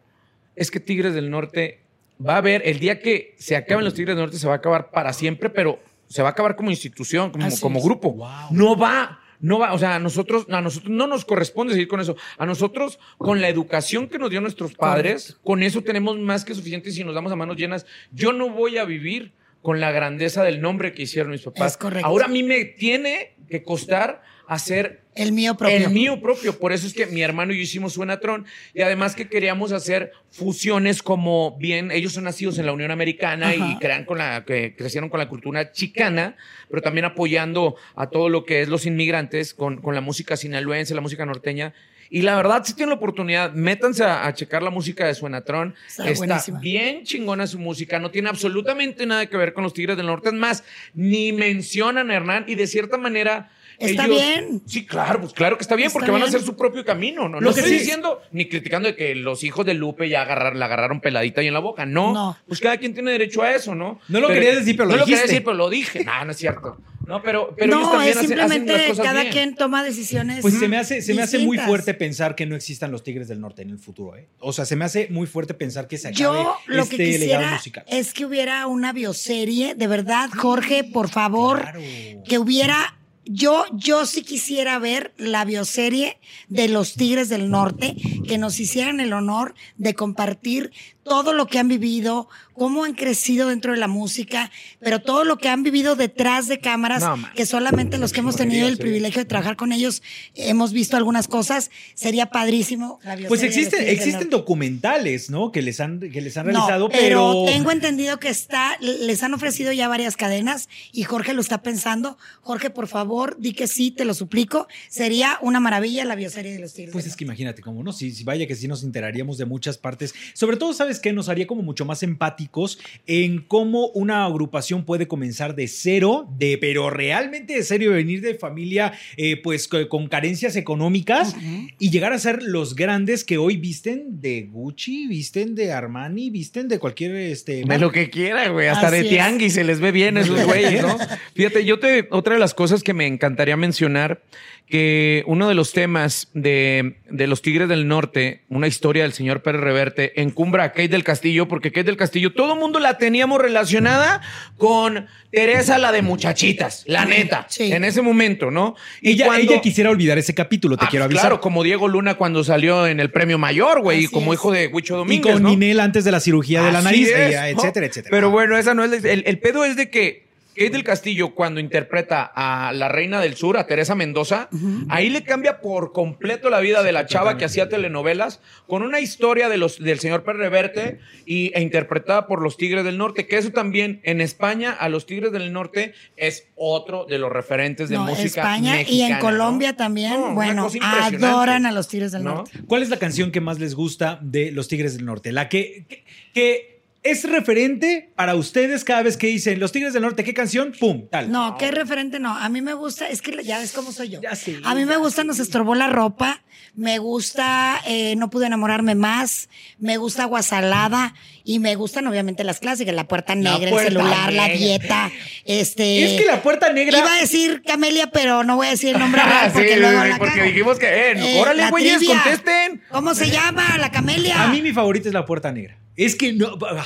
es 0.54 0.70
que 0.70 0.80
Tigres 0.80 1.14
del 1.14 1.30
Norte 1.30 1.80
va 2.24 2.34
a 2.34 2.38
haber, 2.38 2.62
el 2.66 2.78
día 2.78 3.00
que 3.00 3.34
se 3.38 3.56
acaben 3.56 3.84
los 3.84 3.94
Tigres 3.94 4.16
del 4.16 4.24
Norte 4.24 4.38
se 4.38 4.46
va 4.46 4.54
a 4.54 4.56
acabar 4.56 4.90
para 4.90 5.12
siempre, 5.12 5.50
pero 5.50 5.80
se 6.08 6.22
va 6.22 6.28
a 6.28 6.32
acabar 6.32 6.56
como 6.56 6.70
institución, 6.70 7.30
como, 7.30 7.46
Así 7.46 7.60
como 7.60 7.78
es. 7.78 7.84
grupo. 7.84 8.12
Wow. 8.12 8.28
No 8.50 8.76
va, 8.76 9.20
no 9.40 9.58
va, 9.58 9.72
o 9.72 9.78
sea, 9.78 9.94
a 9.94 9.98
nosotros, 9.98 10.46
a 10.50 10.60
nosotros 10.60 10.90
no 10.90 11.06
nos 11.06 11.24
corresponde 11.24 11.74
seguir 11.74 11.88
con 11.88 12.00
eso. 12.00 12.16
A 12.36 12.46
nosotros, 12.46 12.98
con 13.18 13.40
la 13.40 13.48
educación 13.48 14.08
que 14.08 14.18
nos 14.18 14.30
dio 14.30 14.40
nuestros 14.40 14.74
padres, 14.74 15.38
con 15.44 15.62
eso 15.62 15.82
tenemos 15.82 16.18
más 16.18 16.44
que 16.44 16.54
suficiente 16.54 16.90
si 16.90 17.04
nos 17.04 17.14
damos 17.14 17.30
a 17.32 17.36
manos 17.36 17.56
llenas. 17.56 17.86
Yo 18.10 18.32
no 18.32 18.50
voy 18.50 18.78
a 18.78 18.84
vivir 18.84 19.32
con 19.62 19.80
la 19.80 19.92
grandeza 19.92 20.44
del 20.44 20.60
nombre 20.60 20.92
que 20.92 21.02
hicieron 21.02 21.32
mis 21.32 21.42
papás. 21.42 21.72
Es 21.72 21.78
correcto. 21.78 22.06
Ahora 22.06 22.26
a 22.26 22.28
mí 22.28 22.42
me 22.42 22.64
tiene 22.64 23.34
que 23.48 23.62
costar 23.62 24.22
hacer 24.48 25.02
El 25.14 25.32
mío 25.32 25.56
propio. 25.56 25.76
el 25.76 25.90
mío 25.90 26.20
propio. 26.22 26.58
Por 26.58 26.72
eso 26.72 26.86
es 26.86 26.94
que 26.94 27.06
mi 27.06 27.20
hermano 27.20 27.52
y 27.52 27.58
yo 27.58 27.62
hicimos 27.62 27.92
Suenatrón. 27.92 28.46
Y 28.72 28.80
además 28.80 29.14
que 29.14 29.28
queríamos 29.28 29.72
hacer 29.72 30.12
fusiones 30.30 31.02
como 31.02 31.56
bien, 31.58 31.90
ellos 31.90 32.14
son 32.14 32.24
nacidos 32.24 32.58
en 32.58 32.64
la 32.64 32.72
Unión 32.72 32.90
Americana 32.90 33.54
y 33.54 33.76
crean 33.78 34.06
con 34.06 34.18
la, 34.18 34.44
que 34.46 34.74
crecieron 34.74 35.10
con 35.10 35.20
la 35.20 35.28
cultura 35.28 35.72
chicana, 35.72 36.36
pero 36.70 36.80
también 36.80 37.04
apoyando 37.04 37.76
a 37.94 38.08
todo 38.08 38.30
lo 38.30 38.44
que 38.44 38.62
es 38.62 38.68
los 38.68 38.86
inmigrantes 38.86 39.52
con, 39.52 39.82
con 39.82 39.94
la 39.94 40.00
música 40.00 40.36
sinaloense, 40.36 40.94
la 40.94 41.02
música 41.02 41.26
norteña. 41.26 41.74
Y 42.10 42.22
la 42.22 42.36
verdad, 42.36 42.64
si 42.64 42.74
tienen 42.74 42.90
la 42.90 42.96
oportunidad, 42.96 43.52
métanse 43.52 44.04
a, 44.04 44.26
a 44.26 44.34
checar 44.34 44.62
la 44.62 44.70
música 44.70 45.06
de 45.06 45.14
Suenatrón. 45.14 45.74
Está 45.86 46.08
Está 46.08 46.24
buenísima. 46.26 46.58
bien 46.60 47.04
chingona 47.04 47.46
su 47.46 47.58
música, 47.58 47.98
no 47.98 48.10
tiene 48.10 48.28
absolutamente 48.28 49.04
nada 49.06 49.26
que 49.26 49.36
ver 49.36 49.52
con 49.52 49.64
los 49.64 49.74
Tigres 49.74 49.96
del 49.96 50.06
Norte. 50.06 50.28
Es 50.28 50.34
más, 50.34 50.64
ni 50.94 51.32
mencionan 51.32 52.10
a 52.10 52.14
Hernán 52.14 52.44
y 52.48 52.54
de 52.54 52.66
cierta 52.66 52.96
manera. 52.96 53.50
Está 53.80 54.06
ellos- 54.06 54.16
bien. 54.20 54.62
Sí, 54.66 54.84
claro, 54.86 55.20
pues 55.20 55.32
claro 55.32 55.56
que 55.56 55.62
está 55.62 55.76
bien, 55.76 55.86
Está 55.86 56.00
porque 56.00 56.10
van 56.10 56.22
a 56.22 56.24
hacer 56.24 56.40
su 56.42 56.56
propio 56.56 56.84
camino. 56.84 57.28
No, 57.28 57.40
Lo 57.40 57.50
no 57.50 57.54
que 57.54 57.60
estoy 57.60 57.74
sí- 57.74 57.78
diciendo 57.78 58.20
ni 58.32 58.48
criticando 58.48 58.88
de 58.88 58.96
que 58.96 59.14
los 59.14 59.44
hijos 59.44 59.64
de 59.66 59.74
Lupe 59.74 60.08
ya 60.08 60.22
agarrar, 60.22 60.56
la 60.56 60.64
agarraron 60.64 61.00
peladita 61.00 61.42
ahí 61.42 61.46
en 61.46 61.54
la 61.54 61.60
boca. 61.60 61.86
No, 61.86 62.12
No. 62.12 62.36
Pues 62.48 62.58
cada 62.58 62.76
quien 62.78 62.92
tiene 62.92 63.12
derecho 63.12 63.40
a 63.42 63.52
eso, 63.54 63.76
¿no? 63.76 64.00
No 64.08 64.18
lo 64.18 64.26
querías 64.28 64.56
decir, 64.56 64.76
pero 64.76 64.86
lo 64.88 64.92
no 64.94 64.98
lo 64.98 65.04
quería 65.04 65.22
decir, 65.22 65.44
pero 65.44 65.56
lo 65.56 65.70
dije. 65.70 66.02
No, 66.04 66.24
no 66.24 66.32
es 66.32 66.36
cierto. 66.38 66.76
No, 67.08 67.22
pero, 67.22 67.54
pero 67.56 67.72
ellos 67.72 67.86
no, 67.86 67.90
también 67.92 68.10
es 68.10 68.16
hacen- 68.18 68.24
hacen, 68.26 68.38
simplemente 68.38 68.72
las 68.78 68.86
cosas 68.90 69.04
cada 69.06 69.20
bien. 69.22 69.32
quien 69.32 69.54
toma 69.54 69.82
decisiones. 69.82 70.42
Pues 70.42 70.54
se 70.58 70.68
me 70.68 70.76
hace, 70.76 71.02
se 71.02 71.14
me 71.14 71.22
hace 71.22 71.38
muy 71.38 71.58
fuerte 71.58 71.94
pensar 71.94 72.34
que 72.36 72.46
no 72.46 72.54
existan 72.54 72.92
los 72.92 73.02
Tigres 73.02 73.26
del 73.28 73.40
Norte 73.40 73.62
en 73.62 73.70
el 73.70 73.78
futuro, 73.78 74.16
¿eh? 74.16 74.28
O 74.38 74.52
sea, 74.52 74.64
se 74.66 74.76
me 74.76 74.84
hace 74.84 75.08
muy 75.10 75.26
fuerte 75.26 75.54
pensar 75.54 75.88
que 75.88 75.96
se 75.98 76.08
acabe 76.08 76.20
Yo 76.20 76.56
lo 76.66 76.82
este 76.82 76.96
que 76.96 77.04
legado 77.04 77.18
quisiera 77.20 77.50
musical. 77.54 77.84
es 77.88 78.12
que 78.12 78.26
hubiera 78.26 78.66
una 78.66 78.92
bioserie, 78.92 79.74
de 79.74 79.86
verdad, 79.86 80.28
Jorge, 80.36 80.84
por 80.84 81.08
favor, 81.08 81.62
Claro. 81.62 81.80
que 82.26 82.38
hubiera. 82.38 82.94
Yo, 83.30 83.66
yo 83.74 84.06
sí 84.06 84.22
quisiera 84.22 84.78
ver 84.78 85.12
la 85.18 85.44
bioserie 85.44 86.16
de 86.48 86.68
los 86.68 86.94
Tigres 86.94 87.28
del 87.28 87.50
Norte, 87.50 87.94
que 88.26 88.38
nos 88.38 88.58
hicieran 88.58 89.00
el 89.00 89.12
honor 89.12 89.54
de 89.76 89.92
compartir 89.92 90.72
todo 91.08 91.32
lo 91.32 91.46
que 91.46 91.58
han 91.58 91.68
vivido, 91.68 92.28
cómo 92.54 92.84
han 92.84 92.94
crecido 92.94 93.48
dentro 93.48 93.72
de 93.72 93.78
la 93.78 93.88
música, 93.88 94.50
pero 94.80 95.00
todo 95.00 95.24
lo 95.24 95.38
que 95.38 95.48
han 95.48 95.62
vivido 95.62 95.96
detrás 95.96 96.48
de 96.48 96.58
cámaras, 96.60 97.02
No, 97.02 97.16
que 97.34 97.46
solamente 97.46 97.98
los 97.98 98.12
que 98.12 98.20
hemos 98.20 98.36
tenido 98.36 98.68
el 98.68 98.78
privilegio 98.78 99.20
de 99.20 99.24
trabajar 99.24 99.56
con 99.56 99.72
ellos 99.72 100.02
hemos 100.34 100.72
visto 100.72 100.96
algunas 100.96 101.28
cosas, 101.28 101.70
sería 101.94 102.26
padrísimo 102.26 102.98
la. 103.04 103.16
Pues 103.28 103.42
existen, 103.42 103.86
existen 103.86 104.30
documentales, 104.30 105.30
¿no? 105.30 105.52
Que 105.52 105.62
les 105.62 105.80
han, 105.80 106.00
que 106.00 106.20
les 106.20 106.36
han 106.36 106.46
No, 106.46 106.52
realizado, 106.52 106.88
pero, 106.88 107.32
pero. 107.44 107.44
tengo 107.46 107.70
entendido 107.70 108.18
que 108.18 108.28
está, 108.28 108.76
les 108.80 109.22
han 109.22 109.34
ofrecido 109.34 109.72
ya 109.72 109.88
varias 109.88 110.16
cadenas 110.16 110.68
y 110.92 111.04
Jorge 111.04 111.32
lo 111.34 111.40
está 111.40 111.62
pensando. 111.62 112.18
Jorge, 112.42 112.70
por 112.70 112.88
favor, 112.88 113.36
di 113.38 113.52
que 113.52 113.66
sí, 113.66 113.90
te 113.90 114.04
lo 114.04 114.14
suplico. 114.14 114.66
Sería 114.88 115.38
una 115.42 115.60
maravilla 115.60 116.04
la 116.04 116.14
bioserie 116.16 116.52
de 116.52 116.58
los 116.58 116.74
Tigres. 116.74 116.92
Pues 116.92 117.06
es 117.06 117.16
que 117.16 117.24
imagínate 117.24 117.62
cómo, 117.62 117.82
¿no? 117.82 117.92
Si, 117.92 118.10
si 118.12 118.24
vaya 118.24 118.46
que 118.46 118.54
sí 118.54 118.68
nos 118.68 118.82
enteraríamos 118.82 119.38
de 119.38 119.44
muchas 119.46 119.78
partes. 119.78 120.14
Sobre 120.34 120.56
todo, 120.56 120.72
¿sabes 120.74 120.97
¿sabes 120.98 121.00
qué? 121.00 121.12
Nos 121.12 121.28
haría 121.28 121.46
como 121.46 121.62
mucho 121.62 121.84
más 121.84 122.02
empáticos 122.02 122.78
en 123.06 123.38
cómo 123.42 123.88
una 123.88 124.24
agrupación 124.24 124.84
puede 124.84 125.06
comenzar 125.06 125.54
de 125.54 125.68
cero, 125.68 126.28
de, 126.38 126.58
pero 126.58 126.90
realmente 126.90 127.54
de 127.54 127.62
serio, 127.62 127.92
venir 127.92 128.20
de 128.20 128.34
familia 128.34 128.92
eh, 129.16 129.36
pues 129.42 129.68
co- 129.68 129.88
con 129.88 130.08
carencias 130.08 130.56
económicas 130.56 131.36
y 131.78 131.90
llegar 131.90 132.12
a 132.12 132.18
ser 132.18 132.42
los 132.42 132.74
grandes 132.74 133.22
que 133.24 133.38
hoy 133.38 133.56
visten 133.56 134.20
de 134.20 134.48
Gucci, 134.50 135.06
visten 135.06 135.54
de 135.54 135.72
Armani, 135.72 136.30
visten 136.30 136.66
de 136.68 136.78
cualquier 136.78 137.14
este 137.16 137.62
De 137.64 137.78
lo 137.78 137.92
que 137.92 138.10
quiera, 138.10 138.48
güey. 138.48 138.66
Hasta 138.68 138.88
Así 138.88 138.96
de 138.96 139.02
es. 139.02 139.08
tianguis 139.10 139.52
se 139.54 139.64
les 139.64 139.78
ve 139.80 139.92
bien 139.92 140.16
esos 140.16 140.42
güeyes, 140.46 140.82
¿no? 140.82 140.96
Fíjate, 141.34 141.64
yo 141.64 141.78
te. 141.78 142.08
Otra 142.10 142.34
de 142.34 142.40
las 142.40 142.54
cosas 142.54 142.82
que 142.82 142.94
me 142.94 143.06
encantaría 143.06 143.56
mencionar, 143.56 144.22
que 144.68 145.22
uno 145.26 145.48
de 145.48 145.54
los 145.54 145.72
temas 145.72 146.28
de, 146.34 146.96
de 147.08 147.26
los 147.26 147.40
Tigres 147.40 147.68
del 147.68 147.88
Norte, 147.88 148.42
una 148.50 148.66
historia 148.66 149.04
del 149.04 149.12
señor 149.14 149.42
Pérez 149.42 149.62
Reverte, 149.62 150.20
encumbra 150.20 150.64
a 150.64 150.68
Kate 150.72 150.88
del 150.88 151.04
Castillo, 151.04 151.48
porque 151.48 151.72
Kate 151.72 151.84
del 151.84 151.96
Castillo, 151.96 152.32
todo 152.34 152.52
el 152.54 152.60
mundo 152.60 152.78
la 152.78 152.98
teníamos 152.98 153.40
relacionada 153.40 154.20
con 154.58 155.06
Teresa, 155.30 155.78
la 155.78 155.90
de 155.92 156.02
muchachitas, 156.02 156.84
la 156.86 157.04
neta, 157.06 157.46
Sí. 157.48 157.72
en 157.72 157.84
ese 157.84 158.02
momento, 158.02 158.50
¿no? 158.50 158.74
Y 159.00 159.12
ella, 159.12 159.26
cuando- 159.26 159.52
ella 159.52 159.60
quisiera 159.62 159.88
olvidar 159.90 160.18
ese 160.18 160.34
capítulo, 160.34 160.76
te 160.76 160.84
Ah, 160.84 160.88
quiero 160.90 161.04
avisar. 161.06 161.22
Claro, 161.22 161.40
como 161.40 161.62
Diego 161.62 161.88
Luna 161.88 162.14
cuando 162.16 162.44
salió 162.44 162.86
en 162.86 163.00
el 163.00 163.10
premio 163.10 163.38
mayor, 163.38 163.80
güey, 163.80 164.04
y 164.04 164.06
como 164.08 164.32
es. 164.32 164.38
hijo 164.38 164.52
de 164.52 164.66
Huicho 164.68 164.94
y 164.94 164.96
Domínguez, 164.98 165.32
con 165.34 165.42
¿no? 165.42 165.48
Ninel 165.50 165.80
antes 165.80 166.04
de 166.04 166.12
la 166.12 166.20
cirugía 166.20 166.62
de 166.62 166.72
la 166.72 166.82
nariz, 166.82 167.08
es, 167.08 167.30
ella, 167.30 167.42
¿no? 167.52 167.58
etcétera, 167.58 167.86
etcétera. 167.86 168.10
Pero 168.10 168.30
bueno, 168.30 168.56
esa 168.58 168.74
no 168.74 168.84
es 168.84 168.90
la- 169.02 169.10
el, 169.10 169.22
el 169.26 169.38
pedo 169.38 169.64
es 169.64 169.76
de 169.76 169.88
que 169.90 170.27
Kate 170.58 170.70
del 170.70 170.82
Castillo, 170.84 171.34
cuando 171.34 171.60
interpreta 171.60 172.30
a 172.34 172.72
la 172.72 172.88
reina 172.88 173.20
del 173.20 173.36
sur, 173.36 173.56
a 173.56 173.66
Teresa 173.66 173.94
Mendoza, 173.94 174.48
ahí 174.88 175.08
le 175.08 175.22
cambia 175.22 175.60
por 175.60 175.92
completo 175.92 176.50
la 176.50 176.58
vida 176.58 176.82
de 176.82 176.90
la 176.90 177.06
chava 177.06 177.38
que 177.38 177.44
hacía 177.44 177.68
telenovelas 177.68 178.40
con 178.66 178.82
una 178.82 178.98
historia 179.00 179.48
de 179.48 179.56
los, 179.56 179.78
del 179.78 180.00
señor 180.00 180.24
Pérez 180.24 180.40
Reverte 180.40 180.98
y, 181.24 181.52
e 181.54 181.62
interpretada 181.62 182.26
por 182.26 182.42
los 182.42 182.56
Tigres 182.56 182.84
del 182.84 182.98
Norte, 182.98 183.26
que 183.28 183.38
eso 183.38 183.50
también 183.52 184.00
en 184.02 184.20
España, 184.20 184.72
a 184.72 184.88
los 184.88 185.06
Tigres 185.06 185.30
del 185.30 185.52
Norte 185.52 185.94
es 186.16 186.48
otro 186.56 187.06
de 187.06 187.18
los 187.18 187.30
referentes 187.30 187.88
de 187.88 187.94
No, 187.96 188.06
música. 188.06 188.40
España 188.42 188.82
y 188.82 189.02
en 189.02 189.18
Colombia 189.20 189.70
¿no? 189.70 189.76
también, 189.76 190.20
No, 190.20 190.34
bueno, 190.34 190.68
adoran 190.82 191.66
a 191.66 191.72
los 191.72 191.86
Tigres 191.86 192.10
del 192.10 192.24
¿No? 192.24 192.34
Norte. 192.34 192.50
¿Cuál 192.66 192.82
es 192.82 192.88
la 192.88 192.98
canción 192.98 193.30
que 193.30 193.40
más 193.40 193.60
les 193.60 193.74
gusta 193.74 194.18
de 194.22 194.50
Los 194.50 194.66
Tigres 194.66 194.96
del 194.96 195.04
Norte? 195.04 195.30
La 195.30 195.48
que, 195.48 195.86
que, 195.88 196.04
que 196.34 196.77
es 197.10 197.24
referente 197.24 198.12
para 198.16 198.34
ustedes 198.34 198.84
cada 198.84 199.02
vez 199.02 199.16
que 199.16 199.28
dicen 199.28 199.60
Los 199.60 199.72
Tigres 199.72 199.92
del 199.92 200.02
Norte, 200.02 200.24
¿qué 200.24 200.34
canción? 200.34 200.72
¡Pum! 200.78 201.08
Tal. 201.10 201.30
No, 201.30 201.56
qué 201.58 201.70
referente 201.70 202.18
no. 202.18 202.36
A 202.36 202.48
mí 202.48 202.60
me 202.60 202.74
gusta, 202.74 203.08
es 203.08 203.22
que 203.22 203.42
ya 203.42 203.58
ves 203.58 203.72
cómo 203.72 203.92
soy 203.92 204.10
yo. 204.10 204.20
Ya 204.20 204.34
sé, 204.34 204.60
a 204.64 204.74
mí 204.74 204.84
me 204.84 204.96
gusta 204.96 205.24
Nos 205.24 205.38
estorbó 205.38 205.74
la 205.74 205.88
ropa, 205.88 206.42
me 206.74 206.98
gusta 206.98 207.80
eh, 207.86 208.14
No 208.16 208.30
pude 208.30 208.46
enamorarme 208.46 208.94
más, 208.94 209.48
me 209.78 209.96
gusta 209.96 210.24
Guasalada 210.26 211.14
y 211.44 211.58
me 211.60 211.74
gustan 211.76 212.06
obviamente 212.06 212.44
las 212.44 212.60
clásicas, 212.60 212.94
La 212.94 213.08
Puerta 213.08 213.34
La 213.34 213.52
Negra, 213.52 213.70
Puerta 213.70 213.88
El 213.88 213.94
Celular, 213.96 214.32
La 214.32 214.48
Negra. 214.48 214.58
Dieta, 214.58 215.10
este... 215.44 216.04
Es 216.04 216.20
que 216.20 216.26
la 216.26 216.42
puerta 216.42 216.72
negra. 216.72 216.98
Iba 216.98 217.12
a 217.14 217.20
decir 217.20 217.62
Camelia, 217.66 218.08
pero 218.10 218.44
no 218.44 218.56
voy 218.56 218.66
a 218.66 218.70
decir 218.70 218.94
el 218.94 218.98
nombre 219.00 219.22
real 219.22 219.50
porque 219.54 219.74
Sí, 219.74 219.80
luego 219.80 220.04
la 220.04 220.18
porque 220.18 220.34
cago. 220.34 220.46
dijimos 220.46 220.78
que, 220.78 220.86
eh, 220.86 221.12
Eh, 221.16 221.40
órale, 221.40 221.62
la 221.62 221.70
güeyes, 221.70 222.02
contesten. 222.04 222.82
¿Cómo 222.90 223.14
se 223.14 223.30
llama? 223.30 223.78
La 223.78 223.90
Camelia. 223.90 224.42
A 224.42 224.48
mí 224.48 224.60
mi 224.62 224.72
favorita 224.72 225.08
es 225.08 225.14
la 225.14 225.24
puerta 225.24 225.50
negra. 225.52 225.78
Es 225.96 226.14
que 226.16 226.32
no. 226.34 226.58
ah, 226.68 226.84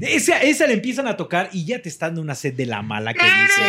Esa, 0.00 0.38
esa 0.38 0.66
le 0.68 0.74
empiezan 0.74 1.08
a 1.08 1.16
tocar 1.16 1.50
y 1.52 1.64
ya 1.64 1.82
te 1.82 1.88
está 1.88 2.06
dando 2.06 2.22
una 2.22 2.34
sed 2.36 2.54
de 2.54 2.66
la 2.66 2.82
mala 2.82 3.12
que 3.14 3.20
dice. 3.24 3.62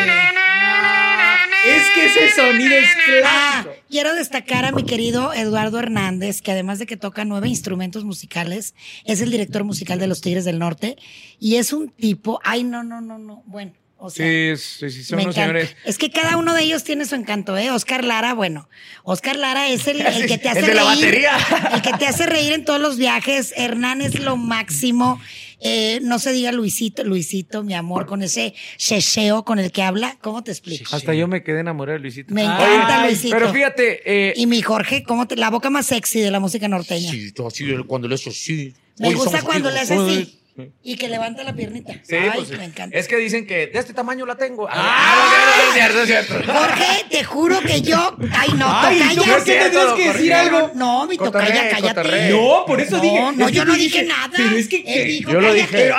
Es 1.65 1.83
que 1.93 2.05
ese 2.05 2.31
sonido 2.35 2.75
es 2.75 2.85
Ah, 3.25 3.61
clásico. 3.63 3.83
quiero 3.89 4.13
destacar 4.15 4.65
a 4.65 4.71
mi 4.71 4.83
querido 4.83 5.33
Eduardo 5.33 5.79
Hernández, 5.79 6.41
que 6.41 6.51
además 6.51 6.79
de 6.79 6.85
que 6.85 6.97
toca 6.97 7.25
nueve 7.25 7.47
instrumentos 7.47 8.03
musicales, 8.03 8.75
es 9.05 9.21
el 9.21 9.31
director 9.31 9.63
musical 9.63 9.99
de 9.99 10.07
los 10.07 10.21
Tigres 10.21 10.45
del 10.45 10.59
Norte 10.59 10.97
y 11.39 11.55
es 11.55 11.73
un 11.73 11.89
tipo, 11.89 12.39
ay, 12.43 12.63
no, 12.63 12.83
no, 12.83 13.01
no, 13.01 13.17
no, 13.17 13.43
bueno, 13.45 13.73
o 13.97 14.09
sea, 14.09 14.25
Sí, 14.25 14.53
sí, 14.57 14.89
sí, 14.91 15.03
son 15.03 15.17
me 15.17 15.23
unos 15.23 15.35
encanta. 15.37 15.59
señores. 15.59 15.77
Es 15.85 15.97
que 15.97 16.11
cada 16.11 16.37
uno 16.37 16.53
de 16.53 16.63
ellos 16.63 16.83
tiene 16.83 17.05
su 17.05 17.15
encanto, 17.15 17.57
¿eh? 17.57 17.71
Oscar 17.71 18.03
Lara, 18.03 18.33
bueno, 18.33 18.69
Oscar 19.03 19.35
Lara 19.37 19.69
es 19.69 19.87
el, 19.87 20.01
el 20.01 20.27
que 20.27 20.37
te 20.37 20.49
El 20.51 20.57
hace 20.57 20.67
de 20.67 20.73
la 20.75 20.83
reír. 20.83 20.95
batería. 21.05 21.37
El 21.73 21.81
que 21.81 21.93
te 21.93 22.05
hace 22.05 22.25
reír 22.25 22.51
en 22.53 22.65
todos 22.65 22.79
los 22.81 22.97
viajes. 22.97 23.53
Hernán 23.55 24.01
es 24.01 24.19
lo 24.19 24.35
máximo. 24.37 25.19
Eh, 25.61 25.99
no 26.01 26.19
se 26.19 26.33
diga 26.33 26.51
Luisito, 26.51 27.03
Luisito, 27.03 27.63
mi 27.63 27.73
amor, 27.73 28.05
con 28.05 28.21
ese 28.23 28.53
checheo 28.77 29.43
con 29.45 29.59
el 29.59 29.71
que 29.71 29.81
habla. 29.83 30.17
¿Cómo 30.21 30.43
te 30.43 30.51
explico? 30.51 30.95
Hasta 30.95 31.13
yo 31.13 31.27
me 31.27 31.43
quedé 31.43 31.61
enamorado 31.61 31.97
de 31.97 32.01
Luisito. 32.01 32.33
Me 32.33 32.41
Ay, 32.41 32.47
encanta 32.47 33.05
Luisito. 33.05 33.35
Pero 33.35 33.53
fíjate, 33.53 34.01
eh, 34.29 34.33
Y 34.35 34.45
mi 34.47 34.61
Jorge, 34.61 35.03
¿cómo 35.03 35.27
te, 35.27 35.35
la 35.35 35.49
boca 35.49 35.69
más 35.69 35.85
sexy 35.87 36.19
de 36.19 36.31
la 36.31 36.39
música 36.39 36.67
norteña. 36.67 37.11
sí, 37.11 37.31
todo 37.31 37.47
así, 37.47 37.65
cuando 37.87 38.07
le 38.07 38.15
hace 38.15 38.29
así. 38.29 38.73
Me 38.99 39.09
Hoy 39.09 39.15
gusta 39.15 39.41
cuando 39.41 39.69
le 39.71 39.79
amigos, 39.79 39.91
hace 39.91 39.99
hoy- 39.99 40.21
así 40.23 40.39
y 40.83 40.95
que 40.95 41.09
levanta 41.09 41.43
la 41.43 41.53
piernita. 41.53 41.93
Sí, 42.03 42.15
Ay, 42.15 42.31
pues, 42.35 42.49
me 42.51 42.63
encanta. 42.63 42.97
Es 42.97 43.07
que 43.09 43.17
dicen 43.17 43.45
que 43.45 43.67
de 43.67 43.77
este 43.79 43.93
tamaño 43.93 44.25
la 44.25 44.35
tengo. 44.35 44.67
Ah, 44.71 45.25
no, 45.29 45.63
no, 45.63 45.67
es 45.69 45.73
cierto, 45.73 46.01
es 46.01 46.07
cierto. 46.07 46.53
Jorge, 46.53 47.05
te 47.09 47.23
juro 47.25 47.59
que 47.59 47.81
yo. 47.81 48.15
Ay, 48.31 48.49
no, 48.55 48.65
Ay, 48.69 48.99
tocaya. 48.99 49.15
¿tú 49.21 49.29
por 49.29 49.43
qué 49.43 49.55
tendrías 49.55 49.93
que 49.93 50.13
decir 50.13 50.33
algo? 50.33 50.71
No, 50.75 51.05
mi 51.07 51.17
tocaya, 51.17 51.69
cállate. 51.69 51.81
cotorree. 51.95 52.29
No, 52.31 52.63
por 52.65 52.79
eso 52.79 52.95
No, 52.97 53.01
dije. 53.01 53.19
no, 53.35 53.49
yo 53.49 53.65
no 53.65 53.73
dije 53.73 54.01
dije- 54.03 54.07
nada. 54.07 54.29
Pero 54.35 54.55
es 54.55 54.67
que. 54.69 54.77
Él 54.77 54.83
que- 54.85 55.03
dijo, 55.05 55.31
Yo 55.31 55.41
lo 55.41 55.53
dije. 55.53 55.91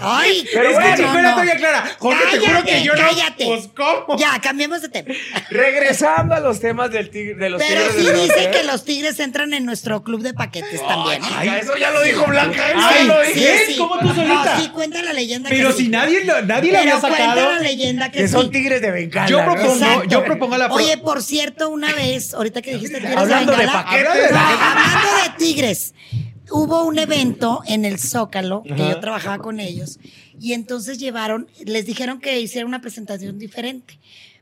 Ay, 0.00 0.46
Pero 0.54 0.68
es 0.68 0.74
bueno, 0.74 0.96
que 0.96 1.02
espera, 1.02 1.34
no. 1.36 1.56
clara. 1.58 1.96
Jorge, 1.98 2.38
te 2.38 2.46
juro 2.46 2.64
que 2.64 2.82
yo 2.84 2.94
no. 2.94 3.00
cállate. 3.00 3.44
Pues, 3.46 3.68
¿cómo? 3.74 4.16
Ya, 4.18 4.40
cambiemos 4.40 4.82
de 4.82 4.88
tema. 4.88 5.14
Regresando 5.50 6.34
a 6.36 6.40
los 6.40 6.60
temas 6.60 6.90
del 6.92 7.10
tigre, 7.10 7.34
de 7.34 7.50
los 7.50 7.60
Pero 7.60 7.80
tigres 7.88 7.96
sí 7.96 8.04
del 8.06 8.20
dicen 8.22 8.44
norte. 8.44 8.58
que 8.58 8.64
los 8.64 8.84
tigres 8.84 9.18
entran 9.20 9.52
en 9.52 9.64
nuestro 9.66 10.02
club 10.04 10.22
de 10.22 10.32
paquetes 10.32 10.80
también. 10.86 11.22
¿eh? 11.24 11.28
Ay, 11.36 11.48
eso 11.60 11.76
ya 11.76 11.90
lo 11.90 12.02
dijo 12.02 12.24
Blanca. 12.26 12.70
Eso 12.70 12.78
Ay, 12.80 13.06
ya 13.08 13.14
lo 13.14 13.24
sí. 13.24 13.32
dije. 13.34 13.79
¿Ves? 13.80 13.88
¿Cómo 13.88 13.98
tú 14.00 14.08
solita? 14.14 14.56
No, 14.56 14.62
sí, 14.62 14.68
cuenta 14.70 15.02
la 15.02 15.12
leyenda. 15.12 15.48
Pero 15.50 15.68
que 15.70 15.76
si 15.76 15.82
sí. 15.84 15.88
nadie, 15.88 16.24
lo- 16.24 16.42
nadie 16.42 16.70
Pero 16.70 16.82
había 16.82 17.00
sacado. 17.00 17.16
cuenta 17.16 17.52
la 17.54 17.60
leyenda 17.60 18.10
que, 18.10 18.18
Que 18.20 18.28
sí. 18.28 18.32
son 18.34 18.50
tigres 18.50 18.80
de 18.82 18.90
bengala. 18.90 19.28
Yo 19.28 19.38
¿no? 19.44 19.52
propongo, 19.52 19.74
Exacto. 19.74 20.08
yo 20.08 20.24
propongo 20.24 20.56
la 20.58 20.72
Oye, 20.72 20.98
por 20.98 21.22
cierto, 21.22 21.68
una 21.70 21.92
vez, 21.94 22.34
ahorita 22.34 22.62
que 22.62 22.74
dijiste 22.74 22.98
tigres 22.98 23.16
Hablando 23.16 23.52
de 23.52 23.58
de 23.58 23.64
Bengala, 23.66 23.84
paquetes. 23.84 24.30
no, 24.32 24.38
hablando 24.38 25.08
de 25.24 25.38
tigres, 25.44 25.94
hubo 26.50 26.84
un 26.84 26.98
evento 26.98 27.62
en 27.66 27.84
el 27.84 27.98
Zócalo 27.98 28.62
que 28.64 28.72
Ajá. 28.74 28.88
yo 28.90 29.00
trabajaba 29.00 29.38
con 29.38 29.60
ellos 29.60 29.98
y 30.40 30.52
entonces 30.54 30.98
llevaron, 30.98 31.48
les 31.64 31.86
dijeron 31.86 32.20
que 32.20 32.40
hicieran 32.40 32.66
una 32.68 32.80
presentación 32.80 33.38
diferente. 33.38 33.98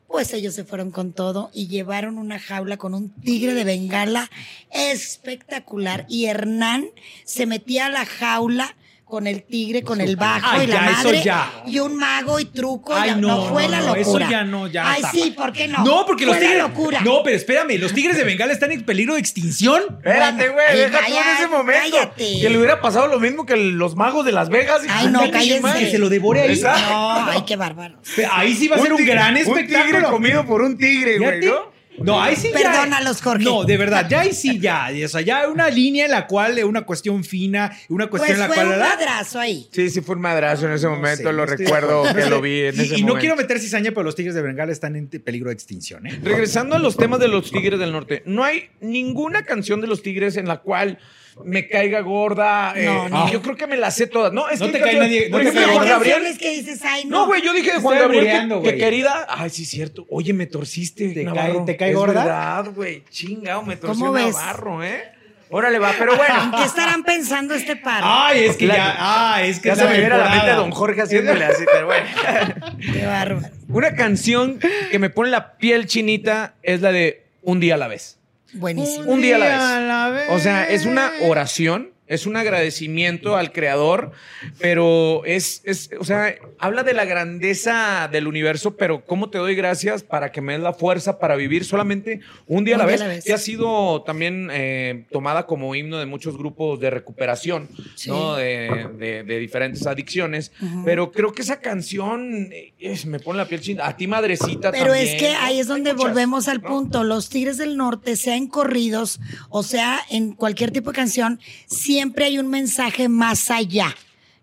Pues 0.06 0.32
ellos 0.32 0.54
se 0.54 0.64
fueron 0.64 0.90
con 0.90 1.12
todo 1.12 1.50
y 1.52 1.66
llevaron 1.68 2.16
una 2.16 2.38
jaula 2.38 2.78
con 2.78 2.94
un 2.94 3.10
tigre 3.10 3.52
de 3.52 3.64
Bengala 3.64 4.30
espectacular 4.70 6.06
y 6.08 6.24
Hernán 6.26 6.86
se 7.24 7.44
metía 7.44 7.86
a 7.86 7.90
la 7.90 8.06
jaula 8.06 8.74
con 9.08 9.26
el 9.26 9.42
tigre, 9.44 9.82
con 9.82 10.00
el 10.00 10.16
bajo 10.16 10.46
Ay, 10.50 10.64
y 10.64 10.66
la 10.66 10.74
ya, 10.74 10.90
eso 10.90 11.04
madre 11.04 11.22
ya. 11.22 11.52
y 11.66 11.78
un 11.78 11.96
mago 11.96 12.38
y 12.38 12.44
truco. 12.44 12.94
Ay, 12.94 13.14
no, 13.16 13.46
fue 13.48 13.64
no, 13.64 13.68
la 13.70 13.80
no, 13.80 13.96
locura. 13.96 14.24
eso 14.26 14.30
ya 14.30 14.44
no, 14.44 14.66
ya 14.66 14.90
Ay, 14.90 14.96
está 15.00 15.10
sí. 15.10 15.34
¿por 15.36 15.52
qué 15.52 15.66
no? 15.68 15.82
No, 15.84 16.04
porque 16.06 16.26
los 16.26 16.36
Fue 16.36 16.44
la 16.44 16.50
tigres. 16.50 16.68
locura. 16.68 17.00
No, 17.00 17.22
pero 17.22 17.36
espérame, 17.36 17.78
los 17.78 17.92
tigres 17.94 18.16
de 18.16 18.24
Bengala 18.24 18.52
están 18.52 18.70
en 18.72 18.84
peligro 18.84 19.14
de 19.14 19.20
extinción. 19.20 19.82
Espérate, 19.98 20.48
güey, 20.50 20.64
ay, 20.68 20.78
deja 20.78 20.98
tú 21.06 21.12
en 21.12 21.36
ese 21.36 21.46
momento. 21.48 21.96
cállate. 21.96 22.40
Que 22.40 22.50
le 22.50 22.58
hubiera 22.58 22.80
pasado 22.80 23.06
lo 23.08 23.18
mismo 23.18 23.46
que 23.46 23.56
los 23.56 23.96
magos 23.96 24.24
de 24.24 24.32
Las 24.32 24.48
Vegas. 24.50 24.82
y 24.84 24.88
Ay, 24.90 25.06
que 25.06 25.10
no, 25.10 25.62
más. 25.62 25.76
Que 25.76 25.90
se 25.90 25.98
lo 25.98 26.08
devore 26.08 26.42
ahí. 26.42 26.50
Exacto. 26.52 26.90
No, 26.90 27.24
ay, 27.30 27.42
qué 27.46 27.56
bárbaro. 27.56 27.98
Ahí 28.32 28.54
sí 28.54 28.68
va 28.68 28.76
a 28.76 28.80
ser 28.80 28.92
un 28.92 28.98
tigre- 28.98 29.12
gran 29.14 29.34
Un 29.36 29.42
tigre 29.42 29.60
espectáculo. 29.62 30.10
comido 30.10 30.44
por 30.44 30.62
un 30.62 30.76
tigre, 30.76 31.18
güey. 31.18 31.40
¿no? 31.46 31.77
No, 32.02 32.20
ahí 32.20 32.36
sí 32.36 32.48
ya. 32.52 32.72
Perdónalos, 32.72 33.20
Jorge. 33.22 33.44
No, 33.44 33.64
de 33.64 33.76
verdad, 33.76 34.06
ya 34.08 34.20
ahí 34.20 34.32
sí 34.32 34.58
ya. 34.60 34.88
O 35.04 35.08
sea, 35.08 35.20
ya 35.20 35.48
una 35.48 35.68
línea 35.70 36.04
en 36.06 36.10
la 36.12 36.26
cual, 36.26 36.62
una 36.64 36.82
cuestión 36.82 37.24
fina, 37.24 37.76
una 37.88 38.08
Pues 38.08 38.22
cuestión 38.22 38.36
en 38.36 38.40
la 38.40 38.46
fue 38.46 38.54
cual. 38.56 38.66
un 38.66 38.72
¿verdad? 38.72 38.88
madrazo 38.96 39.40
ahí. 39.40 39.68
Sí, 39.72 39.90
sí 39.90 40.00
fue 40.00 40.16
un 40.16 40.22
madrazo 40.22 40.66
en 40.66 40.72
ese 40.72 40.86
No 40.86 40.96
momento, 40.96 41.28
sé, 41.28 41.32
lo 41.32 41.44
estoy 41.44 41.56
recuerdo 41.64 42.02
que 42.14 42.26
lo 42.26 42.40
vi 42.40 42.60
en 42.60 42.74
y, 42.76 42.78
ese 42.80 42.84
y 42.86 42.88
momento. 42.90 43.14
no 43.14 43.20
quiero 43.20 43.36
meter 43.36 43.58
cizaña, 43.58 43.90
pero 43.90 44.02
los 44.04 44.14
tigres 44.14 44.34
de 44.34 44.42
Bengala 44.42 44.72
están 44.72 44.96
en 44.96 45.08
peligro 45.08 45.48
de 45.48 45.54
extinción, 45.54 46.06
¿eh? 46.06 46.18
Regresando 46.22 46.76
a 46.76 46.78
los 46.78 46.96
temas 46.96 47.20
de 47.20 47.28
los 47.28 47.50
Tigres 47.50 47.78
del 47.78 47.92
Norte, 47.92 48.22
no 48.26 48.44
hay 48.44 48.68
ninguna 48.80 49.42
canción 49.42 49.80
de 49.80 49.86
los 49.86 50.02
Tigres 50.02 50.36
en 50.36 50.46
la 50.48 50.58
cual 50.58 50.98
me 51.44 51.68
caiga 51.68 52.00
gorda. 52.00 52.72
eh, 52.76 52.84
No, 52.86 53.08
no. 53.08 53.30
Yo 53.30 53.40
creo 53.42 53.56
que 53.56 53.66
me 53.66 53.76
las 53.76 53.94
sé 53.94 54.06
todas. 54.06 54.32
No, 54.32 54.48
es 54.48 54.60
No 54.60 54.66
que 54.66 54.72
te 54.72 54.80
cae 54.80 54.98
nadie- 54.98 55.28
no 55.28 55.36
por 55.36 55.40
te 55.42 55.48
ejemplo, 55.48 55.60
cae 55.66 55.74
Juan 55.74 55.88
gorda. 55.88 56.10
Gabriel. 56.12 56.38
que 56.38 56.50
dices, 56.50 56.80
ay, 56.84 57.04
no. 57.04 57.10
No, 57.20 57.26
güey, 57.26 57.42
yo 57.42 57.52
dije 57.52 57.72
de 57.72 57.78
Juan 57.80 57.98
Gabriel 57.98 58.48
que- 58.62 58.70
que, 58.72 58.76
querida. 58.78 59.26
Ay, 59.28 59.50
sí, 59.50 59.62
es 59.64 59.68
cierto. 59.70 60.06
Oye, 60.10 60.32
me 60.32 60.46
torciste. 60.46 61.08
¿Te 61.08 61.24
Navarro. 61.24 61.58
cae- 61.58 61.66
te 61.66 61.76
cae 61.76 61.90
Es 61.90 61.96
gorda? 61.96 62.24
verdad, 62.24 62.70
güey. 62.74 63.02
Chingado, 63.10 63.62
me 63.62 63.76
torció. 63.76 64.12
Navarro, 64.12 64.82
¿eh? 64.84 65.12
Órale, 65.50 65.78
va, 65.78 65.94
pero 65.98 66.12
¿En 66.12 66.18
bueno. 66.18 66.52
qué 66.58 66.64
estarán 66.64 67.02
pensando 67.04 67.54
este 67.54 67.74
par? 67.76 68.02
Ay, 68.04 68.44
es 68.44 68.56
que 68.58 68.66
La- 68.66 68.76
ya. 68.76 68.96
Ah, 68.98 69.42
es 69.42 69.58
que 69.60 69.68
ya 69.68 69.72
es 69.72 69.78
se 69.78 69.84
la 69.86 69.90
me 69.92 69.98
viene 69.98 70.14
a 70.14 70.18
la 70.18 70.24
mente 70.24 70.36
temporada. 70.40 70.60
Don 70.60 70.70
Jorge 70.72 71.00
haciéndole 71.02 71.44
así, 71.46 71.64
pero 71.72 71.86
bueno. 71.86 72.06
Qué 72.92 73.06
bárbaro. 73.06 73.48
Una 73.70 73.94
canción 73.94 74.58
que 74.90 74.98
me 74.98 75.08
pone 75.08 75.30
la 75.30 75.56
piel 75.56 75.86
chinita 75.86 76.54
es 76.62 76.82
la 76.82 76.92
de 76.92 77.22
Un 77.42 77.60
día 77.60 77.76
a 77.76 77.78
la 77.78 77.88
vez. 77.88 78.17
Buenísimo. 78.54 79.10
Un 79.12 79.20
día 79.20 79.36
a 79.36 79.80
la 79.80 80.10
vez. 80.10 80.26
O 80.30 80.38
sea, 80.38 80.68
es 80.68 80.86
una 80.86 81.12
oración 81.22 81.90
es 82.08 82.26
un 82.26 82.36
agradecimiento 82.36 83.36
al 83.36 83.52
creador, 83.52 84.12
pero 84.58 85.22
es, 85.24 85.60
es, 85.64 85.90
o 86.00 86.04
sea, 86.04 86.34
habla 86.58 86.82
de 86.82 86.94
la 86.94 87.04
grandeza 87.04 88.08
del 88.10 88.26
universo, 88.26 88.76
pero 88.76 89.04
cómo 89.04 89.30
te 89.30 89.38
doy 89.38 89.54
gracias 89.54 90.02
para 90.02 90.32
que 90.32 90.40
me 90.40 90.54
des 90.54 90.62
la 90.62 90.72
fuerza 90.72 91.18
para 91.18 91.36
vivir 91.36 91.64
solamente 91.64 92.20
un 92.46 92.64
día 92.64 92.76
a 92.76 92.78
la 92.78 92.84
Un 92.84 92.88
día 92.88 92.92
vez, 92.96 93.00
a 93.02 93.04
la 93.08 93.14
vez. 93.14 93.24
que 93.24 93.32
ha 93.32 93.38
sido 93.38 94.02
también 94.04 94.48
eh, 94.52 95.04
tomada 95.10 95.46
como 95.46 95.74
himno 95.74 95.98
de 95.98 96.06
muchos 96.06 96.36
grupos 96.36 96.80
de 96.80 96.90
recuperación, 96.90 97.68
Sí. 97.94 98.10
¿no? 98.10 98.36
De, 98.36 98.88
de- 98.98 99.22
de 99.22 99.38
diferentes 99.38 99.86
adicciones, 99.86 100.52
pero 100.84 101.12
creo 101.12 101.32
que 101.32 101.42
esa 101.42 101.60
canción 101.60 102.48
eh, 102.52 102.72
es- 102.78 103.06
me 103.06 103.20
pone 103.20 103.38
la 103.38 103.46
piel 103.46 103.60
chinda. 103.60 103.86
A 103.86 103.96
ti, 103.96 104.06
madrecita, 104.06 104.70
Pero 104.72 104.86
también, 104.92 105.08
es 105.08 105.20
que 105.20 105.28
ahí 105.28 105.60
es 105.60 105.66
donde 105.66 105.92
muchas, 105.92 106.08
volvemos 106.10 106.48
al 106.48 106.62
¿no? 106.62 106.68
punto. 106.68 107.04
Los 107.04 107.28
Tigres 107.28 107.58
del 107.58 107.76
Norte, 107.76 108.16
sea 108.16 108.36
en 108.36 108.46
corridos 108.48 109.20
o 109.50 109.62
sea 109.62 110.00
en 110.10 110.32
cualquier 110.32 110.70
tipo 110.70 110.90
de 110.90 110.96
canción, 110.96 111.38
siempre 111.66 111.97
hay 112.24 112.38
un 112.38 112.48
mensaje 112.48 113.08
más 113.08 113.50
allá. 113.50 113.94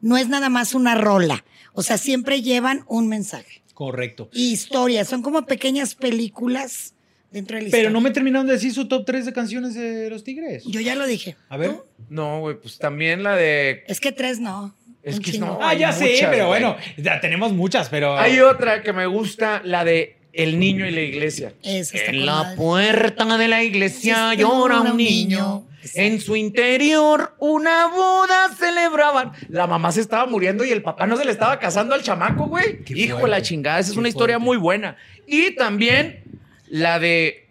No 0.01 0.17
es 0.17 0.27
nada 0.27 0.49
más 0.49 0.73
una 0.73 0.95
rola. 0.95 1.43
O 1.73 1.83
sea, 1.83 1.97
siempre 1.97 2.41
llevan 2.41 2.83
un 2.87 3.07
mensaje. 3.07 3.61
Correcto. 3.73 4.29
Y 4.33 4.51
historias, 4.51 5.07
son 5.09 5.21
como 5.21 5.45
pequeñas 5.45 5.95
películas 5.95 6.93
dentro 7.31 7.57
de 7.57 7.63
la 7.63 7.69
Pero 7.69 7.77
historia. 7.81 7.89
no 7.89 8.01
me 8.01 8.11
terminaron 8.11 8.47
de 8.47 8.53
decir 8.53 8.73
su 8.73 8.87
top 8.87 9.05
3 9.05 9.25
de 9.25 9.33
canciones 9.33 9.73
de 9.73 10.09
los 10.09 10.23
Tigres. 10.23 10.63
Yo 10.65 10.79
ya 10.79 10.95
lo 10.95 11.05
dije. 11.05 11.35
A 11.49 11.57
ver. 11.57 11.71
¿Tú? 11.71 11.83
No, 12.09 12.39
güey, 12.39 12.55
pues 12.59 12.77
también 12.77 13.23
la 13.23 13.35
de 13.35 13.83
Es 13.87 13.99
que 13.99 14.11
tres 14.11 14.39
no. 14.39 14.73
Es 15.03 15.17
Un 15.17 15.21
que 15.21 15.31
chingo. 15.33 15.45
no. 15.47 15.59
Ah, 15.61 15.73
ya 15.73 15.91
sé, 15.91 16.05
muchas, 16.13 16.29
pero 16.31 16.47
güey. 16.47 16.61
bueno, 16.63 16.77
ya 16.97 17.19
tenemos 17.19 17.51
muchas, 17.51 17.89
pero. 17.89 18.17
Hay 18.17 18.39
otra 18.39 18.81
que 18.81 18.93
me 18.93 19.05
gusta, 19.05 19.61
la 19.65 19.83
de 19.83 20.17
El 20.33 20.57
niño 20.59 20.85
y 20.87 20.91
la 20.91 21.01
iglesia. 21.01 21.53
Esa 21.63 21.97
está 21.97 22.11
En 22.11 22.25
la 22.25 22.35
madre. 22.43 22.55
puerta 22.57 23.37
de 23.37 23.47
la 23.47 23.63
iglesia 23.63 24.31
Sí, 24.31 24.37
llora 24.37 24.81
un 24.81 24.91
un 24.91 24.97
niño. 24.97 25.09
niño. 25.09 25.67
En 25.93 26.19
su 26.19 26.35
interior 26.35 27.35
una 27.39 27.87
boda 27.87 28.49
celebraban. 28.57 29.31
La 29.49 29.67
mamá 29.67 29.91
se 29.91 30.01
estaba 30.01 30.25
muriendo 30.25 30.65
y 30.65 30.71
el 30.71 30.81
papá 30.81 31.05
no 31.05 31.17
se 31.17 31.25
le 31.25 31.31
estaba 31.31 31.59
casando 31.59 31.93
al 31.95 32.01
chamaco, 32.01 32.47
güey. 32.47 32.79
Hijo 32.87 33.19
de 33.19 33.27
la 33.27 33.41
chingada, 33.41 33.79
esa 33.79 33.91
es 33.91 33.97
una 33.97 34.09
historia 34.09 34.39
muy 34.39 34.57
buena. 34.57 34.97
Y 35.27 35.55
también 35.55 36.23
la 36.67 36.99
de 36.99 37.45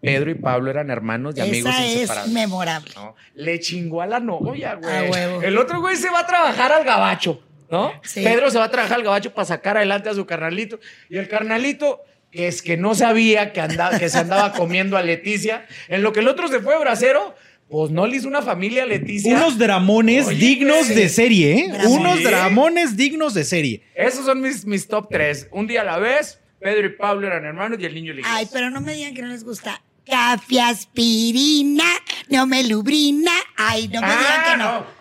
Pedro 0.00 0.30
y 0.30 0.34
Pablo 0.34 0.70
eran 0.70 0.90
hermanos 0.90 1.34
y 1.36 1.40
amigos 1.40 1.74
Esa 1.74 2.24
es 2.24 2.28
memorable. 2.28 2.92
¿no? 2.94 3.16
Le 3.34 3.58
chingó 3.60 4.02
a 4.02 4.06
la 4.06 4.20
novia, 4.20 4.74
güey. 4.74 5.44
El 5.44 5.58
otro 5.58 5.80
güey 5.80 5.96
se 5.96 6.10
va 6.10 6.20
a 6.20 6.26
trabajar 6.26 6.72
al 6.72 6.84
gabacho, 6.84 7.42
¿no? 7.70 7.92
Sí. 8.02 8.22
Pedro 8.22 8.50
se 8.50 8.58
va 8.58 8.64
a 8.64 8.70
trabajar 8.70 8.98
al 8.98 9.04
gabacho 9.04 9.32
para 9.32 9.46
sacar 9.46 9.76
adelante 9.76 10.08
a 10.08 10.14
su 10.14 10.24
carnalito. 10.26 10.78
Y 11.08 11.16
el 11.16 11.28
carnalito, 11.28 12.02
que 12.30 12.46
es 12.46 12.62
que 12.62 12.76
no 12.76 12.94
sabía 12.94 13.52
que, 13.52 13.60
andaba, 13.60 13.98
que 13.98 14.08
se 14.08 14.18
andaba 14.18 14.52
comiendo 14.52 14.96
a 14.96 15.02
Leticia, 15.02 15.66
en 15.88 16.02
lo 16.02 16.12
que 16.12 16.20
el 16.20 16.28
otro 16.28 16.48
se 16.48 16.60
fue 16.60 16.78
bracero, 16.78 17.34
pues 17.68 17.90
no 17.90 18.06
le 18.06 18.16
hizo 18.16 18.28
una 18.28 18.42
familia 18.42 18.84
a 18.84 18.86
Leticia. 18.86 19.36
Unos 19.36 19.58
dramones 19.58 20.26
Oye, 20.28 20.38
dignos 20.38 20.88
de 20.88 21.08
serie, 21.08 21.58
¿eh? 21.58 21.68
Dramones. 21.68 21.98
Unos 21.98 22.22
dramones 22.22 22.96
dignos 22.96 23.34
de 23.34 23.44
serie. 23.44 23.82
Esos 23.94 24.24
son 24.24 24.40
mis, 24.40 24.64
mis 24.64 24.86
top 24.86 25.08
tres. 25.10 25.48
Un 25.50 25.66
día 25.66 25.80
a 25.80 25.84
la 25.84 25.98
vez, 25.98 26.40
Pedro 26.60 26.86
y 26.86 26.90
Pablo 26.90 27.26
eran 27.26 27.44
hermanos 27.44 27.78
y 27.80 27.84
el 27.84 27.94
niño 27.94 28.12
le 28.12 28.22
Ay, 28.24 28.48
pero 28.52 28.70
no 28.70 28.80
me 28.80 28.94
digan 28.94 29.14
que 29.14 29.22
no 29.22 29.28
les 29.28 29.44
gusta. 29.44 29.82
Café 30.04 30.60
aspirina, 30.60 31.84
no 32.28 32.46
me 32.46 32.64
lubrina. 32.64 33.32
Ay, 33.56 33.88
no 33.88 34.00
me 34.00 34.06
digan 34.08 34.24
Ah, 34.26 34.44
que 34.50 34.56
no. 34.58 34.96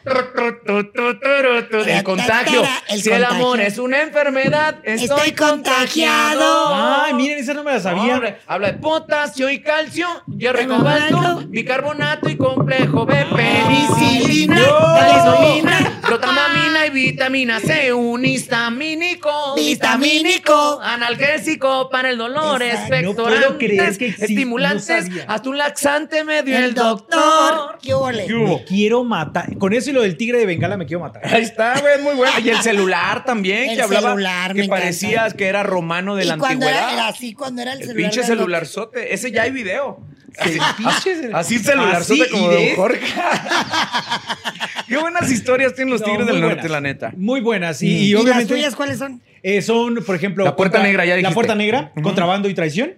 El 1.85 2.03
contagio. 2.03 2.63
El 2.89 3.01
si 3.01 3.09
el 3.09 3.23
amor 3.25 3.59
es 3.59 3.77
una 3.79 4.01
enfermedad, 4.01 4.75
estoy, 4.83 5.05
Estoy 5.17 5.31
contagiado. 5.31 6.39
contagiado. 6.39 7.03
Ay, 7.05 7.13
miren, 7.15 7.39
esa 7.39 7.53
no 7.53 7.63
me 7.63 7.73
la 7.73 7.79
sabía. 7.79 8.13
Hombre, 8.15 8.39
habla 8.45 8.67
de 8.71 8.77
potasio 8.77 9.49
y 9.49 9.61
calcio, 9.61 10.07
hierro 10.37 10.61
y 10.61 10.67
Cobalto. 10.67 11.43
bicarbonato 11.47 12.29
y 12.29 12.37
complejo 12.37 13.05
B, 13.05 13.25
Penicilina, 13.35 14.55
penicilina, 14.99 15.99
vitamina 16.89 17.59
C, 17.59 17.93
un 17.93 18.25
histamínico, 18.25 19.55
Vitamínico. 19.55 20.79
analgésico 20.81 21.89
para 21.89 22.09
el 22.09 22.17
dolor, 22.17 22.61
Exacto. 22.63 22.95
No 23.01 23.13
puedo 23.15 23.29
expectorantes, 23.29 23.57
creer 23.67 23.97
que 23.97 24.05
existe, 24.07 24.25
estimulantes, 24.25 25.09
no 25.09 25.21
hasta 25.27 25.49
un 25.49 25.57
laxante 25.57 26.23
me 26.23 26.43
dio 26.43 26.57
el, 26.57 26.63
El 26.65 26.73
doctor. 26.73 27.77
¿Qué 27.81 27.93
ole? 27.93 28.27
Me 28.27 28.63
quiero 28.65 29.03
matar. 29.03 29.57
Con 29.57 29.73
eso 29.73 29.89
y 29.89 29.93
lo 29.93 30.01
del 30.01 30.17
tigre 30.17 30.37
de 30.39 30.45
Bengala 30.45 30.77
me 30.77 30.85
quiero 30.85 31.01
matar. 31.01 31.21
Ahí 31.25 31.43
está, 31.43 31.79
güey, 31.79 31.95
es 31.95 32.01
muy 32.01 32.15
bueno. 32.15 32.33
Y 32.43 32.49
el 32.49 32.61
celular 32.61 33.23
también, 33.25 33.69
El 33.71 33.75
que 33.77 33.81
hablaba 33.81 34.09
celular, 34.11 34.53
que 34.53 34.63
parecías 34.65 35.33
que 35.33 35.47
era 35.47 35.63
romano 35.63 36.15
de 36.15 36.25
y 36.25 36.27
la 36.27 36.37
cuando 36.37 36.65
era, 36.67 36.77
antigüedad. 36.77 36.93
era 37.05 37.07
así, 37.07 37.33
cuando 37.33 37.61
era 37.61 37.73
el, 37.73 37.81
el 37.81 37.87
celular. 37.87 38.11
pinche 38.11 38.27
celularzote, 38.27 39.13
ese 39.13 39.31
ya 39.31 39.43
hay 39.43 39.51
video. 39.51 39.99
Así, 40.37 41.11
así 41.33 41.59
celularzote 41.59 42.21
Así, 42.23 42.31
como 42.31 42.49
de 42.49 42.67
Don 42.67 42.75
Jorge. 42.75 42.99
Qué 44.87 44.97
buenas 44.97 45.31
historias 45.31 45.73
tienen 45.73 45.91
los 45.91 46.01
No, 46.01 46.07
Tigres 46.07 46.27
del 46.27 46.41
Norte, 46.41 46.55
buenas. 46.55 46.71
la 46.71 46.81
neta. 46.81 47.13
Muy 47.17 47.41
buenas. 47.41 47.81
Y, 47.81 47.87
¿Y, 47.87 48.07
y 48.09 48.13
obviamente. 48.15 48.39
las 48.53 48.59
tuyas 48.59 48.75
cuáles 48.75 48.99
son? 48.99 49.21
eh, 49.43 49.61
son, 49.61 49.95
por 50.05 50.15
ejemplo. 50.15 50.43
La 50.45 50.55
Puerta 50.55 50.81
Negra, 50.81 51.05
ya 51.05 51.17
La 51.17 51.31
puerta 51.31 51.55
negra, 51.55 51.91
contrabando 52.01 52.49
y 52.49 52.53
traición. 52.53 52.93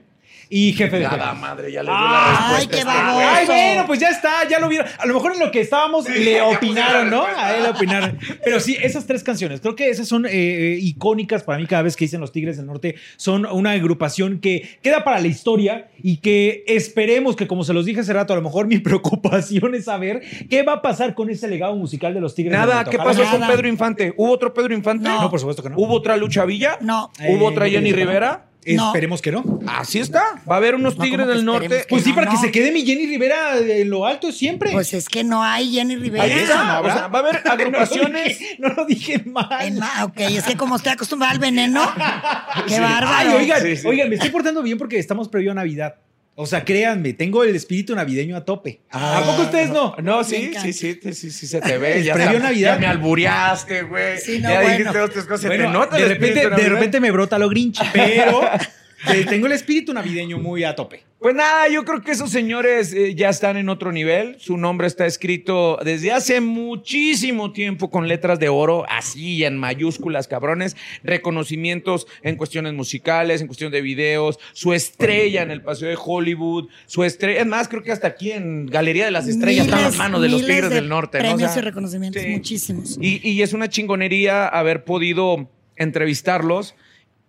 Y 0.50 0.74
jefe 0.74 0.98
de 0.98 1.04
Nada, 1.04 1.30
jefe. 1.30 1.42
madre, 1.42 1.72
ya 1.72 1.84
le 1.84 1.90
dio 1.90 1.98
Ay, 1.98 2.10
la 2.12 2.58
respuesta. 2.58 2.78
qué. 2.78 2.84
Ay, 2.90 3.46
bueno, 3.46 3.86
pues 3.88 4.00
ya 4.00 4.10
está, 4.10 4.48
ya 4.50 4.60
lo 4.60 4.70
vieron. 4.70 4.88
A 4.98 5.06
lo 5.06 5.14
mejor 5.14 5.34
en 5.34 5.40
lo 5.40 5.52
que 5.52 5.60
estábamos 5.62 6.08
le 6.10 6.42
opinaron, 6.42 7.10
¿no? 7.10 7.26
A 7.26 7.56
él 7.56 7.64
le 7.64 7.70
opinaron. 7.70 8.18
Pero 8.44 8.60
sí, 8.60 8.78
esas 8.82 9.06
tres 9.06 9.24
canciones, 9.24 9.60
creo 9.62 9.76
que 9.76 9.90
esas 9.90 10.08
son 10.08 10.26
eh, 10.26 10.30
eh, 10.32 10.78
icónicas 10.82 11.44
para 11.44 11.60
mí 11.60 11.66
cada 11.68 11.82
vez 11.82 11.96
que 11.96 12.06
dicen 12.06 12.22
los 12.22 12.32
Tigres 12.32 12.58
del 12.58 12.66
Norte. 12.66 12.96
Son 13.18 13.46
una 13.46 13.72
agrupación 13.72 14.40
que 14.40 14.78
queda 14.82 15.04
para 15.04 15.20
la 15.20 15.28
historia 15.28 15.90
y 16.02 16.18
que 16.18 16.64
esperemos 16.68 17.36
que, 17.36 17.48
como 17.48 17.64
se 17.64 17.74
los 17.74 17.86
dije 17.86 18.00
hace 18.02 18.14
rato, 18.14 18.34
a 18.34 18.36
lo 18.38 18.42
mejor 18.42 18.68
mi 18.68 18.80
preocupación 18.80 19.76
es 19.76 19.86
saber 19.86 20.22
qué 20.50 20.64
va 20.64 20.74
a 20.74 20.82
pasar 20.82 21.14
con 21.14 21.30
ese 21.30 21.48
legado 21.48 21.76
musical 21.76 22.14
de 22.14 22.22
los 22.22 22.36
Tigres 22.36 22.52
del 22.54 22.62
Nada, 22.62 22.76
Norte. 22.84 22.92
¿qué 22.92 22.98
pasó 22.98 23.24
con. 23.30 23.48
Pedro 23.48 23.68
Infante? 23.68 24.14
¿Hubo 24.18 24.32
otro 24.32 24.54
Pedro 24.54 24.74
Infante? 24.74 25.08
No. 25.08 25.22
No, 25.24 25.30
por 25.30 25.40
supuesto 25.40 25.62
que 25.64 25.70
no. 25.70 25.78
¿Hubo 25.78 25.94
otra 25.94 26.16
Lucha 26.18 26.46
Villa? 26.46 26.78
No. 26.82 27.12
¿Hubo 27.28 27.48
Eh, 27.50 27.52
otra 27.52 27.66
no, 27.66 27.72
Jenny 27.72 27.90
no. 27.92 27.96
Rivera? 27.96 28.46
No. 28.76 28.88
Esperemos 28.88 29.22
que 29.22 29.32
no. 29.32 29.60
Así 29.68 30.00
está. 30.00 30.42
Va 30.50 30.56
a 30.56 30.58
haber 30.58 30.76
unos 30.76 30.98
No, 30.98 31.04
Tigres 31.04 31.22
¿cómo 31.22 31.32
que 31.32 31.36
del 31.38 31.46
Norte. 31.46 31.66
esperemos 31.66 31.88
Pues 31.90 32.04
sí, 32.04 32.10
no, 32.10 32.16
para 32.16 32.28
que 32.28 32.36
no. 32.36 32.42
se 32.42 32.52
quede 32.52 32.72
mi 32.72 32.86
Jenny 32.86 33.06
Rivera 33.08 33.58
en 33.58 33.90
lo 33.90 34.06
alto 34.06 34.32
siempre. 34.32 34.72
Pues 34.72 34.94
es 34.94 35.08
que 35.10 35.24
no 35.24 35.44
hay 35.44 35.72
Jenny 35.72 35.96
Rivera. 35.96 36.24
Ahí 36.26 36.32
está, 36.32 36.64
¿no 36.64 36.74
o 36.74 36.76
habrá? 36.78 36.94
sea, 36.94 37.08
va 37.08 37.20
a 37.20 37.22
haber 37.22 37.36
No 37.44 37.44
lo 37.46 37.52
agrupaciones. 37.54 38.40
dije- 38.40 38.56
No 38.60 38.70
lo 38.70 38.86
dije 38.86 39.24
mal. 39.26 39.48
Ay, 39.52 39.72
ma- 39.72 40.04
ok, 40.06 40.20
es 40.20 40.44
que 40.44 40.56
como 40.58 40.76
estoy 40.76 40.92
acostumbrada 40.94 41.34
al 41.34 41.40
veneno, 41.40 41.82
qué 42.68 42.76
Ay, 42.76 42.82
bárbaro. 42.82 43.38
oigan, 43.38 43.62
Sí, 43.62 43.78
sí. 43.78 43.88
oigan, 43.88 44.10
me 44.10 44.16
estoy 44.16 44.30
portando 44.30 44.62
bien 44.64 44.78
porque 44.78 44.98
estamos 45.00 45.30
previo 45.30 45.52
a 45.52 45.56
Navidad. 45.56 45.96
O 46.40 46.46
sea, 46.46 46.64
créanme, 46.64 47.14
tengo 47.14 47.44
el 47.44 47.56
espíritu 47.56 47.96
navideño 47.96 48.38
a 48.38 48.46
tope. 48.46 48.82
¿A 48.92 49.24
poco 49.26 49.42
ustedes 49.42 49.72
no? 49.72 49.96
No, 50.04 50.24
sí, 50.24 50.52
sí, 50.62 50.72
sí, 50.72 51.00
sí, 51.02 51.12
sí, 51.12 51.32
sí, 51.32 51.48
se 51.48 51.60
te 51.60 51.80
ve. 51.80 52.04
Ya 52.04 52.14
previo 52.14 52.40
Navidad. 52.40 52.76
Ya 52.76 52.80
me 52.80 52.86
albureaste, 52.86 53.82
güey. 53.82 54.20
Sí, 54.20 54.38
no, 54.38 54.50
ya 54.50 54.62
bueno. 54.62 54.78
dijiste 54.78 55.00
otras 55.00 55.26
cosas. 55.26 55.42
se 55.42 55.50
te 55.50 55.58
Bueno, 55.58 55.72
nota 55.72 55.98
de 55.98 56.08
repente, 56.08 56.48
de 56.48 56.70
repente 56.70 57.00
me 57.00 57.10
brota 57.10 57.40
lo 57.40 57.50
grinch, 57.50 57.82
pero 57.92 58.42
tengo 59.28 59.48
el 59.48 59.54
espíritu 59.54 59.92
navideño 59.96 60.38
muy 60.38 60.64
a 60.64 60.76
tope. 60.76 61.07
Pues 61.20 61.34
nada, 61.34 61.68
yo 61.68 61.84
creo 61.84 62.02
que 62.02 62.12
esos 62.12 62.30
señores 62.30 62.94
eh, 62.94 63.16
ya 63.16 63.30
están 63.30 63.58
en 63.58 63.70
otro 63.70 63.92
nivel. 63.92 64.36
Su 64.40 64.56
nombre 64.56 64.86
está 64.86 65.08
escrito 65.08 65.80
desde 65.84 66.12
hace 66.12 66.42
muchísimo 66.42 67.52
tiempo 67.54 67.90
con 67.90 68.08
letras 68.08 68.40
de 68.40 68.50
oro, 68.50 68.86
así 68.88 69.44
en 69.44 69.58
mayúsculas, 69.58 70.28
cabrones. 70.28 70.78
Reconocimientos 71.04 72.06
en 72.22 72.36
cuestiones 72.36 72.74
musicales, 72.74 73.42
en 73.42 73.48
cuestiones 73.48 73.74
de 73.74 73.82
videos, 73.82 74.38
su 74.54 74.74
estrella 74.74 75.42
en 75.42 75.50
el 75.50 75.64
Paseo 75.64 75.90
de 75.90 75.98
Hollywood, 76.00 76.70
su 76.86 77.04
estrella. 77.04 77.42
Es 77.42 77.48
más, 77.48 77.68
creo 77.68 77.82
que 77.82 77.92
hasta 77.92 78.08
aquí 78.08 78.32
en 78.32 78.68
Galería 78.68 79.06
de 79.06 79.12
las 79.12 79.28
Estrellas 79.28 79.66
están 79.66 79.82
las 79.82 79.98
manos 79.98 80.22
de 80.22 80.30
los 80.30 80.42
miles 80.42 80.56
Tigres 80.56 80.70
de 80.70 80.76
del 80.76 80.90
Norte. 80.90 81.18
¿no? 81.18 81.24
O 81.24 81.28
Premios 81.30 81.52
sea, 81.52 81.62
y 81.62 81.66
reconocimientos, 81.66 82.22
sí. 82.22 82.30
muchísimos. 82.30 82.98
Y, 83.02 83.28
y 83.28 83.42
es 83.42 83.54
una 83.54 83.70
chingonería 83.70 84.48
haber 84.48 84.84
podido 84.84 85.50
entrevistarlos 85.78 86.76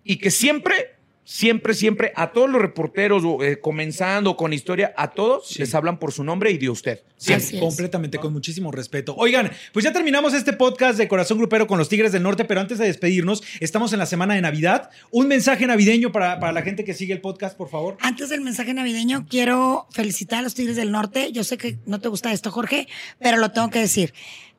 y 0.04 0.16
que 0.16 0.30
siempre, 0.30 0.97
siempre, 1.28 1.74
siempre 1.74 2.10
a 2.16 2.32
todos 2.32 2.48
los 2.48 2.62
reporteros, 2.62 3.22
eh, 3.42 3.60
comenzando 3.60 4.34
con 4.34 4.54
historia, 4.54 4.94
a 4.96 5.10
todos 5.10 5.58
les 5.58 5.74
hablan 5.74 5.98
por 5.98 6.10
su 6.10 6.24
nombre 6.24 6.50
y 6.50 6.56
de 6.56 6.70
usted. 6.70 7.02
Siempre. 7.18 7.46
Así 7.46 7.56
es. 7.56 7.60
Completamente, 7.60 8.18
con 8.18 8.32
muchísimo 8.32 8.72
respeto. 8.72 9.14
Oigan, 9.14 9.50
pues 9.74 9.84
ya 9.84 9.92
terminamos 9.92 10.32
este 10.32 10.54
podcast 10.54 10.96
de 10.96 11.06
Corazón 11.06 11.36
Grupero 11.36 11.66
con 11.66 11.76
los 11.76 11.90
Tigres 11.90 12.12
del 12.12 12.22
Norte, 12.22 12.46
pero 12.46 12.60
antes 12.60 12.78
de 12.78 12.86
despedirnos, 12.86 13.42
estamos 13.60 13.92
en 13.92 13.98
la 13.98 14.06
semana 14.06 14.34
de 14.34 14.40
Navidad. 14.40 14.88
Un 15.10 15.28
mensaje 15.28 15.66
navideño 15.66 16.12
para, 16.12 16.40
para 16.40 16.52
la 16.52 16.62
gente 16.62 16.82
que 16.84 16.94
sigue 16.94 17.12
el 17.12 17.20
podcast, 17.20 17.58
por 17.58 17.68
favor. 17.68 17.98
Antes 18.00 18.30
del 18.30 18.40
mensaje 18.40 18.72
navideño, 18.72 19.26
quiero 19.28 19.86
felicitar 19.90 20.38
a 20.38 20.42
los 20.42 20.54
Tigres 20.54 20.76
del 20.76 20.90
Norte. 20.90 21.30
Yo 21.32 21.44
sé 21.44 21.58
que 21.58 21.76
no 21.84 22.00
te 22.00 22.08
gusta 22.08 22.32
esto, 22.32 22.50
Jorge, 22.50 22.88
pero 23.18 23.36
lo 23.36 23.50
tengo 23.50 23.68
que 23.68 23.80
decir. 23.80 24.14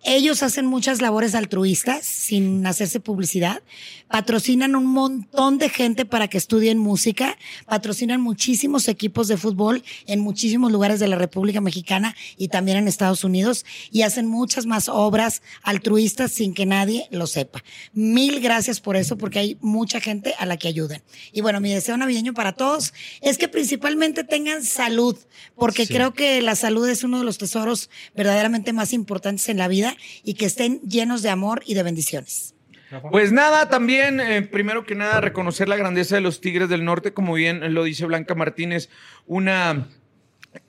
Ellos 0.05 0.43
hacen 0.43 0.65
muchas 0.65 1.01
labores 1.01 1.35
altruistas 1.35 2.05
sin 2.05 2.65
hacerse 2.65 3.01
publicidad. 3.01 3.61
Patrocinan 4.07 4.77
un 4.77 4.85
montón 4.85 5.57
de 5.57 5.67
gente 5.67 6.05
para 6.05 6.29
que 6.29 6.37
estudien 6.37 6.77
música. 6.77 7.37
Patrocinan 7.65 8.21
muchísimos 8.21 8.87
equipos 8.87 9.27
de 9.27 9.35
fútbol 9.35 9.83
en 10.07 10.21
muchísimos 10.21 10.71
lugares 10.71 11.01
de 11.01 11.07
la 11.09 11.17
República 11.17 11.59
Mexicana 11.59 12.15
y 12.37 12.47
también 12.47 12.77
en 12.77 12.87
Estados 12.87 13.25
Unidos. 13.25 13.65
Y 13.91 14.03
hacen 14.03 14.25
muchas 14.25 14.65
más 14.65 14.87
obras 14.87 15.41
altruistas 15.63 16.31
sin 16.31 16.53
que 16.53 16.65
nadie 16.65 17.09
lo 17.11 17.27
sepa. 17.27 17.61
Mil 17.91 18.39
gracias 18.39 18.79
por 18.79 18.95
eso, 18.95 19.17
porque 19.17 19.39
hay 19.39 19.57
mucha 19.59 19.99
gente 19.99 20.33
a 20.39 20.45
la 20.45 20.55
que 20.55 20.69
ayudan. 20.69 21.03
Y 21.33 21.41
bueno, 21.41 21.59
mi 21.59 21.73
deseo 21.73 21.97
navideño 21.97 22.33
para 22.33 22.53
todos 22.53 22.93
es 23.21 23.37
que 23.37 23.49
principalmente 23.49 24.23
tengan 24.23 24.63
salud, 24.63 25.17
porque 25.57 25.87
creo 25.87 26.13
que 26.13 26.41
la 26.41 26.55
salud 26.55 26.87
es 26.87 27.03
uno 27.03 27.19
de 27.19 27.25
los 27.25 27.37
tesoros 27.37 27.89
verdaderamente 28.15 28.71
más 28.71 28.93
importantes 28.93 29.49
en 29.49 29.57
la 29.57 29.67
vida 29.67 29.88
y 30.23 30.33
que 30.35 30.45
estén 30.45 30.81
llenos 30.81 31.21
de 31.21 31.29
amor 31.29 31.61
y 31.65 31.73
de 31.73 31.83
bendiciones. 31.83 32.55
Pues 33.11 33.31
nada, 33.31 33.69
también, 33.69 34.19
eh, 34.19 34.41
primero 34.41 34.83
que 34.83 34.95
nada, 34.95 35.21
reconocer 35.21 35.69
la 35.69 35.75
grandeza 35.75 36.15
de 36.15 36.21
los 36.21 36.41
Tigres 36.41 36.69
del 36.69 36.85
Norte, 36.85 37.13
como 37.13 37.35
bien 37.35 37.73
lo 37.75 37.83
dice 37.83 38.05
Blanca 38.07 38.33
Martínez, 38.33 38.89
una 39.27 39.87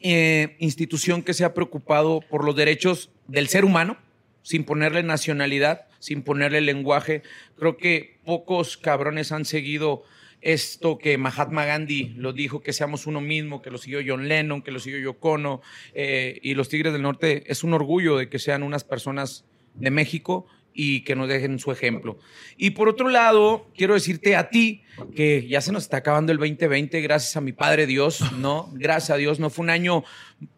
eh, 0.01 0.57
institución 0.59 1.23
que 1.23 1.33
se 1.33 1.45
ha 1.45 1.55
preocupado 1.55 2.21
por 2.21 2.45
los 2.45 2.55
derechos 2.55 3.11
del 3.27 3.49
ser 3.49 3.65
humano, 3.65 3.97
sin 4.43 4.65
ponerle 4.65 5.03
nacionalidad, 5.03 5.87
sin 5.99 6.23
ponerle 6.23 6.61
lenguaje. 6.61 7.23
Creo 7.59 7.79
que 7.79 8.19
pocos 8.25 8.77
cabrones 8.77 9.33
han 9.33 9.47
seguido 9.47 10.05
esto 10.41 10.99
que 10.99 11.19
Mahatma 11.19 11.65
Gandhi 11.65 12.15
lo 12.17 12.33
dijo, 12.33 12.63
que 12.63 12.73
seamos 12.73 13.07
uno 13.07 13.21
mismo, 13.21 13.63
que 13.63 13.71
lo 13.71 13.79
siguió 13.79 14.01
John 14.07 14.29
Lennon, 14.29 14.63
que 14.63 14.71
lo 14.71 14.81
siguió 14.81 14.99
Yoko 15.01 15.61
eh, 15.95 16.39
y 16.43 16.55
los 16.55 16.69
Tigres 16.69 16.93
del 16.93 17.03
Norte, 17.03 17.45
es 17.47 17.63
un 17.63 17.75
orgullo 17.75 18.17
de 18.17 18.29
que 18.29 18.39
sean 18.39 18.63
unas 18.63 18.85
personas 18.85 19.45
de 19.75 19.91
México 19.91 20.47
y 20.73 21.03
que 21.03 21.17
nos 21.17 21.29
dejen 21.29 21.59
su 21.59 21.73
ejemplo. 21.73 22.19
Y 22.57 22.71
por 22.71 22.89
otro 22.89 23.09
lado, 23.09 23.67
quiero 23.77 23.95
decirte 23.95 24.37
a 24.37 24.51
ti 24.51 24.83
que 25.15 25.47
ya 25.49 25.61
se 25.61 25.73
nos 25.73 25.85
está 25.85 25.99
acabando 25.99 26.33
el 26.33 26.39
2020, 26.39 27.01
gracias 27.01 27.37
a 27.37 27.41
mi 27.41 27.53
Padre 27.53 27.87
Dios, 27.87 28.33
¿no? 28.39 28.71
Gracias 28.75 29.11
a 29.11 29.17
Dios, 29.17 29.41
no 29.41 29.51
fue 29.51 29.65
un 29.65 29.71
año, 29.71 30.05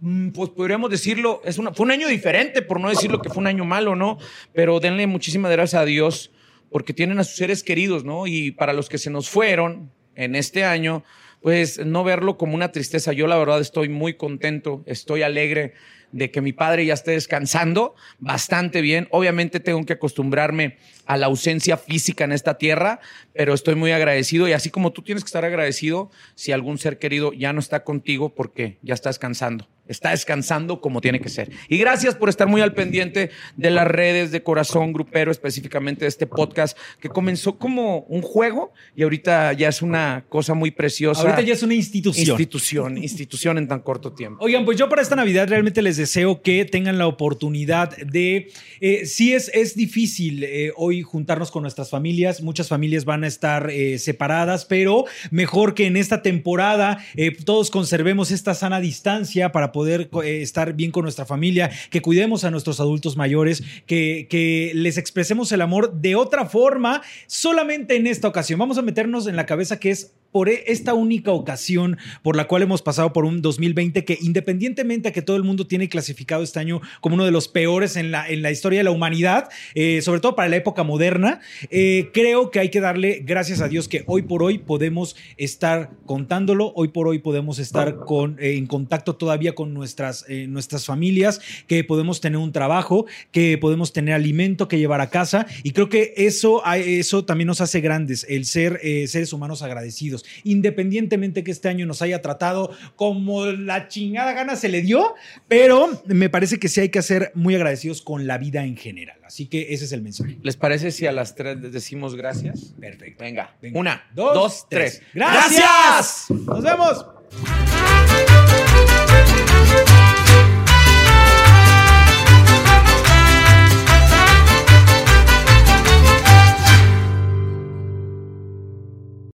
mm, 0.01 0.31
pues 0.31 0.51
podríamos 0.51 0.91
decirlo, 0.91 1.41
es 1.45 1.59
una, 1.59 1.73
fue 1.73 1.85
un 1.85 1.93
año 1.93 2.09
diferente, 2.09 2.63
por 2.63 2.81
no 2.81 2.89
decirlo 2.89 3.21
que 3.21 3.31
fue 3.31 3.39
un 3.39 3.47
año 3.47 3.65
malo, 3.65 3.97
¿no? 3.97 4.19
Pero 4.53 4.81
denle 4.81 5.07
muchísimas 5.07 5.51
gracias 5.51 5.81
a 5.81 5.85
Dios 5.85 6.31
porque 6.73 6.95
tienen 6.95 7.19
a 7.19 7.25
sus 7.25 7.37
seres 7.37 7.63
queridos, 7.63 8.05
¿no? 8.05 8.27
Y 8.27 8.51
para 8.51 8.73
los 8.73 8.89
que 8.89 8.99
se 8.99 9.11
nos 9.11 9.29
fueron 9.29 9.93
en 10.15 10.35
este 10.35 10.65
año, 10.65 11.05
pues 11.41 11.85
no 11.85 12.05
verlo 12.05 12.39
como 12.39 12.55
una 12.55 12.73
tristeza. 12.73 13.13
Yo 13.13 13.27
la 13.27 13.37
verdad 13.37 13.61
estoy 13.61 13.89
muy 13.89 14.15
contento, 14.15 14.83
estoy 14.87 15.23
alegre 15.23 15.75
de 16.13 16.31
que 16.31 16.41
mi 16.41 16.53
padre 16.53 16.87
ya 16.87 16.95
esté 16.95 17.13
descansando 17.13 17.95
bastante 18.19 18.81
bien. 18.81 19.09
Obviamente 19.11 19.61
tengo 19.61 19.85
que 19.85 19.95
acostumbrarme 19.95 20.79
a 21.07 21.17
la 21.17 21.27
ausencia 21.27 21.77
física 21.77 22.25
en 22.25 22.33
esta 22.33 22.59
tierra, 22.59 23.01
pero 23.33 23.55
estoy 23.55 23.75
muy 23.75 23.93
agradecido 23.93 24.47
y 24.49 24.53
así 24.53 24.71
como 24.71 24.93
tú 24.93 25.03
tienes 25.03 25.25
que 25.25 25.29
estar 25.29 25.45
agradecido 25.45 26.11
si 26.35 26.53
algún 26.53 26.79
ser 26.79 26.99
querido 26.99 27.33
ya 27.33 27.53
no 27.53 27.61
está 27.61 27.83
contigo 27.83 28.35
porque 28.35 28.79
ya 28.83 28.95
está 28.95 29.09
descansando 29.09 29.72
está 29.93 30.11
descansando 30.11 30.81
como 30.81 31.01
tiene 31.01 31.21
que 31.21 31.29
ser. 31.29 31.51
Y 31.69 31.79
gracias 31.79 32.15
por 32.15 32.29
estar 32.29 32.49
muy 32.49 32.61
al 32.61 32.75
pendiente 32.75 33.31
de 33.57 33.71
las 33.71 33.87
redes 33.87 34.31
de 34.31 34.43
Corazón 34.43 34.93
Grupero, 34.93 35.31
específicamente 35.31 36.05
de 36.05 36.09
este 36.09 36.27
podcast 36.27 36.77
que 37.01 37.09
comenzó 37.09 37.59
como 37.59 38.01
un 38.09 38.23
juego 38.23 38.73
y 38.97 39.03
ahorita 39.03 39.53
ya 39.53 39.69
es 39.69 39.83
una 39.83 40.25
cosa 40.29 40.55
muy 40.55 40.71
preciosa. 40.71 41.23
Ahorita 41.23 41.43
ya 41.43 41.53
es 41.53 41.63
una 41.63 41.75
institución. 41.75 42.41
Institución, 42.41 42.99
institución 42.99 43.59
en 43.59 43.69
tan 43.69 43.81
corto 43.81 44.13
tiempo. 44.13 44.45
Oigan, 44.45 44.65
pues 44.65 44.79
yo 44.79 44.89
para 44.89 45.03
esta 45.03 45.17
Navidad 45.17 45.49
realmente 45.49 45.83
les 45.83 45.97
deseo 45.97 46.43
que 46.43 46.65
tengan 46.65 46.99
la 46.99 47.07
oportunidad 47.07 47.97
de, 47.97 48.51
eh, 48.81 49.07
sí 49.07 49.33
es, 49.35 49.51
es 49.55 49.75
difícil 49.75 50.45
eh, 50.45 50.73
hoy 50.77 51.03
juntarnos 51.03 51.51
con 51.51 51.63
nuestras 51.63 51.91
familias, 51.91 52.43
muchas 52.43 52.69
familias 52.69 53.05
van 53.05 53.25
a 53.25 53.27
estar 53.27 53.71
eh, 53.71 53.99
separadas, 53.99 54.65
pero 54.65 55.05
mejor 55.31 55.75
que 55.75 55.87
en 55.87 55.97
esta 55.97 56.23
temporada 56.23 57.05
todos 57.45 57.71
conservemos 57.71 58.31
esta 58.31 58.55
sana 58.55 58.81
distancia 58.81 59.53
para 59.53 59.73
poder 59.73 59.82
eh, 59.87 60.43
estar 60.43 60.75
bien 60.75 60.91
con 60.91 61.03
nuestra 61.03 61.25
familia, 61.25 61.71
que 61.91 62.03
cuidemos 62.03 62.45
a 62.45 62.51
nuestros 62.51 62.81
adultos 62.81 63.17
mayores, 63.17 63.63
que, 63.87 64.27
que 64.29 64.73
les 64.75 64.99
expresemos 64.99 65.53
el 65.53 65.61
amor 65.61 65.93
de 65.95 66.17
otra 66.17 66.47
forma, 66.47 67.03
solamente 67.27 67.97
en 67.97 68.07
esta 68.07 68.29
ocasión. 68.29 68.59
Vamos 68.59 68.79
a 68.79 68.83
meternos 68.83 69.27
en 69.27 69.37
la 69.37 69.47
cabeza 69.47 69.79
que 69.79 69.91
es 69.91 70.13
por 70.33 70.49
e, 70.49 70.65
esta 70.67 70.95
única 70.95 71.31
ocasión 71.31 71.99
por 72.23 72.35
la 72.35 72.49
cual 72.49 72.63
hemos 72.63 72.83
pasado 72.83 73.13
por 73.13 73.25
un 73.25 73.43
2020 73.43 74.05
que 74.05 74.19
independientemente 74.21 75.09
a 75.09 75.13
que 75.13 75.23
todo 75.23 75.37
el 75.37 75.45
mundo 75.45 75.67
tiene 75.67 75.89
clasificado 75.89 76.43
este 76.43 76.59
año 76.59 76.81
como 77.01 77.15
uno 77.15 77.25
de 77.25 77.31
los 77.31 77.49
peores 77.49 77.97
en 77.97 78.11
la, 78.11 78.29
en 78.29 78.43
la 78.43 78.51
historia 78.51 78.81
de 78.81 78.85
la 78.85 78.91
humanidad, 78.91 79.49
eh, 79.75 80.01
sobre 80.03 80.21
todo 80.21 80.35
para 80.35 80.49
la 80.49 80.57
época 80.57 80.83
moderna, 80.83 81.41
eh, 81.71 82.11
creo 82.13 82.51
que 82.51 82.59
hay 82.59 82.71
que 82.71 82.81
darle 82.81 83.23
gracias 83.25 83.61
a 83.61 83.69
Dios 83.69 83.87
que 83.89 84.03
hoy 84.07 84.23
por 84.23 84.43
hoy 84.43 84.59
podemos 84.59 85.15
estar 85.37 85.91
contándolo, 86.07 86.73
hoy 86.75 86.89
por 86.89 87.07
hoy 87.07 87.19
podemos 87.19 87.59
estar 87.59 87.97
eh, 88.39 88.55
en 88.57 88.67
contacto 88.67 89.15
todavía 89.17 89.55
con 89.55 89.75
nuestras, 89.75 90.25
nuestras 90.49 90.87
familias, 90.87 91.41
que 91.67 91.85
podemos 91.85 92.21
tener 92.21 92.39
un 92.39 92.53
trabajo, 92.53 93.07
que 93.31 93.59
podemos 93.59 93.93
tener 93.93 94.15
alimento 94.15 94.69
que 94.69 94.79
llevar 94.79 95.01
a 95.01 95.11
casa 95.11 95.47
y 95.63 95.73
creo 95.73 95.89
que 95.89 96.15
eso, 96.17 96.63
eso 96.75 97.25
también 97.25 97.49
nos 97.49 97.61
hace 97.61 97.81
grandes, 97.81 98.25
el 98.29 98.47
ser 98.47 98.81
seres 99.07 99.33
humanos 99.33 99.63
agradecidos 99.63 100.22
independientemente 100.45 101.45
que 101.45 101.51
este 101.51 101.69
año 101.69 101.87
nos 101.87 102.03
haya 102.03 102.23
tratado 102.23 102.71
como 102.97 103.47
la 103.47 103.89
chingada 103.89 104.33
gana 104.33 104.57
se 104.57 104.69
le 104.69 104.83
dio, 104.83 105.15
pero 105.49 106.03
me 106.07 106.29
parece 106.29 106.59
que 106.59 106.69
sí 106.69 106.81
hay 106.81 106.89
que 106.89 107.03
ser 107.03 107.33
muy 107.35 107.55
agradecidos 107.55 108.03
con 108.03 108.27
la 108.27 108.39
vida 108.39 108.65
en 108.65 108.77
general. 108.77 109.19
Así 109.25 109.47
que 109.47 109.73
ese 109.73 109.85
es 109.87 109.93
el 109.93 110.03
mensaje. 110.03 110.39
¿Les 110.43 110.57
parece 110.57 110.91
si 110.91 111.07
a 111.07 111.13
las 111.13 111.35
tres 111.35 111.59
les 111.61 111.73
decimos 111.73 112.15
gracias? 112.17 112.75
Perfecto. 112.79 113.25
Venga, 113.25 113.57
Venga. 113.63 113.81
una, 113.81 114.05
dos, 114.15 114.67
tres. 114.69 115.03
¡Gracias! 115.15 116.27
¡Nos 116.29 116.63
vemos! 116.63 117.07